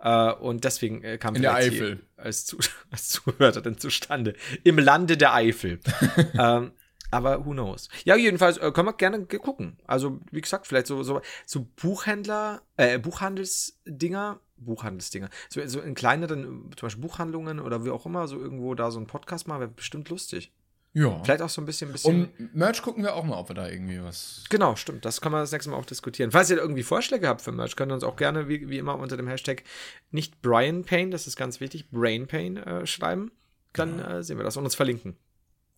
Äh, 0.00 0.32
und 0.32 0.64
deswegen 0.64 1.02
äh, 1.02 1.18
kam 1.18 1.34
In 1.34 1.42
der 1.42 1.54
Eifel. 1.54 2.00
Als, 2.16 2.46
Zu 2.46 2.58
als 2.90 3.08
Zuhörer 3.08 3.60
dann 3.60 3.78
zustande. 3.78 4.34
Im 4.64 4.78
Lande 4.78 5.16
der 5.16 5.34
Eifel. 5.34 5.80
ähm, 6.38 6.72
aber 7.10 7.46
who 7.46 7.52
knows? 7.52 7.88
Ja, 8.04 8.16
jedenfalls 8.16 8.58
äh, 8.58 8.70
können 8.70 8.88
wir 8.88 8.92
gerne 8.92 9.24
gucken. 9.26 9.78
Also, 9.86 10.20
wie 10.30 10.40
gesagt, 10.40 10.66
vielleicht 10.66 10.86
so, 10.86 11.02
so, 11.02 11.20
so 11.46 11.66
Buchhändler, 11.76 12.62
äh, 12.76 12.98
Buchhandelsdinger, 12.98 14.40
Buchhandelsdinger. 14.56 15.30
So, 15.48 15.66
so 15.66 15.80
in 15.80 15.94
kleineren, 15.94 16.70
zum 16.76 16.86
Beispiel 16.86 17.02
Buchhandlungen 17.02 17.60
oder 17.60 17.84
wie 17.84 17.90
auch 17.90 18.04
immer, 18.04 18.28
so 18.28 18.38
irgendwo 18.38 18.74
da 18.74 18.90
so 18.90 18.98
einen 18.98 19.06
Podcast 19.06 19.48
machen, 19.48 19.60
wäre 19.60 19.70
bestimmt 19.70 20.10
lustig. 20.10 20.52
Ja. 20.94 21.22
Vielleicht 21.22 21.42
auch 21.42 21.48
so 21.50 21.60
ein 21.60 21.66
bisschen, 21.66 21.92
bisschen. 21.92 22.30
Und 22.38 22.54
Merch 22.54 22.82
gucken 22.82 23.02
wir 23.04 23.14
auch 23.14 23.24
mal, 23.24 23.36
ob 23.36 23.50
wir 23.50 23.54
da 23.54 23.68
irgendwie 23.68 24.02
was. 24.02 24.44
Genau, 24.48 24.74
stimmt. 24.74 25.04
Das 25.04 25.20
kann 25.20 25.30
man 25.32 25.42
das 25.42 25.52
nächste 25.52 25.70
Mal 25.70 25.76
auch 25.76 25.84
diskutieren. 25.84 26.30
Falls 26.32 26.50
ihr 26.50 26.56
irgendwie 26.56 26.82
Vorschläge 26.82 27.28
habt 27.28 27.42
für 27.42 27.52
Merch, 27.52 27.76
könnt 27.76 27.92
ihr 27.92 27.94
uns 27.94 28.04
auch 28.04 28.16
gerne, 28.16 28.48
wie, 28.48 28.68
wie 28.68 28.78
immer, 28.78 28.98
unter 28.98 29.16
dem 29.16 29.28
Hashtag 29.28 29.62
nicht 30.10 30.40
Brian 30.42 30.84
Payne, 30.84 31.10
das 31.10 31.26
ist 31.26 31.36
ganz 31.36 31.60
wichtig, 31.60 31.90
Brain 31.90 32.26
Pain 32.26 32.56
äh, 32.56 32.86
schreiben. 32.86 33.30
Dann 33.74 34.00
äh, 34.00 34.22
sehen 34.24 34.38
wir 34.38 34.44
das 34.44 34.56
und 34.56 34.64
uns 34.64 34.74
verlinken. 34.74 35.16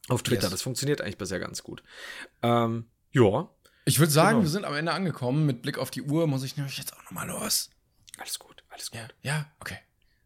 Auf 0.08 0.22
Twitter. 0.22 0.42
Yes. 0.44 0.50
Das 0.52 0.62
funktioniert 0.62 1.00
eigentlich 1.02 1.18
bisher 1.18 1.38
ganz 1.40 1.62
gut. 1.62 1.82
Ähm, 2.42 2.86
ja, 3.10 3.48
Ich 3.84 3.98
würde 3.98 4.12
sagen, 4.12 4.36
Genau. 4.38 4.42
wir 4.42 4.48
sind 4.50 4.64
am 4.64 4.74
Ende 4.74 4.92
angekommen. 4.92 5.44
Mit 5.44 5.60
Blick 5.62 5.76
auf 5.76 5.90
die 5.90 6.02
Uhr 6.02 6.26
muss 6.28 6.44
ich 6.44 6.56
nämlich 6.56 6.78
jetzt 6.78 6.94
auch 6.94 7.02
nochmal 7.04 7.28
los. 7.28 7.70
alles 8.18 8.38
gut, 8.38 8.62
alles 8.70 8.90
gut. 8.90 9.00
Ja, 9.00 9.08
ja, 9.22 9.52
okay. 9.60 9.76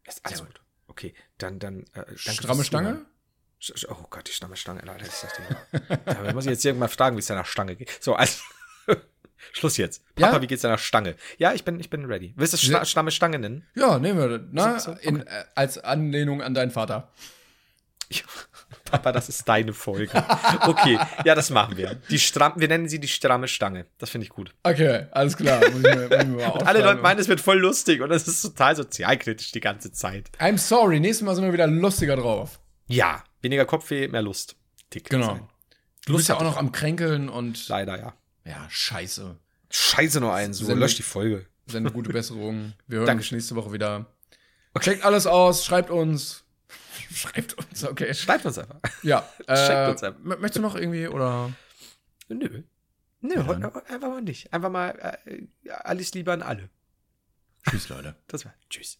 Ist 0.07 0.23
alles 0.25 0.37
Sehr 0.37 0.47
gut. 0.47 0.61
Okay, 0.87 1.13
dann, 1.39 1.59
dann. 1.59 1.83
Äh, 1.93 2.15
Stramme 2.15 2.63
Stange? 2.63 3.05
Oh 3.89 4.05
Gott, 4.09 4.27
die 4.27 4.31
stramme 4.31 4.55
Stange, 4.55 4.81
Leute, 4.85 5.05
das 5.05 5.15
ist 5.15 5.23
das 5.23 5.33
Ding. 5.33 5.95
Da 6.05 6.33
muss 6.33 6.45
ich 6.45 6.51
jetzt 6.51 6.65
irgendwann 6.65 6.89
fragen, 6.89 7.15
wie 7.15 7.19
es 7.21 7.27
deiner 7.27 7.45
Stange 7.45 7.75
geht. 7.75 7.91
So, 8.01 8.13
also. 8.15 8.41
Schluss 9.53 9.77
jetzt. 9.77 10.03
Papa, 10.15 10.35
Ja? 10.37 10.41
wie 10.41 10.47
geht's 10.47 10.61
deiner 10.63 10.77
Stange? 10.77 11.15
Ja, 11.37 11.53
ich 11.53 11.63
bin, 11.63 11.79
ich 11.79 11.89
bin 11.89 12.05
ready. 12.05 12.33
Willst 12.35 12.53
du 12.53 12.57
Ja. 12.57 12.77
Sta 12.77 12.85
stramme 12.85 13.11
Stange 13.11 13.39
nennen? 13.39 13.65
Ja, 13.75 13.99
nehmen 13.99 14.19
wir 14.19 14.39
das. 14.39 14.47
Na, 14.51 14.79
So, 14.79 14.93
so, 14.93 14.99
in, 14.99 15.25
äh, 15.25 15.45
als 15.55 15.77
Anlehnung 15.77 16.41
an 16.41 16.53
deinen 16.53 16.71
Vater. 16.71 17.11
Ich, 18.09 18.23
Papa, 18.85 19.11
das 19.11 19.29
ist 19.29 19.47
deine 19.47 19.73
Folge. 19.73 20.09
Okay, 20.61 20.99
ja, 21.23 21.33
das 21.35 21.49
machen 21.49 21.75
wir. 21.77 21.95
Die 22.09 22.19
Stram 22.19 22.53
wir 22.55 22.67
nennen 22.67 22.87
sie 22.89 22.99
die 22.99 23.07
stramme 23.07 23.47
Stange. 23.47 23.85
Das 23.97 24.09
finde 24.09 24.25
ich 24.25 24.29
gut. 24.31 24.53
Okay, 24.63 25.07
alles 25.11 25.37
klar. 25.37 25.59
Muss 25.59 25.69
ich 25.69 25.81
mir, 25.81 25.95
muss 26.09 26.17
ich 26.21 26.27
mir 26.27 26.37
mal 26.37 26.51
alle. 26.65 26.81
Leute 26.81 27.01
meinen, 27.01 27.19
es 27.19 27.27
wird 27.27 27.41
voll 27.41 27.59
lustig 27.59 28.01
und 28.01 28.11
es 28.11 28.27
ist 28.27 28.41
total 28.41 28.75
sozialkritisch 28.75 29.51
die 29.51 29.59
ganze 29.61 29.91
Zeit. 29.91 30.29
I'm 30.39 30.57
sorry, 30.57 30.99
nächstes 30.99 31.25
Mal 31.25 31.35
sind 31.35 31.45
wir 31.45 31.53
wieder 31.53 31.67
lustiger 31.67 32.15
drauf. 32.15 32.59
Ja, 32.87 33.23
weniger 33.45 33.65
Kopfweh, 33.65 34.07
mehr 34.09 34.21
Lust. 34.21 34.55
Dick 34.93 35.09
Genau. 35.09 35.27
sein. 35.27 35.49
Du 36.05 36.15
bist 36.17 36.27
ja 36.29 36.35
auch 36.37 36.43
noch 36.43 36.57
am 36.57 36.71
Kränkeln 36.71 37.29
und. 37.29 37.67
Leider, 37.69 37.97
ja. 37.97 38.13
Ja, 38.43 38.67
scheiße. 38.69 39.37
Scheiße 39.71 40.19
nur 40.19 40.33
ein, 40.33 40.53
so. 40.53 40.71
Lösch 40.73 40.95
die 40.95 41.01
Folge. 41.03 41.45
Sende 41.67 41.91
gute 41.91 42.09
Besserung. 42.13 42.73
Wir 42.87 42.99
hören 42.99 43.17
uns 43.17 43.31
nächste 43.31 43.55
Woche 43.55 43.71
wieder. 43.71 44.05
Checkt 44.79 45.03
alles 45.05 45.25
aus, 45.25 45.65
schreibt 45.65 45.89
uns. 45.89 46.43
schreibt 47.13 47.53
uns, 47.53 47.83
okay. 47.85 48.13
Schreibt 48.13 48.45
uns 48.45 48.57
einfach. 48.59 48.79
Ja. 49.03 49.21
Checkt 49.47 49.69
Äh, 49.69 49.89
uns 49.91 50.03
ab. 50.03 50.15
m- 50.17 50.27
möchtest 50.29 50.57
du 50.57 50.61
noch 50.61 50.75
irgendwie 50.75 51.07
oder? 51.07 51.53
Nö. 52.27 52.63
Nö, 53.21 53.45
heute 53.47 53.73
einfach 53.87 54.09
mal 54.09 54.21
nicht. 54.21 54.53
Einfach 54.53 54.69
mal 54.69 55.17
äh, 55.25 55.47
alles 55.71 56.13
lieber 56.13 56.33
an 56.33 56.43
alle. 56.43 56.69
Tschüss, 57.67 57.89
Leute. 57.89 58.15
Das 58.27 58.45
war. 58.45 58.53
Tschüss. 58.69 58.99